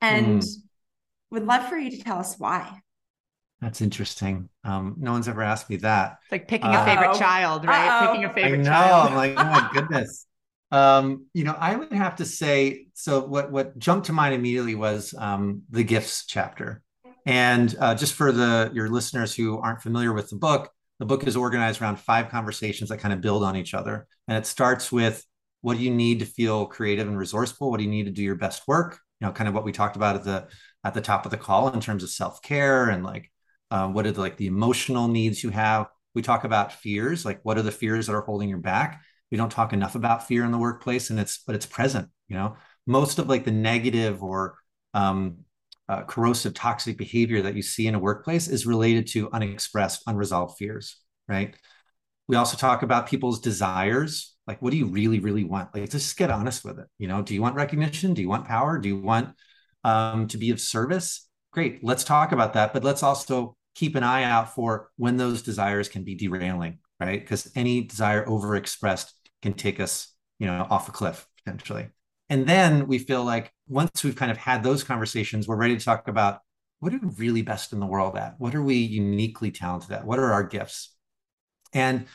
And 0.02 0.42
mm. 0.42 0.56
would 1.32 1.46
love 1.46 1.70
for 1.70 1.78
you 1.78 1.92
to 1.92 2.04
tell 2.04 2.20
us 2.20 2.36
why. 2.38 2.82
That's 3.62 3.82
interesting. 3.82 4.50
Um, 4.64 4.96
no 4.98 5.12
one's 5.12 5.28
ever 5.28 5.44
asked 5.44 5.70
me 5.70 5.78
that. 5.78 6.18
It's 6.24 6.32
like 6.32 6.48
picking 6.48 6.72
uh, 6.72 6.82
a 6.82 6.86
favorite 6.86 7.18
child, 7.18 7.66
right? 7.66 7.88
Uh-oh. 7.88 8.08
Picking 8.08 8.26
a 8.26 8.34
favorite 8.34 8.60
I 8.62 8.64
know. 8.64 8.72
Child. 8.72 9.10
I'm 9.10 9.16
like, 9.16 9.32
oh 9.38 9.44
my 9.44 9.70
goodness. 9.74 10.26
Um, 10.72 11.26
you 11.34 11.44
know, 11.44 11.56
I 11.58 11.76
would 11.76 11.92
have 11.92 12.16
to 12.18 12.26
say, 12.26 12.88
so 12.94 13.26
what 13.26 13.52
what 13.52 13.78
jumped 13.78 14.08
to 14.08 14.14
mind 14.14 14.34
immediately 14.34 14.76
was 14.76 15.14
um, 15.18 15.64
the 15.70 15.84
gifts 15.84 16.26
chapter. 16.26 16.82
And 17.26 17.76
uh, 17.80 17.94
just 17.94 18.14
for 18.14 18.32
the 18.32 18.72
your 18.74 18.90
listeners 18.90 19.36
who 19.36 19.60
aren't 19.60 19.82
familiar 19.82 20.14
with 20.14 20.30
the 20.30 20.38
book, 20.38 20.72
the 21.00 21.06
book 21.06 21.28
is 21.28 21.36
organized 21.36 21.82
around 21.82 22.00
five 22.00 22.30
conversations 22.30 22.90
that 22.90 23.00
kind 23.00 23.14
of 23.14 23.22
build 23.22 23.44
on 23.44 23.56
each 23.56 23.74
other. 23.74 24.08
And 24.28 24.38
it 24.38 24.46
starts 24.46 24.92
with 24.92 25.26
what 25.62 25.78
do 25.78 25.84
you 25.84 25.92
need 25.92 26.20
to 26.20 26.26
feel 26.26 26.66
creative 26.66 27.08
and 27.08 27.18
resourceful? 27.18 27.70
What 27.70 27.78
do 27.78 27.84
you 27.84 27.90
need 27.90 28.06
to 28.06 28.12
do 28.12 28.24
your 28.24 28.36
best 28.36 28.68
work? 28.68 29.00
You 29.20 29.28
know, 29.28 29.34
kind 29.34 29.48
of 29.48 29.54
what 29.54 29.66
we 29.66 29.72
talked 29.72 29.98
about 29.98 30.16
at 30.16 30.24
the 30.24 30.48
at 30.84 30.94
the 30.94 31.02
top 31.02 31.26
of 31.26 31.32
the 31.32 31.38
call 31.38 31.70
in 31.70 31.82
terms 31.82 32.02
of 32.04 32.10
self 32.10 32.42
care 32.42 32.90
and 32.90 33.04
like 33.04 33.30
uh, 33.72 33.88
what 33.88 34.08
are 34.08 34.12
the, 34.12 34.22
like 34.22 34.38
the 34.38 34.48
emotional 34.48 35.10
needs 35.10 35.44
you 35.44 35.50
have. 35.50 35.88
We 36.16 36.22
talk 36.22 36.44
about 36.44 36.74
fears, 36.74 37.26
like 37.26 37.40
what 37.44 37.58
are 37.58 37.62
the 37.62 37.72
fears 37.72 38.08
that 38.08 38.14
are 38.14 38.22
holding 38.22 38.50
you 38.50 38.58
back 38.58 39.02
we 39.32 39.38
don't 39.38 39.50
talk 39.50 39.74
enough 39.74 39.96
about 39.96 40.28
fear 40.28 40.44
in 40.44 40.52
the 40.52 40.58
workplace 40.58 41.10
and 41.10 41.20
it's 41.20 41.40
but 41.40 41.56
it's 41.56 41.66
present 41.66 42.10
you 42.28 42.36
know? 42.36 42.56
Most 42.88 43.20
of 43.20 43.30
like 43.30 43.46
the 43.46 43.52
negative 43.52 44.24
or 44.24 44.58
um, 44.94 45.40
uh, 45.88 46.04
corrosive 46.04 46.54
toxic 46.54 46.98
behavior 46.98 47.42
that 47.42 47.56
you 47.56 47.62
see 47.62 47.88
in 47.88 47.96
a 47.96 48.00
workplace 48.00 48.48
is 48.48 48.66
related 48.66 49.08
to 49.08 49.32
unexpressed 49.32 50.04
unresolved 50.08 50.58
fears 50.58 50.98
right? 51.28 51.56
We 52.28 52.36
also 52.36 52.58
talk 52.58 52.84
about 52.84 53.08
people's 53.08 53.40
desires 53.40 54.36
like 54.46 54.62
what 54.62 54.72
do 54.72 54.78
you 54.78 54.88
really 54.88 55.20
really 55.20 55.46
want? 55.46 55.74
Like 55.74 55.90
just 55.90 56.18
get 56.18 56.30
honest 56.30 56.66
with 56.66 56.80
it 56.80 56.88
you 57.00 57.08
know? 57.08 57.22
Do 57.22 57.34
you 57.34 57.42
want 57.42 57.56
recognition? 57.56 58.14
Do 58.14 58.22
you 58.22 58.30
want 58.30 58.46
power? 58.46 58.78
Do 58.78 58.90
you 58.90 59.00
want 59.00 59.30
um, 59.84 60.28
to 60.28 60.38
be 60.38 60.52
of 60.52 60.60
service? 60.60 61.28
Great 61.54 61.84
let's 61.84 62.04
talk 62.04 62.32
about 62.32 62.54
that 62.54 62.74
but 62.74 62.84
let's 62.84 63.04
also 63.04 63.56
keep 63.74 63.96
an 63.96 64.04
eye 64.04 64.24
out 64.24 64.54
for 64.54 64.90
when 64.98 65.16
those 65.16 65.42
desires 65.42 65.88
can 65.88 66.04
be 66.04 66.16
derailing 66.16 66.80
right? 67.02 67.20
Because 67.20 67.52
any 67.56 67.82
desire 67.82 68.26
overexpressed 68.26 69.12
can 69.42 69.54
take 69.54 69.80
us, 69.80 70.14
you 70.40 70.48
know, 70.48 70.68
off 70.70 70.90
a 70.90 70.92
cliff 70.92 71.28
potentially. 71.44 71.90
And 72.30 72.48
then 72.48 72.88
we 72.88 72.98
feel 72.98 73.24
like 73.24 73.52
once 73.68 74.04
we've 74.04 74.16
kind 74.16 74.32
of 74.32 74.38
had 74.38 74.64
those 74.64 74.84
conversations, 74.84 75.48
we're 75.48 75.58
ready 75.58 75.78
to 75.78 75.84
talk 75.84 76.08
about 76.08 76.40
what 76.80 76.94
are 76.94 77.00
we 77.00 77.10
really 77.18 77.42
best 77.42 77.74
in 77.74 77.80
the 77.80 77.86
world 77.86 78.18
at? 78.18 78.36
What 78.40 78.56
are 78.56 78.62
we 78.62 78.76
uniquely 78.76 79.52
talented 79.52 79.92
at? 79.92 80.06
What 80.06 80.18
are 80.18 80.32
our 80.32 80.44
gifts? 80.44 80.96
And 81.74 82.06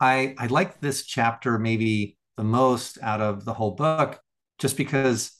I 0.00 0.34
I 0.38 0.46
like 0.46 0.80
this 0.80 1.04
chapter 1.04 1.58
maybe 1.58 2.16
the 2.36 2.44
most 2.44 2.98
out 3.02 3.20
of 3.20 3.44
the 3.44 3.54
whole 3.54 3.72
book, 3.72 4.20
just 4.58 4.76
because 4.76 5.32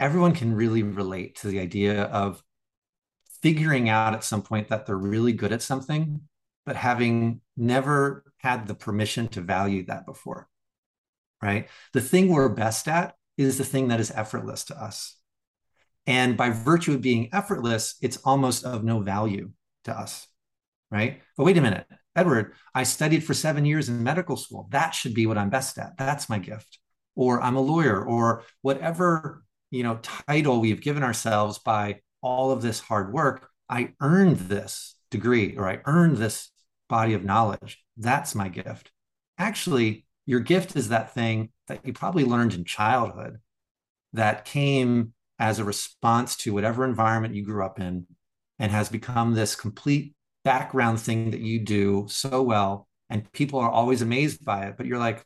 everyone 0.00 0.34
can 0.34 0.54
really 0.54 0.82
relate 0.82 1.36
to 1.36 1.48
the 1.48 1.60
idea 1.60 2.04
of 2.04 2.42
figuring 3.42 3.88
out 3.88 4.14
at 4.14 4.24
some 4.24 4.42
point 4.42 4.68
that 4.68 4.86
they're 4.86 4.96
really 4.96 5.32
good 5.32 5.52
at 5.52 5.62
something, 5.62 6.20
but 6.64 6.76
having 6.76 7.40
never 7.56 8.24
had 8.38 8.66
the 8.66 8.74
permission 8.74 9.28
to 9.28 9.40
value 9.40 9.84
that 9.86 10.06
before 10.06 10.48
right? 11.44 11.68
The 11.92 12.00
thing 12.00 12.28
we're 12.28 12.48
best 12.48 12.88
at 12.88 13.14
is 13.36 13.58
the 13.58 13.64
thing 13.64 13.88
that 13.88 14.00
is 14.00 14.10
effortless 14.10 14.64
to 14.66 14.82
us. 14.82 15.16
And 16.06 16.36
by 16.36 16.50
virtue 16.50 16.94
of 16.94 17.02
being 17.02 17.28
effortless, 17.32 17.96
it's 18.02 18.18
almost 18.18 18.64
of 18.64 18.84
no 18.84 19.00
value 19.00 19.50
to 19.84 19.92
us, 19.92 20.26
right? 20.90 21.20
But 21.36 21.44
wait 21.44 21.58
a 21.58 21.62
minute, 21.62 21.86
Edward, 22.16 22.54
I 22.74 22.84
studied 22.84 23.24
for 23.24 23.34
seven 23.34 23.64
years 23.66 23.88
in 23.88 24.02
medical 24.02 24.36
school. 24.36 24.68
That 24.70 24.94
should 24.94 25.14
be 25.14 25.26
what 25.26 25.38
I'm 25.38 25.50
best 25.50 25.78
at. 25.78 25.98
That's 25.98 26.28
my 26.30 26.38
gift. 26.38 26.78
Or 27.16 27.40
I'm 27.42 27.56
a 27.56 27.60
lawyer, 27.60 28.02
or 28.04 28.44
whatever 28.62 29.44
you 29.70 29.82
know 29.82 29.98
title 30.02 30.60
we've 30.60 30.80
given 30.80 31.02
ourselves 31.02 31.58
by 31.58 32.00
all 32.22 32.50
of 32.52 32.62
this 32.62 32.80
hard 32.80 33.12
work. 33.12 33.50
I 33.68 33.92
earned 34.00 34.38
this 34.38 34.96
degree, 35.10 35.56
or 35.56 35.68
I 35.68 35.80
earned 35.86 36.16
this 36.18 36.50
body 36.88 37.14
of 37.14 37.24
knowledge. 37.24 37.84
That's 37.96 38.34
my 38.34 38.48
gift. 38.48 38.90
actually 39.38 40.03
your 40.26 40.40
gift 40.40 40.76
is 40.76 40.88
that 40.88 41.14
thing 41.14 41.50
that 41.68 41.84
you 41.84 41.92
probably 41.92 42.24
learned 42.24 42.54
in 42.54 42.64
childhood 42.64 43.38
that 44.12 44.44
came 44.44 45.12
as 45.38 45.58
a 45.58 45.64
response 45.64 46.36
to 46.36 46.52
whatever 46.52 46.84
environment 46.84 47.34
you 47.34 47.44
grew 47.44 47.64
up 47.64 47.80
in 47.80 48.06
and 48.58 48.70
has 48.70 48.88
become 48.88 49.34
this 49.34 49.54
complete 49.54 50.14
background 50.44 51.00
thing 51.00 51.30
that 51.30 51.40
you 51.40 51.58
do 51.60 52.06
so 52.08 52.42
well 52.42 52.86
and 53.10 53.30
people 53.32 53.58
are 53.58 53.70
always 53.70 54.02
amazed 54.02 54.44
by 54.44 54.66
it 54.66 54.76
but 54.76 54.86
you're 54.86 54.98
like 54.98 55.24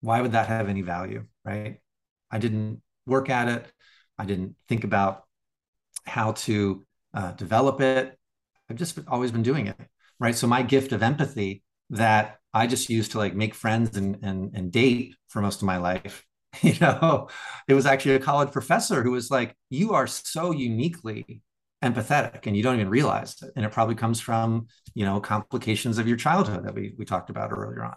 why 0.00 0.20
would 0.20 0.32
that 0.32 0.48
have 0.48 0.68
any 0.68 0.82
value? 0.82 1.24
Right? 1.46 1.80
I 2.30 2.36
didn't 2.36 2.82
work 3.06 3.30
at 3.30 3.48
it. 3.48 3.72
I 4.18 4.26
didn't 4.26 4.54
think 4.68 4.84
about 4.84 5.24
how 6.04 6.32
to 6.32 6.84
uh, 7.14 7.32
develop 7.32 7.80
it. 7.80 8.18
I've 8.68 8.76
just 8.76 8.98
always 9.08 9.32
been 9.32 9.42
doing 9.42 9.66
it 9.68 9.76
right? 10.18 10.34
So 10.34 10.46
my 10.46 10.62
gift 10.62 10.92
of 10.92 11.02
empathy 11.02 11.62
that 11.90 12.38
i 12.54 12.66
just 12.66 12.88
used 12.88 13.12
to 13.12 13.18
like 13.18 13.34
make 13.34 13.54
friends 13.54 13.96
and 13.96 14.18
and, 14.22 14.54
and 14.54 14.72
date 14.72 15.14
for 15.28 15.42
most 15.42 15.60
of 15.60 15.66
my 15.66 15.76
life 15.76 16.24
you 16.62 16.74
know? 16.80 17.28
It 17.68 17.74
was 17.74 17.86
actually 17.86 18.16
a 18.16 18.20
college 18.20 18.52
professor 18.52 19.02
who 19.02 19.10
was 19.12 19.30
like 19.30 19.56
you 19.70 19.92
are 19.94 20.06
so 20.06 20.52
uniquely 20.52 21.42
empathetic 21.82 22.46
and 22.46 22.56
you 22.56 22.62
don't 22.62 22.76
even 22.76 22.88
realize 22.88 23.42
it. 23.42 23.50
And 23.56 23.64
it 23.64 23.72
probably 23.72 23.94
comes 23.94 24.20
from 24.20 24.68
you 24.94 25.04
know 25.04 25.20
complications 25.20 25.98
of 25.98 26.08
your 26.08 26.16
childhood 26.16 26.64
that 26.64 26.74
we 26.74 26.94
we 26.96 27.04
talked 27.04 27.30
about 27.30 27.52
earlier 27.52 27.84
on. 27.84 27.96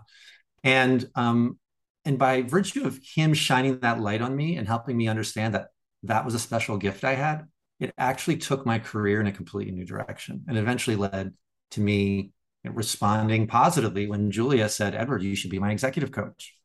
And 0.64 1.10
um 1.16 1.60
and 2.06 2.18
by 2.18 2.42
virtue 2.42 2.86
of 2.86 3.00
him 3.04 3.34
shining 3.34 3.80
that 3.80 4.00
light 4.00 4.22
on 4.22 4.36
me 4.36 4.56
and 4.56 4.68
helping 4.68 4.98
me 4.98 5.08
understand 5.08 5.54
that 5.54 5.68
that 6.04 6.24
was 6.24 6.36
a 6.36 6.40
special 6.40 6.78
gift 6.78 7.04
i 7.04 7.16
had 7.16 7.48
it 7.80 7.94
actually 7.98 8.38
took 8.38 8.66
my 8.66 8.80
career 8.80 9.20
in 9.20 9.28
a 9.28 9.32
completely 9.32 9.74
new 9.74 9.84
direction 9.84 10.44
and 10.48 10.58
eventually 10.58 10.96
led 10.96 11.34
to 11.72 11.82
me 11.82 12.32
responding 12.74 13.48
positively 13.48 14.08
when 14.08 14.32
julia 14.32 14.70
said 14.70 14.96
edward 14.96 15.24
you 15.24 15.36
should 15.36 15.52
be 15.52 15.60
my 15.60 15.72
executive 15.72 16.12
coach 16.12 16.56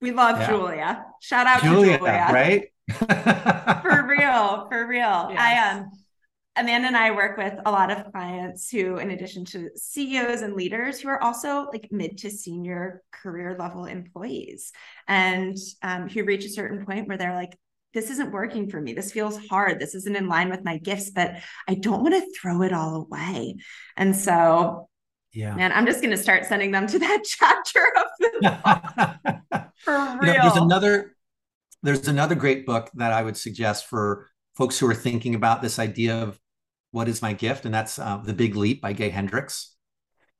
we 0.00 0.12
love 0.12 0.38
yeah. 0.38 0.48
julia 0.48 1.04
shout 1.20 1.46
out 1.46 1.62
julia, 1.62 1.92
to 1.92 1.98
julia 1.98 2.28
right 2.32 2.72
for 3.82 4.06
real 4.06 4.66
for 4.68 4.86
real 4.86 5.28
yes. 5.30 5.38
i 5.38 5.70
um 5.70 5.90
Amanda 6.58 6.88
and 6.88 6.96
I 6.96 7.12
work 7.12 7.36
with 7.36 7.54
a 7.64 7.70
lot 7.70 7.92
of 7.92 8.10
clients 8.10 8.68
who, 8.68 8.96
in 8.96 9.12
addition 9.12 9.44
to 9.46 9.70
CEOs 9.76 10.42
and 10.42 10.54
leaders, 10.54 10.98
who 10.98 11.08
are 11.08 11.22
also 11.22 11.68
like 11.72 11.88
mid 11.92 12.18
to 12.18 12.30
senior 12.30 13.02
career 13.12 13.56
level 13.56 13.84
employees 13.84 14.72
and 15.06 15.56
um, 15.82 16.08
who 16.08 16.24
reach 16.24 16.44
a 16.44 16.50
certain 16.50 16.84
point 16.84 17.06
where 17.06 17.16
they're 17.16 17.36
like, 17.36 17.56
this 17.94 18.10
isn't 18.10 18.32
working 18.32 18.68
for 18.68 18.80
me. 18.80 18.92
This 18.92 19.12
feels 19.12 19.38
hard. 19.46 19.78
This 19.78 19.94
isn't 19.94 20.16
in 20.16 20.28
line 20.28 20.50
with 20.50 20.64
my 20.64 20.78
gifts, 20.78 21.10
but 21.10 21.36
I 21.68 21.74
don't 21.74 22.02
want 22.02 22.14
to 22.14 22.38
throw 22.38 22.62
it 22.62 22.72
all 22.72 23.06
away. 23.08 23.56
And 23.96 24.14
so, 24.16 24.87
yeah, 25.32 25.54
man, 25.54 25.72
I'm 25.72 25.86
just 25.86 26.00
going 26.00 26.10
to 26.10 26.16
start 26.16 26.46
sending 26.46 26.70
them 26.70 26.86
to 26.86 26.98
that 26.98 27.22
chapter 27.26 27.80
of 27.96 28.06
the 28.18 29.40
book. 29.50 29.62
For 29.84 29.92
real. 29.92 30.32
You 30.32 30.38
know, 30.38 30.42
there's 30.42 30.62
another, 30.62 31.16
there's 31.82 32.08
another 32.08 32.34
great 32.34 32.66
book 32.66 32.90
that 32.94 33.12
I 33.12 33.22
would 33.22 33.36
suggest 33.36 33.86
for 33.86 34.30
folks 34.56 34.78
who 34.78 34.88
are 34.88 34.94
thinking 34.94 35.34
about 35.34 35.62
this 35.62 35.78
idea 35.78 36.22
of 36.22 36.38
what 36.90 37.08
is 37.08 37.22
my 37.22 37.32
gift 37.32 37.64
and 37.64 37.74
that's 37.74 37.98
uh, 37.98 38.18
the 38.24 38.32
big 38.32 38.56
leap 38.56 38.80
by 38.80 38.92
gay 38.92 39.10
hendricks. 39.10 39.74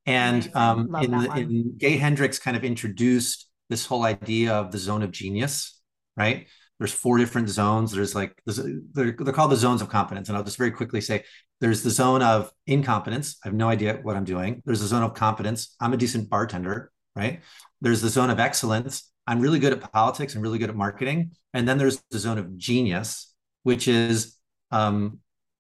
And 0.06 0.50
um, 0.56 0.94
in, 1.02 1.10
the, 1.10 1.32
in 1.36 1.76
gay 1.76 1.98
hendricks 1.98 2.38
kind 2.38 2.56
of 2.56 2.64
introduced 2.64 3.46
this 3.68 3.84
whole 3.84 4.04
idea 4.04 4.54
of 4.54 4.72
the 4.72 4.78
zone 4.78 5.02
of 5.02 5.10
genius 5.10 5.78
right 6.16 6.48
there's 6.78 6.92
four 6.92 7.18
different 7.18 7.48
zones. 7.48 7.92
There's 7.92 8.14
like 8.14 8.40
there's, 8.46 8.60
they're, 8.92 9.16
they're 9.18 9.32
called 9.32 9.52
the 9.52 9.56
zones 9.56 9.82
of 9.82 9.88
competence. 9.88 10.28
And 10.28 10.38
i'll 10.38 10.44
just 10.44 10.58
very 10.58 10.70
quickly 10.70 11.00
say 11.00 11.24
there's 11.60 11.82
the 11.82 11.90
zone 11.90 12.22
of 12.22 12.52
incompetence. 12.66 13.36
I 13.44 13.48
have 13.48 13.54
no 13.54 13.68
idea 13.68 13.98
what 14.02 14.16
i'm 14.16 14.24
doing. 14.24 14.62
There's 14.64 14.80
the 14.80 14.86
zone 14.86 15.02
of 15.02 15.14
competence. 15.14 15.74
I'm 15.80 15.92
a 15.92 15.96
decent 15.96 16.30
bartender 16.30 16.92
right? 17.18 17.40
There's 17.80 18.00
the 18.00 18.08
zone 18.08 18.30
of 18.30 18.38
excellence. 18.38 19.10
I'm 19.26 19.40
really 19.40 19.58
good 19.58 19.72
at 19.72 19.92
politics 19.92 20.34
and 20.34 20.42
really 20.42 20.58
good 20.58 20.70
at 20.70 20.76
marketing. 20.76 21.32
And 21.52 21.68
then 21.68 21.76
there's 21.76 22.00
the 22.10 22.18
zone 22.18 22.38
of 22.38 22.56
genius 22.56 23.34
which 23.64 23.88
is 23.88 24.36
um, 24.70 25.18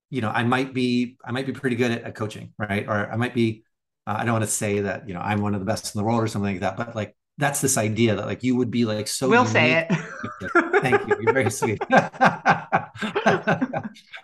you 0.08 0.22
know, 0.22 0.30
I 0.30 0.44
might 0.44 0.72
be 0.72 1.18
I 1.22 1.32
might 1.32 1.44
be 1.44 1.52
pretty 1.52 1.76
good 1.76 1.90
at, 1.90 2.02
at 2.04 2.14
coaching, 2.14 2.54
right? 2.58 2.86
Or 2.88 3.10
I 3.12 3.16
might 3.16 3.34
be 3.34 3.64
uh, 4.06 4.16
I 4.18 4.24
don't 4.24 4.32
want 4.32 4.44
to 4.44 4.50
say 4.50 4.80
that 4.80 5.06
you 5.06 5.12
know 5.12 5.20
I'm 5.20 5.42
one 5.42 5.54
of 5.54 5.60
the 5.60 5.66
best 5.66 5.94
in 5.94 5.98
the 5.98 6.04
world 6.04 6.22
or 6.22 6.28
something 6.28 6.54
like 6.54 6.60
that, 6.60 6.78
but 6.78 6.96
like 6.96 7.14
that's 7.38 7.60
this 7.60 7.78
idea 7.78 8.16
that 8.16 8.26
like 8.26 8.42
you 8.42 8.56
would 8.56 8.70
be 8.70 8.84
like 8.84 9.06
so. 9.06 9.28
We'll 9.28 9.46
say 9.46 9.72
it. 9.72 9.88
Thank 10.82 11.08
you. 11.08 11.16
You're 11.20 11.32
very 11.32 11.50
sweet. 11.50 11.80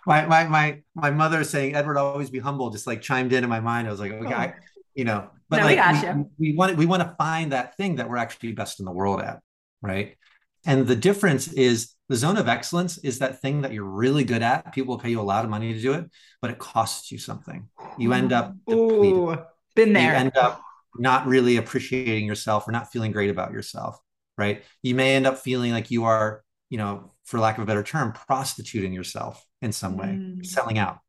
my 0.05 0.25
my 0.25 0.45
my 0.45 0.81
my 0.93 1.11
mother 1.11 1.43
saying 1.45 1.75
Edward 1.75 1.97
always 1.97 2.29
be 2.29 2.39
humble 2.39 2.69
just 2.69 2.85
like 2.85 3.01
chimed 3.01 3.31
in 3.31 3.43
in 3.43 3.49
my 3.49 3.61
mind. 3.61 3.87
I 3.87 3.91
was 3.91 4.01
like, 4.01 4.11
okay, 4.11 4.33
oh. 4.33 4.37
I, 4.37 4.53
you 4.93 5.05
know, 5.05 5.29
but 5.49 5.61
no, 5.61 5.65
like 5.65 6.01
we, 6.01 6.09
we, 6.09 6.25
we 6.51 6.57
want 6.57 6.77
we 6.77 6.85
want 6.85 7.03
to 7.03 7.15
find 7.17 7.53
that 7.53 7.77
thing 7.77 7.95
that 7.95 8.09
we're 8.09 8.17
actually 8.17 8.51
best 8.51 8.79
in 8.79 8.85
the 8.85 8.91
world 8.91 9.21
at, 9.21 9.39
right? 9.81 10.17
And 10.65 10.85
the 10.85 10.95
difference 10.95 11.51
is 11.53 11.93
the 12.09 12.15
zone 12.15 12.37
of 12.37 12.49
excellence 12.49 12.97
is 12.97 13.19
that 13.19 13.41
thing 13.41 13.61
that 13.61 13.71
you're 13.71 13.83
really 13.83 14.23
good 14.23 14.41
at. 14.41 14.73
People 14.73 14.95
will 14.95 15.01
pay 15.01 15.09
you 15.09 15.21
a 15.21 15.23
lot 15.23 15.45
of 15.45 15.49
money 15.49 15.73
to 15.73 15.81
do 15.81 15.93
it, 15.93 16.09
but 16.41 16.51
it 16.51 16.57
costs 16.57 17.11
you 17.11 17.17
something. 17.17 17.69
You 17.97 18.13
end 18.13 18.33
up 18.33 18.55
depleted. 18.67 19.13
Ooh, 19.13 19.37
been 19.75 19.93
there. 19.93 20.11
You 20.11 20.17
end 20.17 20.37
up 20.37 20.61
not 20.97 21.27
really 21.27 21.57
appreciating 21.57 22.25
yourself 22.25 22.67
or 22.67 22.71
not 22.71 22.91
feeling 22.91 23.11
great 23.11 23.29
about 23.29 23.51
yourself, 23.51 23.99
right? 24.37 24.63
You 24.83 24.95
may 24.95 25.15
end 25.15 25.27
up 25.27 25.37
feeling 25.37 25.71
like 25.71 25.91
you 25.91 26.05
are, 26.05 26.43
you 26.69 26.77
know, 26.77 27.13
for 27.25 27.39
lack 27.39 27.57
of 27.57 27.63
a 27.63 27.65
better 27.65 27.83
term, 27.83 28.13
prostituting 28.13 28.93
yourself 28.93 29.43
in 29.61 29.71
some 29.71 29.97
way, 29.97 30.07
mm. 30.07 30.45
selling 30.45 30.77
out. 30.77 30.99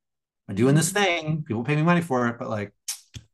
I'm 0.49 0.55
doing 0.55 0.75
this 0.75 0.91
thing, 0.91 1.43
people 1.43 1.65
pay 1.65 1.77
me 1.77 1.83
money 1.83 2.01
for 2.01 2.29
it, 2.29 2.39
but 2.39 2.49
like, 2.49 2.73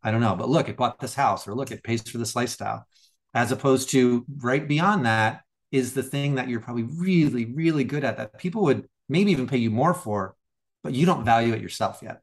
I 0.03 0.11
don't 0.11 0.21
know. 0.21 0.35
But 0.35 0.49
look, 0.49 0.69
it 0.69 0.77
bought 0.77 0.99
this 0.99 1.15
house, 1.15 1.47
or 1.47 1.55
look, 1.55 1.71
it 1.71 1.85
pays 1.85 2.03
for 2.09 2.19
this 2.19 2.35
lifestyle. 2.35 2.87
As 3.35 3.53
opposed 3.53 3.91
to 3.91 4.25
right 4.39 4.67
beyond 4.67 5.07
that, 5.07 5.43
is 5.73 5.95
the 5.95 6.03
thing 6.03 6.35
that 6.35 6.49
you're 6.49 6.61
probably 6.61 6.83
really, 6.83 7.47
really 7.47 7.83
good 7.83 8.05
at 8.05 8.19
that 8.19 8.39
people 8.39 8.63
would 8.65 8.87
maybe 9.09 9.33
even 9.33 9.47
pay 9.47 9.57
you 9.57 9.71
more 9.71 9.95
for, 9.95 10.37
but 10.85 10.93
you 10.93 11.07
don't 11.07 11.25
value 11.25 11.55
it 11.55 11.63
yourself 11.63 12.01
yet. 12.03 12.21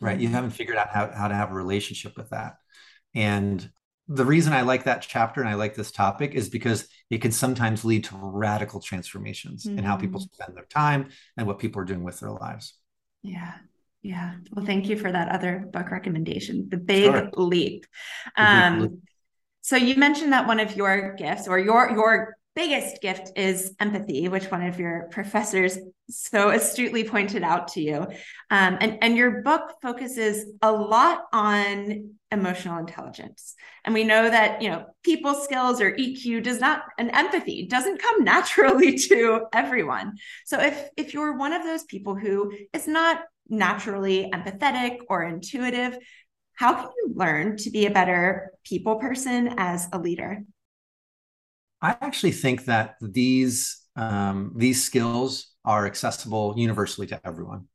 Right. 0.00 0.20
You 0.20 0.26
mm-hmm. 0.26 0.34
haven't 0.34 0.50
figured 0.50 0.76
out 0.76 0.90
how, 0.90 1.10
how 1.10 1.28
to 1.28 1.34
have 1.34 1.50
a 1.50 1.54
relationship 1.54 2.16
with 2.16 2.28
that. 2.30 2.56
And 3.14 3.68
the 4.08 4.24
reason 4.24 4.52
I 4.52 4.62
like 4.62 4.84
that 4.84 5.02
chapter 5.02 5.40
and 5.40 5.48
I 5.48 5.54
like 5.54 5.74
this 5.74 5.90
topic 5.90 6.34
is 6.34 6.48
because 6.48 6.88
it 7.10 7.22
can 7.22 7.32
sometimes 7.32 7.84
lead 7.84 8.04
to 8.04 8.16
radical 8.16 8.80
transformations 8.80 9.64
mm-hmm. 9.64 9.78
in 9.78 9.84
how 9.84 9.96
people 9.96 10.20
mm-hmm. 10.20 10.42
spend 10.42 10.56
their 10.56 10.66
time 10.66 11.08
and 11.36 11.46
what 11.46 11.58
people 11.58 11.80
are 11.80 11.86
doing 11.86 12.04
with 12.04 12.20
their 12.20 12.30
lives. 12.30 12.74
Yeah. 13.22 13.54
Yeah. 14.02 14.34
Well, 14.52 14.66
thank 14.66 14.88
you 14.88 14.98
for 14.98 15.10
that 15.10 15.30
other 15.30 15.66
book 15.72 15.90
recommendation, 15.90 16.68
The 16.68 16.76
Big 16.76 17.04
sure. 17.04 17.30
Leap. 17.36 17.86
Um, 18.36 18.78
Big 18.78 18.90
Leap. 18.90 19.00
So 19.62 19.76
you 19.76 19.96
mentioned 19.96 20.34
that 20.34 20.46
one 20.46 20.60
of 20.60 20.76
your 20.76 21.14
gifts 21.14 21.48
or 21.48 21.58
your 21.58 21.90
your 21.90 22.36
biggest 22.54 23.02
gift 23.02 23.32
is 23.36 23.74
empathy, 23.80 24.28
which 24.28 24.50
one 24.50 24.62
of 24.62 24.78
your 24.78 25.08
professors 25.10 25.78
so 26.08 26.50
astutely 26.50 27.04
pointed 27.04 27.42
out 27.42 27.68
to 27.68 27.80
you. 27.80 28.06
Um, 28.50 28.78
and, 28.80 28.98
and 29.02 29.16
your 29.16 29.42
book 29.42 29.74
focuses 29.82 30.52
a 30.62 30.70
lot 30.70 31.24
on 31.32 32.10
emotional 32.30 32.78
intelligence. 32.78 33.54
And 33.84 33.94
we 33.94 34.04
know 34.04 34.28
that, 34.28 34.62
you 34.62 34.68
know, 34.68 34.86
people 35.02 35.34
skills 35.34 35.80
or 35.80 35.92
EQ 35.92 36.42
does 36.42 36.60
not, 36.60 36.82
and 36.98 37.10
empathy 37.12 37.66
doesn't 37.66 38.02
come 38.02 38.24
naturally 38.24 38.98
to 38.98 39.46
everyone. 39.52 40.14
So 40.44 40.60
if, 40.60 40.88
if 40.96 41.14
you're 41.14 41.36
one 41.36 41.52
of 41.52 41.64
those 41.64 41.84
people 41.84 42.14
who 42.14 42.52
is 42.72 42.86
not 42.86 43.22
naturally 43.48 44.30
empathetic 44.32 44.98
or 45.08 45.24
intuitive, 45.24 45.98
how 46.54 46.74
can 46.74 46.90
you 46.96 47.12
learn 47.14 47.56
to 47.58 47.70
be 47.70 47.86
a 47.86 47.90
better 47.90 48.52
people 48.64 48.96
person 48.96 49.54
as 49.58 49.88
a 49.92 49.98
leader? 49.98 50.44
I 51.82 51.96
actually 52.00 52.32
think 52.32 52.64
that 52.66 52.96
these 53.00 53.80
um, 53.96 54.52
these 54.56 54.84
skills 54.84 55.54
are 55.64 55.86
accessible 55.86 56.54
universally 56.56 57.06
to 57.08 57.20
everyone. 57.24 57.68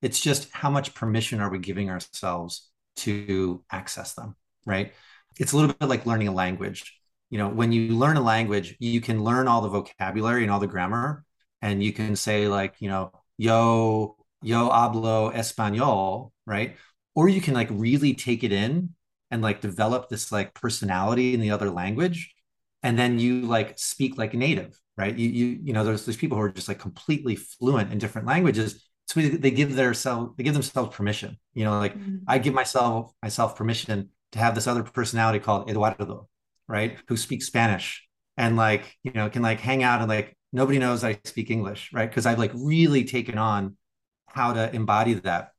It's 0.00 0.20
just 0.20 0.50
how 0.52 0.70
much 0.70 0.94
permission 0.94 1.40
are 1.40 1.50
we 1.50 1.58
giving 1.58 1.90
ourselves 1.90 2.70
to 2.96 3.64
access 3.70 4.14
them, 4.14 4.36
right? 4.64 4.92
It's 5.38 5.52
a 5.52 5.56
little 5.56 5.74
bit 5.74 5.88
like 5.88 6.06
learning 6.06 6.28
a 6.28 6.32
language. 6.32 6.94
You 7.30 7.38
know, 7.38 7.48
when 7.48 7.72
you 7.72 7.94
learn 7.94 8.16
a 8.16 8.22
language, 8.22 8.76
you 8.80 9.00
can 9.00 9.22
learn 9.22 9.48
all 9.48 9.60
the 9.60 9.68
vocabulary 9.68 10.42
and 10.42 10.50
all 10.50 10.60
the 10.60 10.66
grammar, 10.66 11.24
and 11.60 11.82
you 11.82 11.92
can 11.92 12.16
say 12.16 12.48
like, 12.48 12.76
you 12.80 12.88
know, 12.88 13.12
yo 13.36 14.16
yo 14.42 14.70
hablo 14.70 15.34
español, 15.34 16.30
right? 16.46 16.76
Or 17.14 17.28
you 17.28 17.40
can 17.40 17.54
like 17.54 17.68
really 17.70 18.14
take 18.14 18.44
it 18.44 18.52
in 18.52 18.94
and 19.30 19.42
like 19.42 19.60
develop 19.60 20.08
this 20.08 20.32
like 20.32 20.54
personality 20.54 21.34
in 21.34 21.40
the 21.40 21.50
other 21.50 21.70
language 21.70 22.34
and 22.82 22.98
then 22.98 23.18
you 23.18 23.42
like 23.42 23.78
speak 23.78 24.18
like 24.18 24.34
native 24.34 24.78
right? 24.98 25.16
You 25.16 25.28
you 25.30 25.60
you 25.62 25.72
know 25.72 25.84
there's 25.84 26.04
there's 26.04 26.16
people 26.16 26.36
who 26.36 26.42
are 26.42 26.50
just 26.50 26.68
like 26.68 26.80
completely 26.80 27.36
fluent 27.36 27.92
in 27.92 27.98
different 27.98 28.26
languages. 28.26 28.84
So 29.06 29.20
they 29.20 29.52
give 29.52 29.74
their 29.74 29.94
self 29.94 30.36
they 30.36 30.42
give 30.42 30.52
themselves 30.52 30.94
permission. 30.94 31.38
You 31.54 31.64
know 31.64 31.78
like 31.78 31.96
mm-hmm. 31.96 32.16
i 32.26 32.36
give 32.38 32.52
myself 32.52 33.12
myself 33.22 33.56
permission 33.56 34.10
to 34.32 34.38
have 34.38 34.54
this 34.54 34.66
other 34.66 34.82
personality 34.82 35.38
called 35.38 35.70
eduardo 35.70 36.28
right? 36.66 36.98
Who 37.08 37.16
speaks 37.16 37.46
spanish 37.46 38.06
and 38.36 38.56
like 38.56 38.96
you 39.04 39.12
know 39.12 39.30
can 39.30 39.40
like 39.40 39.60
hang 39.60 39.82
out 39.82 40.00
and 40.00 40.08
like 40.08 40.36
nobody 40.52 40.78
knows 40.78 41.04
i 41.04 41.18
speak 41.24 41.50
english 41.50 41.90
right? 41.94 42.10
Because 42.10 42.26
i've 42.26 42.38
like 42.38 42.52
really 42.54 43.04
taken 43.04 43.38
on 43.38 43.76
how 44.26 44.52
to 44.52 44.74
embody 44.74 45.14
that. 45.14 45.52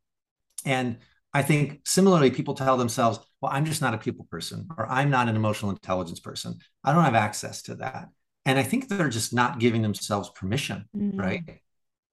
And 0.66 0.98
I 1.34 1.44
think 1.44 1.82
similarly, 1.86 2.32
people 2.32 2.56
tell 2.56 2.78
themselves, 2.78 3.20
well, 3.40 3.52
I'm 3.54 3.66
just 3.66 3.82
not 3.82 3.94
a 3.94 3.98
people 3.98 4.28
person, 4.32 4.68
or 4.78 4.90
I'm 4.90 5.10
not 5.10 5.30
an 5.30 5.36
emotional 5.36 5.72
intelligence 5.72 6.20
person. 6.20 6.58
I 6.84 6.94
don't 6.94 7.04
have 7.04 7.16
access 7.16 7.62
to 7.64 7.76
that. 7.76 8.08
And 8.46 8.58
I 8.58 8.64
think 8.64 8.88
they're 8.88 9.10
just 9.10 9.34
not 9.34 9.60
giving 9.60 9.82
themselves 9.82 10.32
permission, 10.32 10.86
mm-hmm. 10.96 11.20
right? 11.20 11.62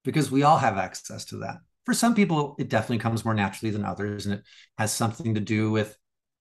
Because 0.05 0.31
we 0.31 0.43
all 0.43 0.59
have 0.59 0.77
access 0.77 1.25
to 1.27 1.39
that. 1.39 1.59
For 1.87 1.95
some 1.95 2.15
people, 2.15 2.57
it 2.59 2.69
definitely 2.69 2.99
comes 2.99 3.25
more 3.25 3.33
naturally 3.33 3.71
than 3.71 3.85
others, 3.85 4.27
and 4.27 4.35
it 4.35 4.43
has 4.77 4.93
something 4.93 5.35
to 5.35 5.41
do 5.41 5.71
with 5.71 5.97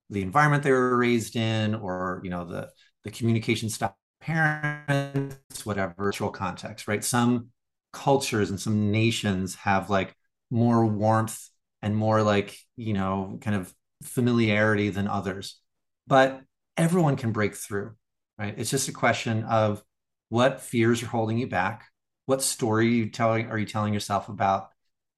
the 0.09 0.21
environment 0.21 0.63
they 0.63 0.71
were 0.71 0.97
raised 0.97 1.36
in, 1.36 1.76
or 1.76 2.19
you 2.23 2.30
know, 2.30 2.45
the 2.45 2.69
the 3.03 3.11
communication 3.11 3.69
style, 3.69 3.95
parents, 4.19 5.65
whatever, 5.65 5.93
cultural 5.95 6.32
context, 6.32 6.88
right? 6.88 7.03
Some 7.03 7.49
cultures 7.93 8.49
and 8.49 8.59
some 8.59 8.91
nations 8.91 9.55
have 9.55 9.89
like 9.89 10.15
more 10.51 10.86
warmth 10.86 11.39
and 11.82 11.95
more 11.95 12.23
like 12.23 12.57
you 12.76 12.93
know 12.93 13.38
kind 13.41 13.55
of 13.55 13.73
familiarity 14.03 14.89
than 14.89 15.07
others. 15.07 15.59
But 16.07 16.41
everyone 16.78 17.15
can 17.15 17.32
break 17.32 17.55
through 17.55 17.95
right? 18.38 18.55
It's 18.57 18.69
just 18.69 18.89
a 18.89 18.93
question 18.93 19.43
of 19.43 19.84
what 20.30 20.61
fears 20.61 21.01
are 21.03 21.07
holding 21.07 21.38
you 21.38 21.47
back. 21.47 21.86
What 22.26 22.41
story 22.41 22.88
are 22.88 22.89
you 22.89 23.09
telling 23.09 23.47
are 23.47 23.57
you 23.57 23.65
telling 23.65 23.93
yourself 23.93 24.30
about 24.30 24.69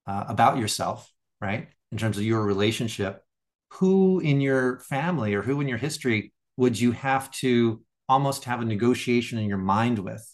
uh, 0.06 0.26
about 0.28 0.58
yourself 0.58 1.12
right? 1.40 1.70
In 1.92 1.98
terms 1.98 2.18
of 2.18 2.24
your 2.24 2.44
relationship. 2.44 3.24
Who 3.74 4.20
in 4.20 4.40
your 4.42 4.80
family 4.80 5.34
or 5.34 5.42
who 5.42 5.60
in 5.62 5.68
your 5.68 5.78
history 5.78 6.32
would 6.56 6.80
you 6.80 6.92
have 6.94 7.30
to 7.32 7.82
almost 8.10 8.46
have 8.46 8.62
a 8.62 8.66
negotiation 8.66 9.38
in 9.38 9.48
your 9.48 9.58
mind 9.58 10.00
with 10.00 10.26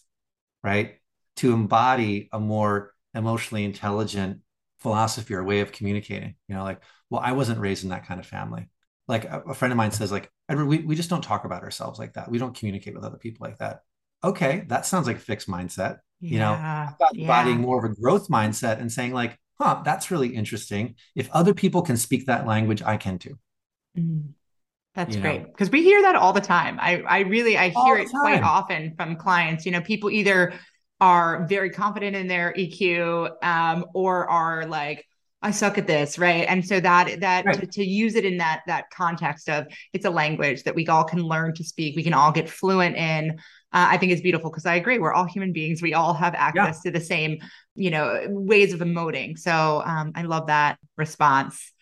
right? 0.63 0.99
To 1.38 1.53
embody 1.53 2.30
a 2.32 2.39
more 2.39 2.93
emotionally 3.13 3.65
intelligent 3.65 4.39
philosophy 4.84 5.34
or 5.34 5.44
way 5.44 5.62
of 5.62 5.72
communicating 5.72 6.36
you 6.48 6.56
know 6.56 6.64
like 6.64 6.82
well 7.10 7.22
i 7.24 7.32
wasn't 7.32 7.60
raised 7.60 7.84
in 7.84 7.90
that 7.90 8.06
kind 8.06 8.20
of 8.20 8.28
family. 8.28 8.70
Like 9.06 9.26
a, 9.26 9.44
a 9.50 9.54
friend 9.54 9.72
of 9.74 9.78
mine 9.78 9.92
says 9.92 10.12
like 10.12 10.32
edward 10.48 10.66
we, 10.66 10.78
we 10.80 10.96
just 10.96 11.10
don't 11.10 11.24
talk 11.24 11.46
about 11.46 11.64
ourselves 11.64 12.00
like 12.00 12.14
that. 12.14 12.30
We 12.30 12.38
don't 12.38 12.56
communicate 12.56 12.94
with 12.94 13.04
other 13.04 13.18
people 13.18 13.46
like 13.46 13.58
that. 13.58 13.82
Okay 14.24 14.66
that 14.68 14.86
sounds 14.86 15.08
like 15.08 15.18
a 15.18 15.28
fixed 15.32 15.50
mindset 15.50 16.00
yeah, 16.22 16.32
you 16.32 16.40
know? 16.40 16.52
Yeah. 16.52 16.92
embodying 17.16 17.60
more 17.60 17.84
of 17.84 17.92
a 17.92 17.96
growth 17.96 18.30
mindset 18.30 18.80
and 18.80 18.92
saying 18.92 19.14
like 19.14 19.38
huh 19.60 19.82
that's 19.84 20.12
really 20.12 20.30
interesting. 20.30 20.96
If 21.16 21.30
other 21.32 21.54
people 21.54 21.82
can 21.82 21.98
speak 21.98 22.28
that 22.28 22.46
language 22.46 22.82
i 22.82 22.98
can 22.98 23.18
too. 23.18 23.38
Mm. 23.98 24.34
That's 24.96 25.16
you 25.16 25.22
great. 25.22 25.46
because 25.46 25.72
we 25.72 25.82
hear 25.82 26.02
that 26.04 26.16
all 26.16 26.34
the 26.34 26.42
time. 26.42 26.78
I 26.80 27.02
I 27.02 27.20
really 27.22 27.58
I 27.58 27.70
hear 27.70 27.98
it 27.98 28.10
quite 28.10 28.44
often 28.44 28.94
from 28.96 29.16
clients. 29.16 29.66
You 29.66 29.72
know, 29.72 29.82
people 29.82 30.12
either 30.12 30.54
are 31.04 31.45
very 31.47 31.70
confident 31.70 32.16
in 32.16 32.28
their 32.28 32.54
EQ 32.58 33.43
um, 33.43 33.86
or 33.93 34.26
are 34.30 34.66
like, 34.66 35.06
I 35.41 35.51
suck 35.51 35.78
at 35.78 35.86
this, 35.86 36.18
right? 36.18 36.45
And 36.47 36.66
so 36.66 36.80
that 36.80 37.20
that 37.20 37.43
right. 37.43 37.60
to, 37.60 37.68
to, 37.68 37.84
use 37.84 38.16
it 38.16 38.24
in 38.24 38.38
that 38.38 38.62
that 38.68 38.89
context 38.89 39.49
of 39.49 39.68
it's 39.91 40.06
a 40.06 40.10
language 40.10 40.64
that 40.64 40.76
we 40.76 40.88
all 40.88 41.04
can 41.04 41.20
learn 41.20 41.54
to 41.56 41.64
speak, 41.66 41.97
we 41.97 42.04
can 42.04 42.14
all 42.14 42.32
get 42.32 42.49
fluent 42.49 42.95
in. 42.95 43.32
Uh, 43.74 43.88
I 43.89 43.97
think 43.97 44.14
it's 44.14 44.22
beautiful 44.22 44.49
because 44.49 44.66
I 44.66 44.76
agree. 44.76 44.97
We're 44.97 45.12
all 45.12 45.26
human 45.26 45.51
beings. 45.51 45.82
We 45.82 45.93
all 45.93 46.14
have 46.14 46.36
access 46.36 46.80
yeah. 46.86 46.91
to 46.91 46.97
the 46.97 47.04
same, 47.04 47.39
you 47.76 47.91
know, 47.91 48.22
ways 48.30 48.72
of 48.72 48.80
emoting. 48.80 49.38
So 49.38 49.84
um, 49.86 50.14
I 50.16 50.22
love 50.22 50.47
that 50.47 50.80
response. 50.95 51.72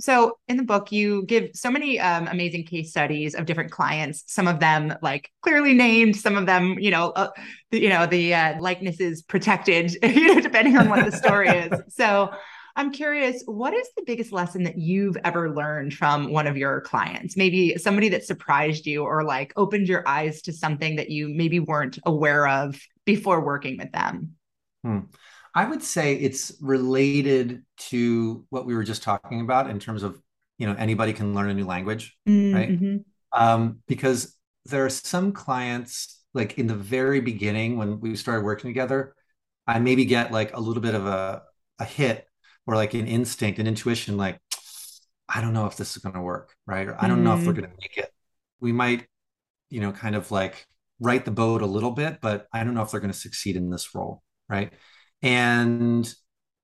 So 0.00 0.38
in 0.48 0.56
the 0.56 0.62
book, 0.62 0.90
you 0.90 1.24
give 1.26 1.50
so 1.54 1.70
many 1.70 2.00
um, 2.00 2.28
amazing 2.28 2.64
case 2.64 2.90
studies 2.90 3.34
of 3.34 3.46
different 3.46 3.70
clients. 3.70 4.24
Some 4.26 4.48
of 4.48 4.60
them 4.60 4.94
like 5.02 5.30
clearly 5.42 5.74
named. 5.74 6.16
Some 6.16 6.36
of 6.36 6.46
them, 6.46 6.78
you 6.78 6.90
know, 6.90 7.10
uh, 7.10 7.30
you 7.70 7.88
know, 7.88 8.06
the 8.06 8.34
uh, 8.34 8.60
likeness 8.60 9.00
is 9.00 9.22
protected, 9.22 9.96
you 10.02 10.34
know, 10.34 10.40
depending 10.40 10.76
on 10.76 10.88
what 10.88 11.04
the 11.04 11.16
story 11.16 11.48
is. 11.48 11.72
So 11.92 12.30
I'm 12.74 12.90
curious, 12.90 13.42
what 13.44 13.74
is 13.74 13.88
the 13.96 14.02
biggest 14.06 14.32
lesson 14.32 14.62
that 14.62 14.78
you've 14.78 15.16
ever 15.24 15.54
learned 15.54 15.92
from 15.92 16.32
one 16.32 16.46
of 16.46 16.56
your 16.56 16.80
clients? 16.80 17.36
Maybe 17.36 17.76
somebody 17.76 18.08
that 18.10 18.24
surprised 18.24 18.86
you 18.86 19.02
or 19.02 19.24
like 19.24 19.52
opened 19.56 19.88
your 19.88 20.06
eyes 20.08 20.42
to 20.42 20.52
something 20.52 20.96
that 20.96 21.10
you 21.10 21.28
maybe 21.28 21.60
weren't 21.60 21.98
aware 22.06 22.48
of 22.48 22.80
before 23.04 23.44
working 23.44 23.76
with 23.76 23.92
them. 23.92 24.32
Hmm. 24.82 25.00
I 25.54 25.64
would 25.66 25.82
say 25.82 26.14
it's 26.14 26.52
related 26.60 27.62
to 27.90 28.46
what 28.50 28.66
we 28.66 28.74
were 28.74 28.84
just 28.84 29.02
talking 29.02 29.40
about 29.40 29.68
in 29.68 29.78
terms 29.78 30.02
of, 30.02 30.20
you 30.58 30.66
know, 30.66 30.74
anybody 30.78 31.12
can 31.12 31.34
learn 31.34 31.50
a 31.50 31.54
new 31.54 31.66
language, 31.66 32.16
mm-hmm. 32.28 32.54
right? 32.54 33.00
Um, 33.32 33.80
because 33.86 34.36
there 34.64 34.84
are 34.84 34.90
some 34.90 35.32
clients, 35.32 36.22
like 36.34 36.58
in 36.58 36.66
the 36.66 36.74
very 36.74 37.20
beginning 37.20 37.76
when 37.76 38.00
we 38.00 38.16
started 38.16 38.44
working 38.44 38.70
together, 38.70 39.14
I 39.66 39.78
maybe 39.78 40.04
get 40.04 40.32
like 40.32 40.56
a 40.56 40.60
little 40.60 40.82
bit 40.82 40.94
of 40.94 41.06
a, 41.06 41.42
a 41.78 41.84
hit 41.84 42.26
or 42.66 42.76
like 42.76 42.94
an 42.94 43.06
instinct, 43.06 43.58
an 43.58 43.66
intuition, 43.66 44.16
like, 44.16 44.38
I 45.28 45.40
don't 45.40 45.52
know 45.52 45.66
if 45.66 45.76
this 45.76 45.96
is 45.96 46.02
going 46.02 46.14
to 46.14 46.20
work, 46.20 46.54
right? 46.66 46.88
Or 46.88 46.96
I 46.98 47.08
don't 47.08 47.18
mm-hmm. 47.18 47.24
know 47.24 47.34
if 47.34 47.46
we're 47.46 47.52
mm-hmm. 47.52 47.60
going 47.60 47.72
to 47.72 47.78
make 47.80 47.96
it. 47.96 48.10
We 48.60 48.72
might, 48.72 49.06
you 49.70 49.80
know, 49.80 49.92
kind 49.92 50.14
of 50.14 50.30
like 50.30 50.66
right 51.00 51.24
the 51.24 51.30
boat 51.30 51.62
a 51.62 51.66
little 51.66 51.90
bit, 51.90 52.18
but 52.20 52.46
I 52.52 52.64
don't 52.64 52.74
know 52.74 52.82
if 52.82 52.90
they're 52.90 53.00
going 53.00 53.12
to 53.12 53.18
succeed 53.18 53.56
in 53.56 53.70
this 53.70 53.94
role, 53.94 54.22
right? 54.48 54.72
And 55.22 56.12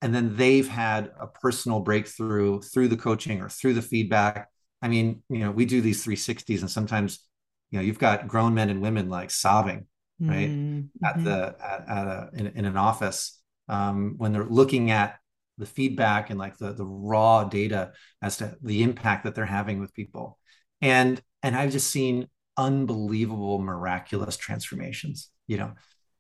and 0.01 0.15
then 0.15 0.37
they've 0.37 0.69
had 0.69 1.11
a 1.19 1.27
personal 1.27 1.81
breakthrough 1.81 2.61
through 2.61 2.89
the 2.89 2.97
coaching 2.97 3.41
or 3.41 3.49
through 3.49 3.75
the 3.75 3.83
feedback. 3.83 4.49
I 4.83 4.89
mean 4.89 5.23
you 5.29 5.41
know 5.41 5.51
we 5.51 5.65
do 5.65 5.81
these 5.81 6.05
360s 6.05 6.61
and 6.61 6.71
sometimes 6.71 7.27
you 7.71 7.79
know 7.79 7.85
you've 7.85 7.99
got 7.99 8.29
grown 8.29 8.55
men 8.55 8.71
and 8.71 8.81
women 8.81 9.09
like 9.09 9.31
sobbing 9.31 9.87
right 10.21 10.49
mm-hmm. 10.49 11.05
at 11.05 11.23
the 11.23 11.55
at, 11.63 11.89
at 11.89 12.07
a 12.07 12.31
in, 12.35 12.47
in, 12.49 12.65
an 12.65 12.77
office 12.77 13.41
um, 13.69 14.15
when 14.17 14.33
they're 14.33 14.45
looking 14.45 14.91
at 14.91 15.17
the 15.59 15.67
feedback 15.67 16.31
and 16.31 16.39
like 16.39 16.57
the 16.59 16.73
the 16.73 16.85
raw 16.85 17.45
data 17.45 17.93
as 18.21 18.37
to 18.39 18.57
the 18.63 18.83
impact 18.83 19.25
that 19.25 19.37
they're 19.37 19.45
having 19.45 19.79
with 19.79 19.95
people. 19.95 20.39
And 20.81 21.21
and 21.43 21.57
i've 21.57 21.73
just 21.73 21.91
seen 21.91 22.29
unbelievable 22.57 23.59
miraculous 23.59 24.37
transformations 24.37 25.31
you 25.47 25.57
know 25.57 25.73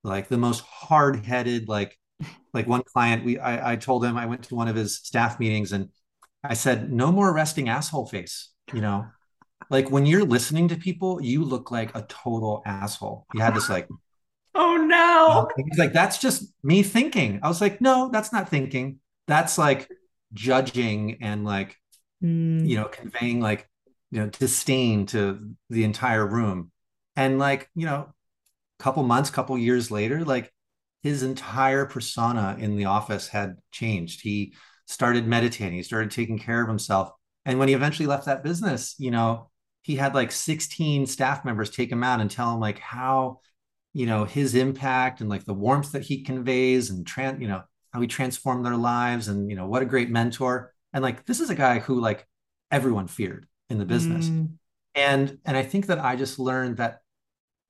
like 0.05 0.28
the 0.28 0.39
most 0.39 0.61
hard-headed 0.61 1.68
like 1.68 1.99
like 2.53 2.66
one 2.66 2.83
client 2.83 3.25
we 3.25 3.39
I, 3.39 3.73
I 3.73 3.77
told 3.77 4.05
him 4.05 4.16
i 4.16 4.27
went 4.27 4.45
to 4.45 4.55
one 4.55 4.69
of 4.69 4.77
his 4.77 4.97
staff 4.97 5.39
meetings 5.39 5.73
and 5.73 5.89
i 6.43 6.55
said 6.55 6.93
no 6.93 7.12
more 7.12 7.33
resting 7.33 7.69
asshole 7.69 8.07
face 8.07 8.51
you 8.75 8.81
know? 8.81 9.07
Like 9.71 9.91
when 9.91 10.07
you're 10.07 10.25
listening 10.25 10.69
to 10.69 10.77
people 10.77 11.21
you 11.21 11.45
look 11.45 11.71
like 11.71 11.95
a 11.95 12.03
total 12.03 12.62
asshole. 12.64 13.27
You 13.35 13.41
had 13.41 13.55
this 13.55 13.69
like 13.69 13.89
oh 14.55 14.77
no. 14.77 15.49
He's 15.57 15.79
like 15.79 15.93
that's 15.93 16.19
just 16.19 16.53
me 16.62 16.83
thinking. 16.83 17.41
I 17.43 17.49
was 17.49 17.61
like 17.61 17.81
no 17.81 18.09
that's 18.11 18.33
not 18.33 18.49
thinking. 18.49 19.01
That's 19.27 19.59
like 19.59 19.89
judging 20.33 21.19
and 21.23 21.45
like 21.45 21.77
mm. 22.23 22.66
you 22.66 22.77
know 22.77 22.85
conveying 22.85 23.41
like 23.41 23.69
you 24.11 24.21
know 24.21 24.29
disdain 24.29 25.07
to 25.07 25.51
the 25.69 25.85
entire 25.85 26.27
room. 26.27 26.71
And 27.16 27.39
like 27.39 27.69
you 27.75 27.87
know 27.87 28.14
couple 28.79 29.03
months 29.03 29.29
couple 29.29 29.59
years 29.59 29.91
later 29.91 30.25
like 30.25 30.53
his 31.03 31.22
entire 31.22 31.86
persona 31.86 32.57
in 32.59 32.76
the 32.76 32.86
office 32.86 33.28
had 33.28 33.57
changed. 33.70 34.20
He 34.22 34.55
started 34.86 35.26
meditating, 35.26 35.74
he 35.74 35.82
started 35.82 36.11
taking 36.11 36.38
care 36.38 36.62
of 36.62 36.68
himself. 36.68 37.11
And 37.44 37.59
when 37.59 37.68
he 37.68 37.74
eventually 37.74 38.07
left 38.07 38.26
that 38.26 38.42
business, 38.42 38.94
you 38.99 39.11
know, 39.11 39.51
he 39.82 39.96
had 39.96 40.14
like 40.14 40.32
16 40.32 41.07
staff 41.07 41.44
members 41.44 41.70
take 41.70 41.90
him 41.90 42.05
out 42.05 42.20
and 42.20 42.30
tell 42.30 42.53
him 42.53 42.61
like 42.61 42.78
how, 42.78 43.40
you 43.92 44.07
know, 44.07 44.24
his 44.24 44.55
impact 44.55 45.20
and 45.20 45.30
like 45.30 45.44
the 45.44 45.55
warmth 45.55 45.92
that 45.92 46.03
he 46.03 46.22
conveys 46.22 46.90
and 46.90 47.07
trans, 47.07 47.40
you 47.40 47.49
know, 47.49 47.62
how 47.92 48.01
he 48.01 48.07
transformed 48.07 48.66
their 48.66 48.76
lives 48.76 49.28
and, 49.28 49.49
you 49.49 49.57
know, 49.57 49.66
what 49.66 49.82
a 49.82 49.86
great 49.86 50.11
mentor. 50.11 50.74
And 50.92 51.03
like, 51.03 51.24
this 51.24 51.40
is 51.40 51.49
a 51.49 51.55
guy 51.55 51.78
who 51.78 52.01
like 52.01 52.26
everyone 52.70 53.07
feared 53.07 53.46
in 53.70 53.78
the 53.78 53.86
business. 53.86 54.28
Mm. 54.28 54.51
And, 54.94 55.38
and 55.44 55.57
I 55.57 55.62
think 55.62 55.86
that 55.86 55.99
I 55.99 56.16
just 56.16 56.38
learned 56.38 56.78
that 56.78 56.99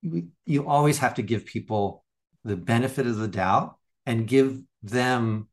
you 0.03 0.67
always 0.67 0.99
have 0.99 1.15
to 1.15 1.23
give 1.23 1.45
people 1.45 2.05
the 2.49 2.57
benefit 2.57 3.07
of 3.07 3.17
the 3.17 3.29
doubt 3.29 3.77
and 4.07 4.27
give 4.27 4.61
them 4.83 5.49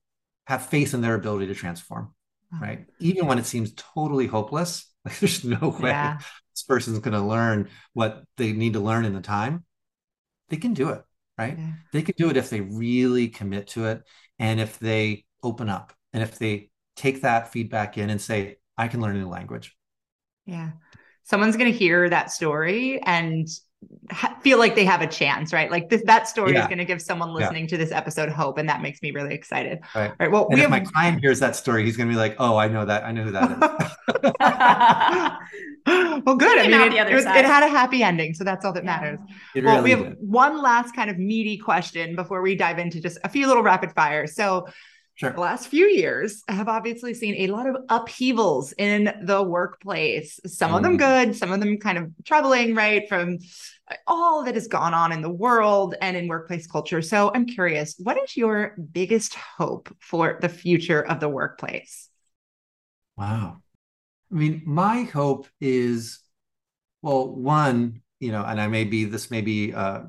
have 0.48 0.68
faith 0.68 0.94
in 0.94 1.02
their 1.02 1.16
ability 1.16 1.48
to 1.48 1.56
transform 1.56 2.14
right? 2.62 2.86
Even 3.00 3.28
when 3.28 3.38
it 3.38 3.46
seems 3.46 3.74
totally 3.76 4.28
hopeless 4.28 4.92
like 5.06 5.20
there's 5.20 5.44
no 5.44 5.76
way 5.80 5.90
yeah. 5.90 6.18
this 6.54 6.64
person's 6.64 7.00
going 7.00 7.14
to 7.14 7.22
learn 7.22 7.70
what 7.94 8.24
they 8.38 8.54
need 8.54 8.74
to 8.74 8.80
learn 8.80 9.06
in 9.06 9.14
the 9.14 9.22
time 9.22 9.64
they 10.50 10.58
can 10.58 10.74
do 10.74 10.90
it 10.90 11.04
right? 11.38 11.58
Yeah. 11.58 11.72
they 11.92 12.02
can 12.02 12.16
do 12.18 12.30
it 12.30 12.38
if 12.38 12.50
they 12.50 12.62
really 12.62 13.28
commit 13.28 13.68
to 13.70 13.86
it 13.86 14.04
and 14.40 14.60
if 14.60 14.80
they 14.80 15.26
open 15.44 15.70
up 15.70 15.94
and 16.14 16.24
if 16.24 16.40
they 16.40 16.70
take 16.96 17.22
that 17.22 17.52
feedback 17.52 17.98
in 17.98 18.10
and 18.10 18.22
say 18.22 18.58
i 18.78 18.88
can 18.88 19.02
learn 19.02 19.16
a 19.16 19.20
new 19.20 19.30
language. 19.30 19.76
Yeah. 20.46 20.72
Someone's 21.24 21.58
going 21.58 21.72
to 21.72 21.78
hear 21.78 22.08
that 22.08 22.32
story 22.32 23.02
and 23.02 23.48
ha- 24.12 24.38
feel 24.42 24.58
like 24.58 24.76
they 24.76 24.86
have 24.86 25.02
a 25.02 25.08
chance, 25.08 25.54
right? 25.54 25.70
Like 25.72 25.90
this, 25.90 26.02
that 26.06 26.28
story 26.28 26.54
yeah. 26.54 26.62
is 26.62 26.68
going 26.68 26.78
to 26.78 26.86
give 26.86 27.02
someone 27.02 27.34
listening 27.34 27.64
yeah. 27.64 27.70
to 27.70 27.78
this 27.78 27.92
episode 27.92 28.30
hope, 28.30 28.58
and 28.58 28.68
that 28.70 28.82
makes 28.82 29.02
me 29.02 29.12
really 29.12 29.34
excited. 29.34 29.80
Right. 29.94 30.12
right 30.20 30.32
well, 30.32 30.46
and 30.46 30.56
we 30.56 30.62
if 30.62 30.70
have... 30.70 30.72
my 30.72 30.80
client 30.80 31.22
hears 31.22 31.40
that 31.40 31.56
story, 31.56 31.84
he's 31.84 31.98
going 31.98 32.08
to 32.08 32.14
be 32.14 32.18
like, 32.18 32.36
"Oh, 32.40 32.58
I 32.58 32.68
know 32.68 32.86
that. 32.86 33.04
I 33.04 33.12
know 33.12 33.24
who 33.24 33.32
that 33.32 33.52
is." 33.52 33.58
well, 36.26 36.36
good. 36.36 36.58
I 36.58 36.68
mean, 36.68 36.94
it, 36.94 37.10
it, 37.10 37.14
was, 37.14 37.26
it, 37.26 37.46
had 37.46 37.64
a 37.64 37.68
happy 37.68 38.02
ending, 38.02 38.34
so 38.34 38.44
that's 38.44 38.66
all 38.66 38.74
that 38.74 38.84
yeah. 38.84 39.00
matters. 39.00 39.20
It 39.54 39.64
well, 39.64 39.76
really 39.78 39.84
we 39.84 39.90
have 39.92 40.18
did. 40.18 40.18
one 40.20 40.62
last 40.62 40.96
kind 40.96 41.10
of 41.10 41.18
meaty 41.18 41.58
question 41.58 42.16
before 42.16 42.42
we 42.42 42.56
dive 42.56 42.80
into 42.80 43.00
just 43.00 43.20
a 43.24 43.30
few 43.30 43.48
little 43.48 43.64
rapid 43.64 43.92
fires. 43.92 44.36
So, 44.36 44.68
Sure. 45.16 45.32
The 45.32 45.40
last 45.40 45.70
few 45.70 45.86
years 45.86 46.44
have 46.50 46.68
obviously 46.68 47.14
seen 47.14 47.36
a 47.36 47.48
lot 47.48 47.68
of 47.68 47.78
upheavals 47.88 48.74
in 48.74 49.14
the 49.24 49.42
workplace. 49.42 50.42
Some 50.46 50.72
mm. 50.72 50.78
of 50.78 50.84
them 50.84 50.98
mm. 50.98 51.00
good, 51.00 51.36
some 51.36 51.54
of 51.54 51.62
them 51.62 51.78
kind 51.78 51.98
of 51.98 52.12
troubling, 52.26 52.76
right? 52.76 53.08
From 53.08 53.38
all 54.08 54.44
that 54.44 54.56
has 54.56 54.68
gone 54.68 54.94
on 54.94 55.14
in 55.14 55.22
the 55.22 55.30
world 55.30 55.96
and 56.02 56.18
in 56.18 56.28
workplace 56.28 56.68
culture. 56.68 57.02
So 57.02 57.32
I'm 57.34 57.46
curious, 57.46 57.96
what 57.98 58.22
is 58.22 58.36
your 58.36 58.76
biggest 58.92 59.36
hope 59.36 59.96
for 60.02 60.38
the 60.42 60.50
future 60.50 61.02
of 61.02 61.22
the 61.22 61.30
workplace? 61.30 62.10
Wow. 63.16 63.62
I 64.32 64.36
mean, 64.36 64.64
my 64.66 65.04
hope 65.04 65.48
is, 65.62 66.20
well, 67.02 67.34
one, 67.34 68.02
you 68.20 68.34
know, 68.34 68.44
and 68.44 68.60
I 68.60 68.68
may 68.68 68.84
be, 68.84 69.06
this 69.06 69.32
may 69.32 69.42
be 69.42 69.72
uh, 69.74 70.02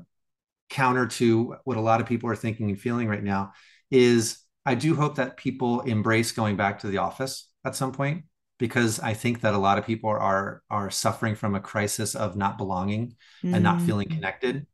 counter 0.69 1.07
to 1.07 1.55
what 1.63 1.77
a 1.77 1.81
lot 1.81 2.01
of 2.01 2.07
people 2.07 2.29
are 2.29 2.35
thinking 2.35 2.69
and 2.69 2.81
feeling 2.81 3.07
right 3.07 3.23
now, 3.23 3.53
is 3.89 4.39
I 4.67 4.75
do 4.75 4.95
hope 4.95 5.15
that 5.15 5.37
people 5.37 5.79
embrace 5.81 6.33
going 6.33 6.57
back 6.57 6.79
to 6.79 6.87
the 6.87 6.97
office 6.97 7.49
at 7.63 7.73
some 7.73 7.93
point 7.93 8.25
because 8.59 8.99
I 8.99 9.13
think 9.13 9.39
that 9.41 9.53
a 9.53 9.57
lot 9.57 9.77
of 9.77 9.85
people 9.85 10.09
are 10.09 10.61
are 10.69 10.91
suffering 10.91 11.35
from 11.35 11.55
a 11.55 11.61
crisis 11.61 12.15
of 12.15 12.35
not 12.35 12.57
belonging 12.57 13.15
mm. 13.41 13.53
and 13.53 13.63
not 13.63 13.81
feeling 13.81 14.09
mm. 14.09 14.15
connected. 14.15 14.67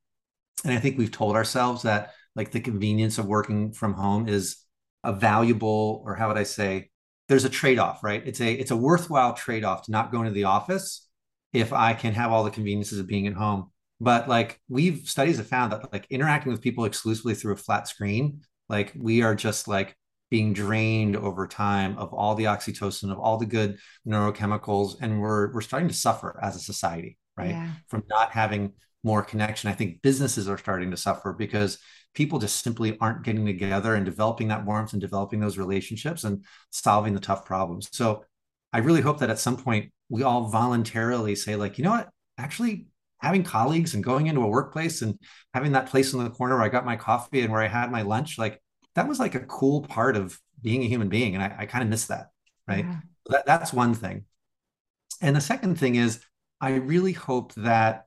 And 0.65 0.73
I 0.73 0.79
think 0.79 0.97
we've 0.97 1.11
told 1.11 1.35
ourselves 1.35 1.83
that 1.83 2.13
like 2.35 2.49
the 2.49 2.59
convenience 2.59 3.19
of 3.19 3.27
working 3.27 3.71
from 3.71 3.93
home 3.93 4.27
is 4.27 4.57
a 5.03 5.13
valuable 5.13 6.01
or 6.07 6.15
how 6.15 6.27
would 6.27 6.37
I 6.37 6.43
say 6.43 6.89
there's 7.27 7.45
a 7.45 7.49
trade-off, 7.49 8.03
right? 8.03 8.23
It's 8.25 8.41
a 8.41 8.51
it's 8.51 8.71
a 8.71 8.75
worthwhile 8.75 9.33
trade-off 9.33 9.83
to 9.83 9.91
not 9.91 10.11
going 10.11 10.25
to 10.25 10.33
the 10.33 10.45
office 10.45 11.07
if 11.53 11.71
I 11.71 11.93
can 11.93 12.13
have 12.13 12.31
all 12.31 12.43
the 12.43 12.49
conveniences 12.49 12.97
of 12.97 13.05
being 13.05 13.27
at 13.27 13.33
home. 13.33 13.69
But 14.01 14.27
like 14.27 14.59
we've 14.67 15.07
studies 15.07 15.37
have 15.37 15.47
found 15.47 15.71
that 15.71 15.93
like 15.93 16.07
interacting 16.09 16.51
with 16.51 16.61
people 16.61 16.85
exclusively 16.85 17.35
through 17.35 17.53
a 17.53 17.57
flat 17.57 17.87
screen 17.87 18.41
like 18.69 18.93
we 18.95 19.21
are 19.21 19.35
just 19.35 19.67
like 19.67 19.95
being 20.29 20.53
drained 20.53 21.15
over 21.15 21.47
time 21.47 21.97
of 21.97 22.13
all 22.13 22.35
the 22.35 22.45
oxytocin, 22.45 23.11
of 23.11 23.19
all 23.19 23.37
the 23.37 23.45
good 23.45 23.77
neurochemicals, 24.07 24.95
and 25.01 25.21
we're 25.21 25.53
we're 25.53 25.61
starting 25.61 25.89
to 25.89 25.93
suffer 25.93 26.39
as 26.41 26.55
a 26.55 26.59
society, 26.59 27.17
right? 27.37 27.51
Yeah. 27.51 27.69
From 27.87 28.03
not 28.09 28.31
having 28.31 28.73
more 29.03 29.21
connection. 29.21 29.69
I 29.69 29.73
think 29.73 30.01
businesses 30.01 30.47
are 30.47 30.57
starting 30.57 30.91
to 30.91 30.97
suffer 30.97 31.33
because 31.33 31.77
people 32.13 32.39
just 32.39 32.63
simply 32.63 32.97
aren't 32.99 33.23
getting 33.23 33.45
together 33.45 33.95
and 33.95 34.05
developing 34.05 34.47
that 34.47 34.65
warmth 34.65 34.93
and 34.93 35.01
developing 35.01 35.39
those 35.39 35.57
relationships 35.57 36.23
and 36.23 36.45
solving 36.69 37.13
the 37.13 37.19
tough 37.19 37.45
problems. 37.45 37.89
So 37.91 38.25
I 38.71 38.79
really 38.79 39.01
hope 39.01 39.19
that 39.19 39.29
at 39.29 39.39
some 39.39 39.57
point 39.57 39.91
we 40.09 40.23
all 40.23 40.47
voluntarily 40.49 41.35
say, 41.35 41.55
like, 41.55 41.77
you 41.77 41.83
know 41.83 41.91
what, 41.91 42.09
actually 42.37 42.87
having 43.23 43.43
colleagues 43.43 43.93
and 43.93 44.03
going 44.03 44.27
into 44.27 44.43
a 44.43 44.47
workplace 44.47 45.01
and 45.01 45.17
having 45.53 45.71
that 45.71 45.87
place 45.87 46.13
in 46.13 46.23
the 46.23 46.29
corner 46.29 46.55
where 46.55 46.65
I 46.65 46.69
got 46.69 46.85
my 46.85 46.97
coffee 46.97 47.41
and 47.41 47.51
where 47.51 47.61
I 47.61 47.67
had 47.67 47.91
my 47.91 48.01
lunch, 48.01 48.37
like 48.37 48.61
that 48.95 49.07
was 49.07 49.19
like 49.19 49.33
a 49.33 49.39
cool 49.39 49.81
part 49.81 50.15
of 50.17 50.37
being 50.61 50.83
a 50.83 50.87
human 50.87 51.09
being. 51.09 51.33
And 51.33 51.43
I, 51.43 51.55
I 51.59 51.65
kind 51.65 51.83
of 51.83 51.89
miss 51.89 52.07
that. 52.07 52.27
Right. 52.67 52.85
Yeah. 52.85 52.97
That, 53.29 53.45
that's 53.45 53.73
one 53.73 53.93
thing. 53.93 54.25
And 55.21 55.35
the 55.35 55.41
second 55.41 55.79
thing 55.79 55.95
is, 55.95 56.19
I 56.59 56.75
really 56.75 57.13
hope 57.13 57.53
that 57.55 58.05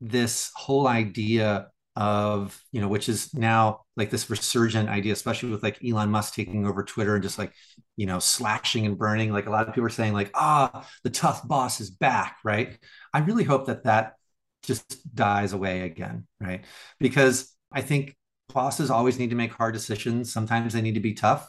this 0.00 0.52
whole 0.54 0.86
idea 0.86 1.68
of, 1.94 2.60
you 2.72 2.80
know, 2.80 2.88
which 2.88 3.08
is 3.08 3.34
now 3.34 3.80
like 3.96 4.10
this 4.10 4.30
resurgent 4.30 4.88
idea, 4.88 5.12
especially 5.12 5.50
with 5.50 5.62
like 5.62 5.84
Elon 5.84 6.10
Musk 6.10 6.34
taking 6.34 6.66
over 6.66 6.82
Twitter 6.82 7.14
and 7.14 7.22
just 7.22 7.38
like, 7.38 7.52
you 7.96 8.06
know, 8.06 8.18
slashing 8.18 8.86
and 8.86 8.96
burning. 8.96 9.32
Like 9.32 9.46
a 9.46 9.50
lot 9.50 9.68
of 9.68 9.74
people 9.74 9.86
are 9.86 9.90
saying, 9.90 10.12
like, 10.12 10.30
ah, 10.34 10.88
the 11.04 11.10
tough 11.10 11.46
boss 11.46 11.80
is 11.80 11.90
back. 11.90 12.38
Right. 12.44 12.78
I 13.12 13.18
really 13.20 13.44
hope 13.44 13.66
that 13.66 13.84
that 13.84 14.14
just 14.62 15.14
dies 15.14 15.52
away 15.52 15.82
again, 15.82 16.26
right? 16.40 16.64
Because 16.98 17.54
I 17.72 17.80
think 17.80 18.16
bosses 18.52 18.90
always 18.90 19.18
need 19.18 19.30
to 19.30 19.36
make 19.36 19.52
hard 19.52 19.74
decisions. 19.74 20.32
Sometimes 20.32 20.72
they 20.72 20.82
need 20.82 20.94
to 20.94 21.00
be 21.00 21.14
tough. 21.14 21.48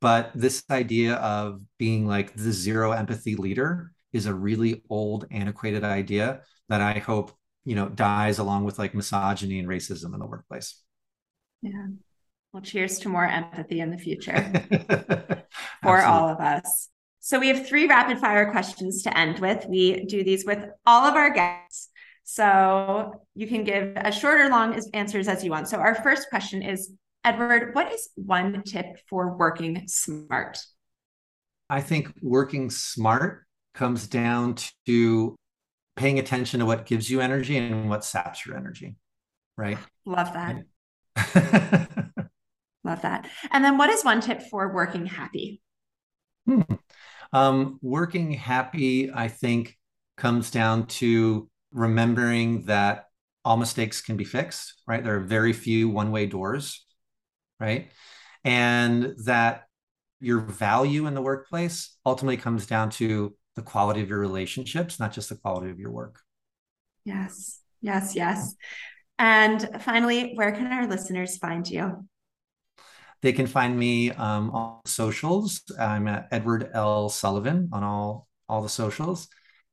But 0.00 0.32
this 0.34 0.62
idea 0.70 1.14
of 1.14 1.62
being 1.78 2.06
like 2.06 2.34
the 2.34 2.52
zero 2.52 2.92
empathy 2.92 3.36
leader 3.36 3.92
is 4.12 4.26
a 4.26 4.34
really 4.34 4.82
old, 4.90 5.26
antiquated 5.30 5.82
idea 5.82 6.42
that 6.68 6.80
I 6.80 6.98
hope, 6.98 7.32
you 7.64 7.74
know, 7.74 7.88
dies 7.88 8.38
along 8.38 8.64
with 8.64 8.78
like 8.78 8.94
misogyny 8.94 9.58
and 9.58 9.68
racism 9.68 10.12
in 10.12 10.20
the 10.20 10.26
workplace. 10.26 10.80
Yeah. 11.62 11.86
Well, 12.52 12.62
cheers 12.62 12.98
to 13.00 13.08
more 13.08 13.26
empathy 13.26 13.80
in 13.80 13.90
the 13.90 13.98
future 13.98 14.52
for 15.82 16.02
all 16.02 16.28
of 16.28 16.38
us. 16.38 16.88
So 17.18 17.40
we 17.40 17.48
have 17.48 17.66
three 17.66 17.86
rapid 17.86 18.18
fire 18.18 18.50
questions 18.50 19.02
to 19.04 19.18
end 19.18 19.38
with. 19.38 19.66
We 19.66 20.04
do 20.04 20.22
these 20.22 20.44
with 20.44 20.62
all 20.84 21.06
of 21.06 21.14
our 21.14 21.30
guests. 21.30 21.88
So 22.24 23.22
you 23.34 23.46
can 23.46 23.64
give 23.64 23.96
as 23.96 24.16
short 24.16 24.40
or 24.40 24.48
long 24.48 24.74
as 24.74 24.88
answers 24.94 25.28
as 25.28 25.44
you 25.44 25.50
want. 25.50 25.68
So 25.68 25.76
our 25.76 25.94
first 25.94 26.30
question 26.30 26.62
is 26.62 26.90
Edward, 27.22 27.74
what 27.74 27.92
is 27.92 28.08
one 28.16 28.62
tip 28.62 28.98
for 29.08 29.36
working 29.36 29.86
smart? 29.86 30.58
I 31.68 31.80
think 31.80 32.12
working 32.20 32.70
smart 32.70 33.46
comes 33.74 34.06
down 34.06 34.56
to 34.86 35.36
paying 35.96 36.18
attention 36.18 36.60
to 36.60 36.66
what 36.66 36.86
gives 36.86 37.10
you 37.10 37.20
energy 37.20 37.56
and 37.56 37.88
what 37.88 38.04
saps 38.04 38.44
your 38.44 38.56
energy. 38.56 38.96
Right. 39.56 39.78
Love 40.04 40.32
that. 40.32 40.64
Love 42.84 43.02
that. 43.02 43.28
And 43.50 43.64
then 43.64 43.78
what 43.78 43.90
is 43.90 44.04
one 44.04 44.20
tip 44.20 44.42
for 44.42 44.72
working 44.74 45.06
happy? 45.06 45.62
Hmm. 46.46 46.62
Um, 47.32 47.78
working 47.82 48.32
happy, 48.32 49.10
I 49.12 49.28
think, 49.28 49.76
comes 50.16 50.50
down 50.50 50.86
to 50.86 51.48
remembering 51.74 52.64
that 52.66 53.06
all 53.44 53.58
mistakes 53.58 54.00
can 54.00 54.16
be 54.16 54.24
fixed, 54.24 54.80
right? 54.86 55.04
There 55.04 55.16
are 55.16 55.20
very 55.20 55.52
few 55.52 55.90
one 55.90 56.10
way 56.10 56.26
doors, 56.26 56.86
right? 57.60 57.90
And 58.44 59.14
that 59.24 59.64
your 60.20 60.40
value 60.40 61.06
in 61.06 61.14
the 61.14 61.20
workplace 61.20 61.96
ultimately 62.06 62.38
comes 62.38 62.66
down 62.66 62.88
to 62.90 63.36
the 63.56 63.62
quality 63.62 64.00
of 64.00 64.08
your 64.08 64.18
relationships, 64.18 64.98
not 64.98 65.12
just 65.12 65.28
the 65.28 65.36
quality 65.36 65.70
of 65.70 65.78
your 65.78 65.90
work. 65.90 66.20
Yes, 67.04 67.60
yes, 67.82 68.14
yes. 68.16 68.54
And 69.18 69.68
finally, 69.80 70.32
where 70.34 70.52
can 70.52 70.66
our 70.68 70.86
listeners 70.86 71.36
find 71.36 71.68
you? 71.68 72.08
They 73.20 73.32
can 73.32 73.46
find 73.46 73.78
me 73.78 74.10
um, 74.10 74.50
on 74.50 74.80
socials. 74.86 75.62
I'm 75.78 76.08
at 76.08 76.28
Edward 76.30 76.70
L. 76.72 77.08
Sullivan 77.08 77.70
on 77.72 77.82
all 77.82 78.28
all 78.48 78.62
the 78.62 78.68
socials. 78.68 79.28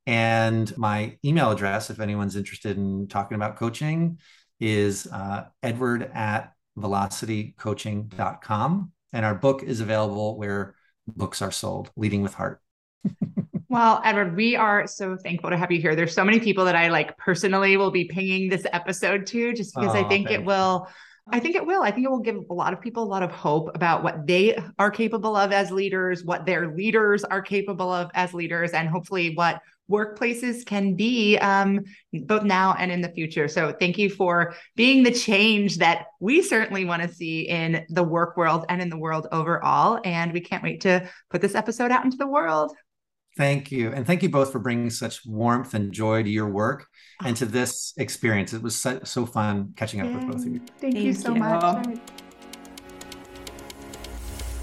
And 0.06 0.76
my 0.78 1.18
email 1.24 1.52
address, 1.52 1.90
if 1.90 2.00
anyone's 2.00 2.36
interested 2.36 2.78
in 2.78 3.08
talking 3.08 3.36
about 3.36 3.58
coaching, 3.58 4.20
is 4.60 5.08
uh, 5.08 5.46
edward 5.62 6.10
at 6.14 6.54
velocitycoaching.com. 6.78 8.92
And 9.14 9.26
our 9.26 9.36
book 9.36 9.64
is 9.64 9.82
available 9.82 10.38
where 10.38 10.76
books 11.08 11.42
are 11.42 11.52
sold, 11.52 11.92
Leading 11.96 12.22
with 12.22 12.34
Heart. 12.34 12.62
well, 13.70 14.02
Edward, 14.04 14.36
we 14.36 14.56
are 14.56 14.88
so 14.88 15.18
thankful 15.18 15.50
to 15.50 15.58
have 15.58 15.72
you 15.72 15.82
here. 15.82 15.96
There's 15.96 16.14
so 16.14 16.24
many 16.24 16.40
people 16.40 16.66
that 16.66 16.76
I 16.76 16.90
like 16.90 17.18
personally 17.18 17.78
will 17.78 17.92
be 17.92 18.06
pinging 18.06 18.50
this 18.50 18.66
episode 18.72 19.26
to 19.28 19.54
just 19.54 19.76
because 19.76 19.96
oh, 19.96 20.00
I 20.00 20.08
think 20.08 20.32
it 20.32 20.44
will. 20.44 20.88
I 21.30 21.40
think 21.40 21.56
it 21.56 21.66
will. 21.66 21.84
I 21.84 21.92
think 21.92 22.06
it 22.06 22.10
will 22.10 22.20
give 22.20 22.38
a 22.50 22.54
lot 22.54 22.74
of 22.74 22.82
people 22.82 23.04
a 23.04 23.06
lot 23.06 23.24
of 23.24 23.32
hope 23.32 23.76
about 23.76 24.04
what 24.04 24.26
they 24.26 24.58
are 24.80 24.92
capable 24.92 25.36
of 25.36 25.52
as 25.52 25.72
leaders, 25.72 26.24
what 26.24 26.46
their 26.46 26.76
leaders 26.76 27.24
are 27.24 27.42
capable 27.42 27.92
of 27.92 28.10
as 28.14 28.34
leaders, 28.34 28.72
and 28.72 28.90
hopefully 28.90 29.36
what 29.36 29.62
workplaces 29.92 30.66
can 30.66 30.96
be 30.96 31.38
um, 31.38 31.82
both 32.24 32.44
now 32.44 32.76
and 32.80 32.92
in 32.92 33.02
the 33.02 33.10
future. 33.10 33.48
So 33.48 33.76
thank 33.80 33.98
you 33.98 34.10
for 34.10 34.56
being 34.76 35.04
the 35.04 35.12
change 35.12 35.78
that 35.78 36.06
we 36.20 36.42
certainly 36.42 36.86
want 36.86 37.02
to 37.04 37.14
see 37.14 37.42
in 37.42 37.86
the 37.90 38.04
work 38.04 38.38
world 38.38 38.66
and 38.70 38.82
in 38.82 38.90
the 38.90 38.98
world 38.98 39.28
overall. 39.32 40.00
And 40.06 40.32
we 40.34 40.40
can't 40.40 40.64
wait 40.64 40.82
to 40.82 41.10
put 41.30 41.42
this 41.42 41.56
episode 41.56 41.92
out 41.92 42.06
into 42.06 42.18
the 42.18 42.28
world. 42.28 42.72
Thank 43.38 43.72
you. 43.72 43.92
And 43.92 44.06
thank 44.06 44.24
you 44.24 44.30
both 44.30 44.52
for 44.52 44.60
bringing 44.60 44.90
such 44.90 45.26
warmth 45.26 45.74
and 45.74 45.92
joy 45.94 46.24
to 46.24 46.30
your 46.30 46.50
work 46.50 46.88
and 47.24 47.36
to 47.38 47.46
this 47.46 47.94
experience. 47.98 48.54
It 48.54 48.62
was 48.62 48.76
so, 48.76 49.00
so 49.04 49.26
fun 49.26 49.74
catching 49.78 50.02
up 50.02 50.08
Yay. 50.08 50.16
with 50.16 50.28
both 50.28 50.46
of 50.46 50.54
you. 50.54 50.60
Thank, 50.80 50.96
thank 50.96 50.98
you 50.98 51.14
so 51.14 51.34
you. 51.34 51.40
much. 51.40 52.00